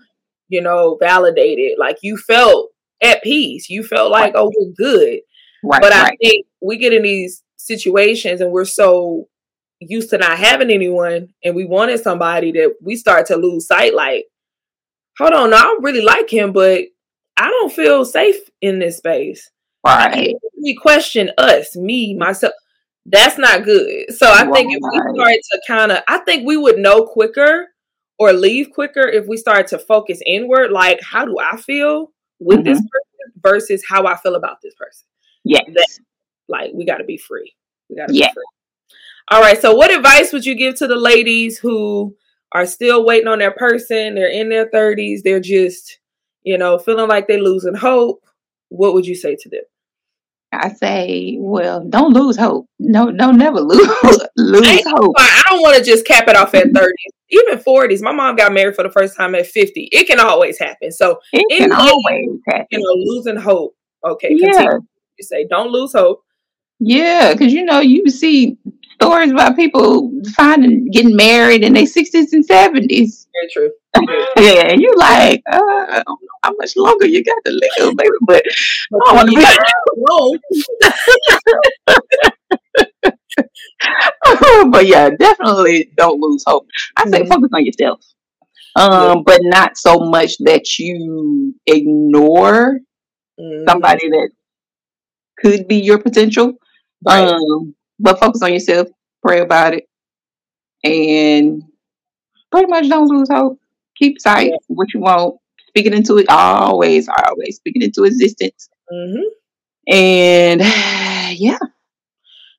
you 0.50 0.62
know, 0.62 0.98
validated. 1.00 1.78
Like 1.78 1.98
you 2.02 2.18
felt 2.18 2.72
at 3.02 3.22
peace. 3.24 3.70
You 3.70 3.84
felt 3.84 4.12
like, 4.12 4.34
oh, 4.36 4.52
we're 4.56 4.74
good. 4.76 5.20
Right, 5.64 5.82
but 5.82 5.94
I 5.94 6.04
right. 6.04 6.18
think 6.22 6.46
we 6.62 6.78
get 6.78 6.94
in 6.94 7.04
these 7.04 7.44
situations 7.56 8.42
and 8.42 8.52
we're 8.52 8.66
so 8.66 9.28
used 9.80 10.10
to 10.10 10.18
not 10.18 10.38
having 10.38 10.72
anyone 10.72 11.30
and 11.44 11.56
we 11.56 11.66
wanted 11.66 12.00
somebody 12.00 12.52
that 12.52 12.76
we 12.82 12.96
start 12.96 13.28
to 13.28 13.36
lose 13.36 13.68
sight 13.68 13.94
like, 13.94 14.26
hold 15.18 15.34
on, 15.34 15.50
no, 15.52 15.58
I 15.58 15.78
really 15.82 16.02
like 16.02 16.32
him, 16.32 16.54
but 16.54 16.86
I 17.38 17.50
don't 17.50 17.72
feel 17.72 18.06
safe 18.06 18.38
in 18.62 18.80
this 18.80 18.98
space. 18.98 19.50
Right. 19.86 20.36
We 20.62 20.76
question 20.76 21.32
us, 21.38 21.76
me, 21.76 22.16
myself. 22.16 22.54
That's 23.06 23.38
not 23.38 23.64
good. 23.64 24.14
So 24.14 24.28
I 24.28 24.44
right. 24.44 24.54
think 24.54 24.74
if 24.74 24.80
we 24.82 25.16
start 25.16 25.36
to 25.52 25.62
kind 25.68 25.92
of, 25.92 26.00
I 26.08 26.18
think 26.20 26.46
we 26.46 26.58
would 26.58 26.78
know 26.78 27.06
quicker 27.06 27.68
or 28.20 28.34
leave 28.34 28.72
quicker 28.72 29.08
if 29.08 29.28
we 29.28 29.38
start 29.38 29.68
to 29.68 29.80
focus 29.80 30.20
inward. 30.26 30.72
Like, 30.72 31.00
how 31.02 31.26
do 31.26 31.38
I 31.40 31.56
feel 31.58 32.12
with 32.40 32.60
mm-hmm. 32.60 32.70
this 32.70 32.80
person 32.80 33.42
versus 33.42 33.84
how 33.88 34.06
I 34.06 34.18
feel 34.18 34.36
about 34.36 34.58
this 34.62 34.74
person? 34.76 35.06
Yes. 35.48 35.66
That, 35.74 35.88
like, 36.48 36.72
we 36.74 36.86
got 36.86 36.98
to 36.98 37.04
be 37.04 37.18
free. 37.18 37.54
We 37.90 37.96
got 37.96 38.08
to 38.08 38.14
yes. 38.14 38.30
be 38.30 38.34
free. 38.34 38.44
All 39.30 39.42
right. 39.42 39.60
So, 39.60 39.74
what 39.74 39.92
advice 39.92 40.32
would 40.32 40.46
you 40.46 40.56
give 40.56 40.76
to 40.76 40.88
the 40.88 40.96
ladies 40.96 41.58
who 41.58 42.16
are 42.54 42.66
still 42.66 43.06
waiting 43.06 43.28
on 43.28 43.40
their 43.40 43.52
person? 43.52 44.16
They're 44.16 44.32
in 44.32 44.50
their 44.50 44.70
30s. 44.70 45.22
They're 45.24 45.40
just, 45.40 46.00
you 46.44 46.58
know, 46.58 46.78
feeling 46.78 47.10
like 47.10 47.28
they're 47.28 47.42
losing 47.42 47.76
hope. 47.76 48.24
What 48.70 48.94
would 48.94 49.06
you 49.06 49.16
say 49.16 49.36
to 49.36 49.50
them? 49.50 49.64
I 50.54 50.70
say, 50.70 51.36
well, 51.40 51.84
don't 51.84 52.14
lose 52.14 52.38
hope. 52.38 52.68
No, 52.80 53.10
no, 53.10 53.32
never 53.32 53.60
lose 53.60 53.88
lose 54.38 54.84
hope. 54.86 55.14
I 55.18 55.44
don't 55.50 55.62
want 55.62 55.78
to 55.78 55.84
just 55.84 56.06
cap 56.06 56.28
it 56.28 56.38
off 56.38 56.54
at 56.54 56.68
30s, 56.68 56.92
even 57.30 57.60
40s. 57.60 58.02
My 58.02 58.14
mom 58.14 58.38
got 58.38 58.54
married 58.54 58.76
for 58.76 58.84
the 58.84 58.90
first 58.90 59.18
time 59.18 59.36
at 59.36 59.46
50. 59.46 59.90
It 59.92 60.08
can 60.08 60.22
always 60.22 60.58
happen. 60.58 60.92
So 60.92 61.20
it 61.34 61.58
can 61.58 61.74
always 61.74 62.40
happen. 62.48 62.68
You 62.72 62.80
know, 62.80 62.94
losing 63.14 63.36
hope. 63.36 63.76
Okay, 64.06 64.30
continue. 64.30 64.80
Yeah. 65.18 65.38
You 65.38 65.44
say, 65.44 65.48
don't 65.50 65.72
lose 65.72 65.94
hope. 65.94 66.24
Yeah, 66.80 67.34
because 67.34 67.54
you 67.54 67.66
know, 67.66 67.80
you 67.80 68.08
see 68.10 68.58
stories 69.02 69.32
about 69.32 69.56
people 69.56 70.12
finding 70.36 70.90
getting 70.92 71.16
married 71.16 71.64
in 71.64 71.74
their 71.74 71.88
sixties 71.88 72.34
and 72.34 72.46
seventies. 72.46 73.28
Very 73.34 73.50
true. 73.52 73.72
yeah, 74.38 74.68
and 74.68 74.82
you 74.82 74.94
like, 74.96 75.42
uh, 75.52 75.60
I 75.60 76.04
don't 76.06 76.22
know 76.22 76.28
how 76.44 76.52
much 76.58 76.76
longer 76.76 77.08
you 77.08 77.24
got 77.24 77.38
to 77.46 77.52
live, 77.52 77.96
baby, 77.98 78.12
but 78.28 78.44
I 79.08 79.14
want 79.14 79.30
to 79.30 79.36
be 79.36 79.42
but 84.72 84.86
yeah, 84.86 85.10
definitely 85.10 85.92
don't 85.98 86.20
lose 86.20 86.44
hope. 86.46 86.68
I 86.96 87.10
say 87.10 87.22
mm-hmm. 87.22 87.32
focus 87.32 87.50
on 87.54 87.66
yourself. 87.66 88.02
Um, 88.76 89.24
but 89.24 89.40
not 89.44 89.76
so 89.78 90.00
much 90.00 90.38
that 90.40 90.78
you 90.78 91.56
ignore 91.66 92.80
mm-hmm. 93.40 93.64
somebody 93.68 94.08
that 94.10 94.30
could 95.40 95.68
be 95.68 95.78
your 95.78 96.00
potential. 96.00 96.54
Right. 97.06 97.28
Um, 97.28 97.76
but 98.00 98.20
focus 98.20 98.42
on 98.42 98.54
yourself, 98.54 98.88
pray 99.24 99.42
about 99.42 99.74
it, 99.74 99.88
and 100.84 101.64
pretty 102.52 102.68
much 102.68 102.90
don't 102.90 103.08
lose 103.08 103.30
hope. 103.30 103.60
Keep 103.96 104.22
sight 104.22 104.52
yeah. 104.52 104.58
what 104.68 104.94
you 104.94 105.00
want, 105.00 105.40
speak 105.68 105.88
it 105.88 105.94
into 105.94 106.18
it 106.18 106.28
always, 106.30 107.08
always 107.08 107.56
speaking 107.58 107.82
into 107.82 108.04
existence. 108.04 108.70
Mm-hmm. 108.92 109.94
And 109.94 110.62
yeah. 111.40 111.58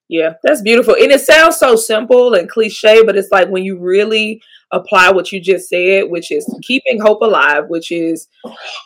Yeah, 0.09 0.35
that's 0.43 0.63
beautiful. 0.63 0.95
And 0.95 1.13
it 1.13 1.21
sounds 1.21 1.57
so 1.59 1.77
simple 1.77 2.33
and 2.35 2.49
cliche, 2.49 3.03
but 3.05 3.17
it's 3.17 3.31
like 3.31 3.49
when 3.49 3.63
you 3.63 3.79
really 3.79 4.41
apply 4.73 5.11
what 5.11 5.33
you 5.33 5.41
just 5.41 5.69
said, 5.69 6.05
which 6.09 6.33
is 6.33 6.51
keeping 6.63 6.99
hope 7.01 7.21
alive, 7.21 7.65
which 7.69 7.93
is 7.93 8.27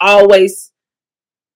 always 0.01 0.73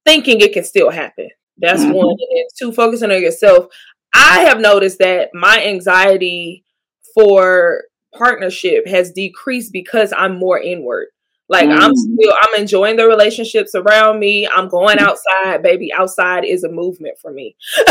thinking 0.05 0.41
it 0.41 0.53
can 0.53 0.62
still 0.62 0.91
happen. 0.91 1.30
That's 1.59 1.82
mm-hmm. 1.82 1.92
one. 1.92 2.16
And 2.30 2.48
two, 2.59 2.72
focusing 2.72 3.11
on 3.11 3.20
yourself. 3.22 3.66
I 4.14 4.40
have 4.40 4.61
noticed 4.61 4.98
that 4.98 5.30
my 5.34 5.64
anxiety 5.64 6.64
for 7.14 7.84
partnership 8.14 8.86
has 8.86 9.12
decreased 9.12 9.72
because 9.72 10.12
I'm 10.16 10.38
more 10.38 10.59
inward. 10.59 11.09
Like 11.48 11.68
mm. 11.68 11.78
I'm 11.78 11.94
still 11.94 12.34
I'm 12.40 12.61
enjoying 12.61 12.96
the 12.96 13.07
relationships 13.07 13.74
around 13.74 14.18
me. 14.18 14.48
I'm 14.48 14.68
going 14.68 14.98
outside, 14.98 15.62
baby. 15.62 15.92
Outside 15.92 16.44
is 16.44 16.64
a 16.64 16.68
movement 16.68 17.18
for 17.20 17.32
me. 17.32 17.57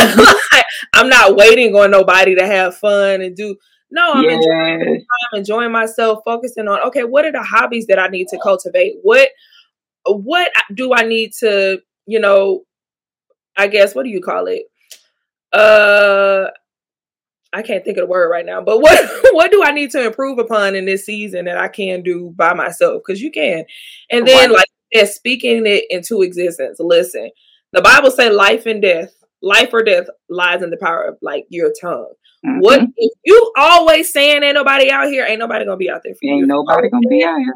I'm 0.94 1.08
not 1.08 1.38
waiting 1.38 1.74
on 1.76 1.92
nobody 1.92 2.36
to 2.36 2.46
have 2.46 2.78
fun 2.78 3.22
and 3.22 3.36
do 3.36 3.56
no, 3.92 4.14
I'm 4.14 4.24
yes. 4.24 4.34
enjoying 4.34 5.06
I'm 5.34 5.40
enjoying 5.40 5.72
myself, 5.72 6.20
focusing 6.26 6.68
on 6.68 6.82
okay, 6.88 7.06
what 7.06 7.24
are 7.24 7.32
the 7.32 7.44
hobbies 7.44 7.88
that 7.88 8.00
I 8.00 8.08
need 8.08 8.28
to 8.30 8.40
cultivate? 8.40 8.96
What 9.04 9.30
what 10.06 10.52
do 10.74 10.94
I 10.94 11.04
need 11.04 11.32
to, 11.40 11.80
you 12.06 12.20
know, 12.20 12.64
I 13.58 13.68
guess 13.68 13.96
what 13.96 14.04
do 14.04 14.10
you 14.10 14.22
call 14.22 14.48
it? 14.48 14.64
uh 15.54 16.48
I 17.54 17.62
can't 17.62 17.86
think 17.86 17.98
of 17.98 18.02
the 18.02 18.12
word 18.12 18.30
right 18.30 18.46
now, 18.46 18.62
but 18.62 18.82
what 18.82 19.10
what 19.34 19.50
do 19.52 19.64
I 19.64 19.72
need 19.72 19.92
to 19.92 20.06
improve 20.06 20.40
upon 20.40 20.76
in 20.76 20.86
this 20.86 21.06
season 21.06 21.46
that 21.46 21.58
I 21.58 21.70
can 21.70 22.04
do 22.04 22.34
by 22.36 22.54
myself? 22.54 23.02
Because 23.06 23.22
you 23.22 23.32
can, 23.32 23.66
and 24.12 24.28
then 24.28 24.52
like 24.52 24.68
yeah, 24.92 25.06
speaking 25.06 25.66
it 25.66 25.86
into 25.90 26.22
existence. 26.22 26.78
Listen, 26.80 27.30
the 27.72 27.82
Bible 27.82 28.12
say 28.12 28.30
life 28.30 28.66
and 28.66 28.82
death, 28.82 29.14
life 29.42 29.70
or 29.74 29.84
death 29.84 30.08
lies 30.30 30.62
in 30.62 30.70
the 30.70 30.78
power 30.78 31.04
of 31.04 31.18
like 31.22 31.46
your 31.50 31.72
tongue. 31.80 32.14
Mm-hmm. 32.46 32.60
What 32.60 32.82
if 32.98 33.12
you 33.24 33.54
always 33.58 34.12
saying 34.12 34.44
ain't 34.44 34.56
nobody 34.56 34.92
out 34.92 35.08
here? 35.08 35.26
Ain't 35.26 35.40
nobody 35.40 35.64
gonna 35.64 35.78
be 35.78 35.90
out 35.90 36.02
there 36.04 36.14
for 36.14 36.26
ain't 36.26 36.36
you. 36.36 36.44
Ain't 36.44 36.48
nobody 36.48 36.90
gonna 36.90 37.08
be 37.08 37.24
out 37.24 37.40
here. 37.40 37.54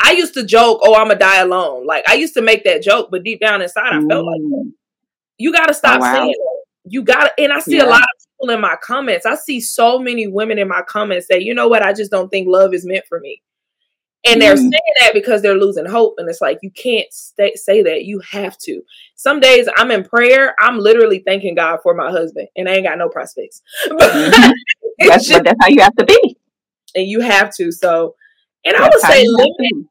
I 0.00 0.12
used 0.12 0.34
to 0.34 0.44
joke, 0.44 0.78
"Oh, 0.82 0.94
I'm 0.94 1.08
gonna 1.08 1.18
die 1.18 1.40
alone." 1.40 1.86
Like 1.86 2.08
I 2.08 2.14
used 2.14 2.34
to 2.34 2.40
make 2.40 2.62
that 2.64 2.82
joke, 2.82 3.08
but 3.10 3.24
deep 3.24 3.40
down 3.40 3.62
inside, 3.62 3.92
I 3.92 4.00
felt 4.06 4.24
like 4.24 4.40
mm. 4.40 4.72
You 5.38 5.52
got 5.52 5.66
to 5.66 5.74
stop 5.74 6.00
oh, 6.00 6.04
wow. 6.04 6.14
saying 6.14 6.34
that 6.36 6.58
you 6.90 7.02
got 7.02 7.24
to, 7.24 7.42
and 7.42 7.52
I 7.52 7.60
see 7.60 7.76
yeah. 7.76 7.84
a 7.84 7.88
lot 7.88 8.02
of 8.02 8.26
people 8.40 8.54
in 8.54 8.60
my 8.60 8.76
comments. 8.82 9.26
I 9.26 9.36
see 9.36 9.60
so 9.60 9.98
many 9.98 10.26
women 10.26 10.58
in 10.58 10.68
my 10.68 10.82
comments 10.82 11.26
say, 11.26 11.40
you 11.40 11.54
know 11.54 11.68
what, 11.68 11.82
I 11.82 11.92
just 11.92 12.10
don't 12.10 12.28
think 12.28 12.48
love 12.48 12.74
is 12.74 12.86
meant 12.86 13.06
for 13.06 13.20
me. 13.20 13.42
And 14.26 14.42
they're 14.42 14.54
mm. 14.54 14.58
saying 14.58 14.94
that 15.00 15.14
because 15.14 15.42
they're 15.42 15.54
losing 15.54 15.86
hope. 15.86 16.14
And 16.18 16.28
it's 16.28 16.40
like, 16.40 16.58
you 16.60 16.70
can't 16.70 17.10
stay, 17.12 17.54
say 17.54 17.82
that. 17.84 18.04
You 18.04 18.20
have 18.30 18.58
to. 18.58 18.82
Some 19.14 19.38
days 19.38 19.68
I'm 19.76 19.90
in 19.90 20.04
prayer. 20.04 20.54
I'm 20.58 20.78
literally 20.78 21.20
thanking 21.20 21.54
God 21.54 21.78
for 21.82 21.94
my 21.94 22.10
husband, 22.10 22.48
and 22.56 22.68
I 22.68 22.74
ain't 22.74 22.84
got 22.84 22.98
no 22.98 23.08
prospects. 23.08 23.62
mm-hmm. 23.88 24.52
that's, 24.98 25.28
just, 25.28 25.44
that's 25.44 25.58
how 25.60 25.68
you 25.68 25.80
have 25.80 25.94
to 25.96 26.04
be. 26.04 26.36
And 26.96 27.06
you 27.06 27.20
have 27.20 27.54
to. 27.56 27.70
So, 27.70 28.16
and 28.64 28.74
that's 28.74 29.04
I 29.04 29.08
would 29.08 29.14
say, 29.14 29.24
limit, 29.28 29.88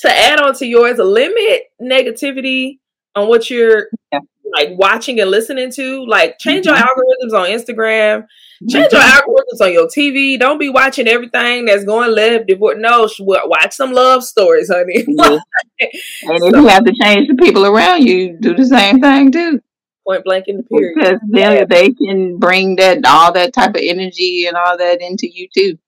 to 0.00 0.10
add 0.10 0.40
on 0.40 0.54
to 0.56 0.66
yours, 0.66 0.98
limit 0.98 1.72
negativity 1.80 2.78
on 3.14 3.28
what 3.28 3.48
you're 3.48 3.88
yeah 4.12 4.20
like 4.52 4.70
watching 4.72 5.20
and 5.20 5.30
listening 5.30 5.70
to. 5.72 6.04
Like 6.06 6.38
change 6.38 6.66
mm-hmm. 6.66 6.76
your 6.76 6.84
algorithms 6.84 7.38
on 7.38 7.48
Instagram, 7.48 8.26
change 8.68 8.92
your 8.92 9.00
mm-hmm. 9.00 9.30
algorithms 9.30 9.64
on 9.64 9.72
your 9.72 9.88
TV. 9.88 10.38
Don't 10.38 10.58
be 10.58 10.68
watching 10.68 11.08
everything 11.08 11.64
that's 11.64 11.84
going 11.84 12.14
left. 12.14 12.50
No, 12.50 13.08
watch 13.18 13.72
some 13.72 13.92
love 13.92 14.24
stories, 14.24 14.70
honey. 14.72 15.04
Mm-hmm. 15.04 15.20
and 15.80 16.36
if 16.36 16.54
so, 16.54 16.60
you 16.60 16.66
have 16.68 16.84
to 16.84 16.94
change 17.00 17.28
the 17.28 17.34
people 17.34 17.66
around 17.66 18.06
you, 18.06 18.36
do 18.40 18.54
the 18.54 18.66
same 18.66 19.00
thing 19.00 19.32
too. 19.32 19.60
Point 20.06 20.24
blank 20.24 20.46
in 20.48 20.56
the 20.58 20.62
period. 20.64 20.94
Because 20.96 21.20
then 21.28 21.56
yeah. 21.56 21.64
they 21.64 21.92
can 21.92 22.38
bring 22.38 22.76
that 22.76 23.04
all 23.06 23.32
that 23.32 23.52
type 23.52 23.70
of 23.70 23.82
energy 23.82 24.46
and 24.46 24.56
all 24.56 24.76
that 24.76 25.00
into 25.00 25.28
you 25.32 25.48
too. 25.54 25.78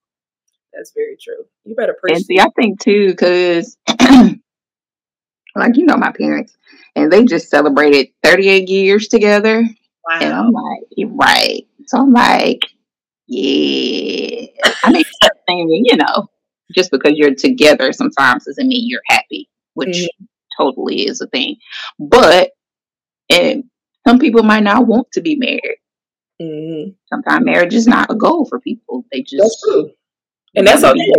That's 0.73 0.91
very 0.93 1.17
true. 1.21 1.45
You 1.63 1.75
better 1.75 1.93
appreciate. 1.93 2.17
And 2.17 2.25
see, 2.25 2.39
I 2.39 2.47
think 2.59 2.79
too, 2.79 3.09
because 3.09 3.77
like 5.61 5.77
you 5.77 5.85
know, 5.85 5.97
my 5.97 6.11
parents 6.11 6.57
and 6.95 7.11
they 7.11 7.25
just 7.25 7.49
celebrated 7.49 8.07
38 8.23 8.69
years 8.69 9.07
together. 9.07 9.63
Wow. 10.07 10.19
And 10.21 10.33
I'm 10.33 10.51
like, 10.51 11.07
right. 11.07 11.67
So 11.87 11.99
I'm 11.99 12.11
like, 12.11 12.61
yeah. 13.27 14.47
I 14.83 14.91
mean, 14.91 15.85
you 15.85 15.97
know, 15.97 16.29
just 16.73 16.91
because 16.91 17.13
you're 17.15 17.35
together 17.35 17.91
sometimes 17.91 18.45
doesn't 18.45 18.67
mean 18.67 18.87
you're 18.87 19.01
happy, 19.07 19.49
which 19.73 19.97
mm-hmm. 19.97 20.25
totally 20.59 21.07
is 21.07 21.21
a 21.21 21.27
thing. 21.27 21.57
But 21.99 22.51
and 23.29 23.65
some 24.07 24.19
people 24.19 24.43
might 24.43 24.63
not 24.63 24.87
want 24.87 25.11
to 25.13 25.21
be 25.21 25.35
married. 25.35 25.79
Mm-hmm. 26.41 26.91
Sometimes 27.07 27.45
marriage 27.45 27.73
is 27.73 27.87
not 27.87 28.11
a 28.11 28.15
goal 28.15 28.45
for 28.45 28.59
people. 28.59 29.05
They 29.11 29.21
just 29.21 29.41
that's 29.41 29.61
true, 29.63 29.91
and 30.55 30.67
that's 30.67 30.83
okay 30.83 31.11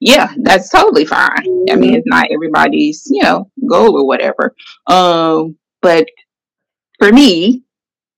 yeah, 0.00 0.32
that's 0.38 0.70
totally 0.70 1.04
fine. 1.04 1.30
Mm-hmm. 1.30 1.72
I 1.72 1.76
mean, 1.76 1.94
it's 1.94 2.06
not 2.06 2.30
everybody's, 2.30 3.06
you 3.10 3.22
know, 3.22 3.50
goal 3.68 3.98
or 3.98 4.06
whatever. 4.06 4.54
Um, 4.86 5.56
but 5.80 6.06
for 6.98 7.12
me, 7.12 7.62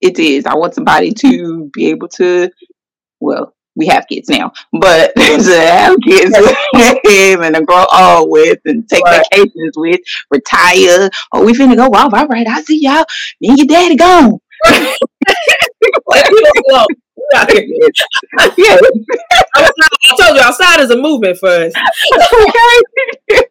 it 0.01 0.18
is. 0.18 0.47
I 0.47 0.55
want 0.55 0.74
somebody 0.74 1.12
to 1.12 1.70
be 1.72 1.87
able 1.87 2.09
to, 2.09 2.51
well, 3.20 3.55
we 3.76 3.87
have 3.87 4.07
kids 4.09 4.29
now, 4.29 4.53
but 4.72 5.12
to 5.16 5.22
have 5.22 5.97
kids 6.05 6.35
with 6.37 6.57
him 7.05 7.43
and 7.43 7.55
to 7.55 7.64
grow 7.64 7.85
old 7.93 8.31
with 8.31 8.59
and 8.64 8.89
take 8.89 9.05
right. 9.05 9.24
vacations 9.31 9.74
with, 9.76 10.01
retire. 10.31 11.11
Oh, 11.33 11.45
we 11.45 11.53
finna 11.53 11.76
go 11.76 11.87
off. 11.87 12.12
All 12.12 12.26
right, 12.26 12.47
I 12.47 12.62
see 12.62 12.83
y'all. 12.83 13.05
Me 13.41 13.51
and 13.51 13.59
your 13.59 13.66
daddy 13.66 13.97
gone. 13.97 14.39
yeah. 17.35 18.79
I 19.57 19.70
told 20.18 20.37
you 20.37 20.43
outside 20.43 20.81
is 20.81 20.91
a 20.91 20.97
movement 20.97 21.39
for 21.39 21.49
us. 21.49 21.72
Okay. 22.14 23.43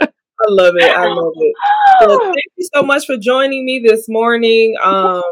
I 0.40 0.50
love 0.50 0.74
it. 0.76 0.96
I 0.96 1.06
love 1.06 1.32
it. 1.36 1.54
Well, 2.00 2.18
thank 2.22 2.36
you 2.56 2.68
so 2.74 2.82
much 2.82 3.06
for 3.06 3.16
joining 3.16 3.64
me 3.64 3.80
this 3.84 4.08
morning. 4.08 4.76
Um, 4.82 5.22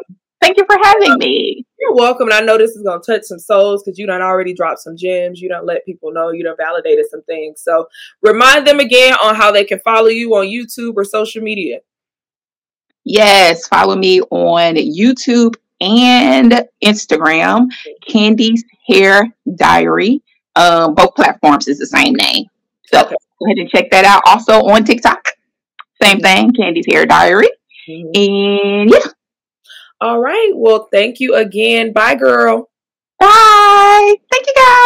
thank 0.40 0.56
you 0.56 0.64
for 0.66 0.76
having 0.82 1.18
me. 1.18 1.64
You're 1.78 1.94
welcome. 1.94 2.28
And 2.28 2.34
I 2.34 2.40
know 2.40 2.58
this 2.58 2.72
is 2.72 2.82
going 2.82 3.00
to 3.00 3.12
touch 3.12 3.22
some 3.24 3.38
souls 3.38 3.82
because 3.82 3.98
you 3.98 4.06
done 4.06 4.22
already 4.22 4.54
dropped 4.54 4.80
some 4.80 4.96
gems. 4.96 5.40
You 5.40 5.48
don't 5.48 5.66
let 5.66 5.84
people 5.84 6.12
know. 6.12 6.30
You 6.30 6.44
done 6.44 6.56
validated 6.56 7.06
some 7.10 7.22
things. 7.22 7.60
So 7.62 7.88
remind 8.22 8.66
them 8.66 8.80
again 8.80 9.14
on 9.22 9.34
how 9.34 9.52
they 9.52 9.64
can 9.64 9.80
follow 9.80 10.08
you 10.08 10.34
on 10.34 10.46
YouTube 10.46 10.94
or 10.96 11.04
social 11.04 11.42
media. 11.42 11.80
Yes, 13.04 13.68
follow 13.68 13.94
me 13.94 14.22
on 14.22 14.74
YouTube 14.74 15.54
and 15.80 16.64
Instagram, 16.84 17.68
Candy's 18.06 18.64
Hair 18.88 19.32
Diary. 19.56 20.22
Um, 20.54 20.94
both 20.94 21.14
platforms 21.14 21.68
is 21.68 21.78
the 21.78 21.86
same 21.86 22.14
name. 22.14 22.46
So 22.86 23.00
okay. 23.00 23.16
go 23.38 23.46
ahead 23.46 23.58
and 23.58 23.68
check 23.68 23.90
that 23.90 24.04
out. 24.04 24.22
Also 24.26 24.62
on 24.62 24.84
TikTok, 24.84 25.32
same 26.02 26.20
thing, 26.20 26.52
Candy's 26.52 26.86
Hair 26.90 27.06
Diary. 27.06 27.50
Mm-hmm. 27.88 28.10
And 28.14 28.90
yeah. 28.90 29.12
All 30.00 30.20
right. 30.20 30.52
Well, 30.54 30.88
thank 30.92 31.20
you 31.20 31.34
again. 31.34 31.92
Bye, 31.92 32.16
girl. 32.16 32.68
Bye. 33.18 34.14
Thank 34.30 34.46
you, 34.46 34.54
guys. 34.54 34.85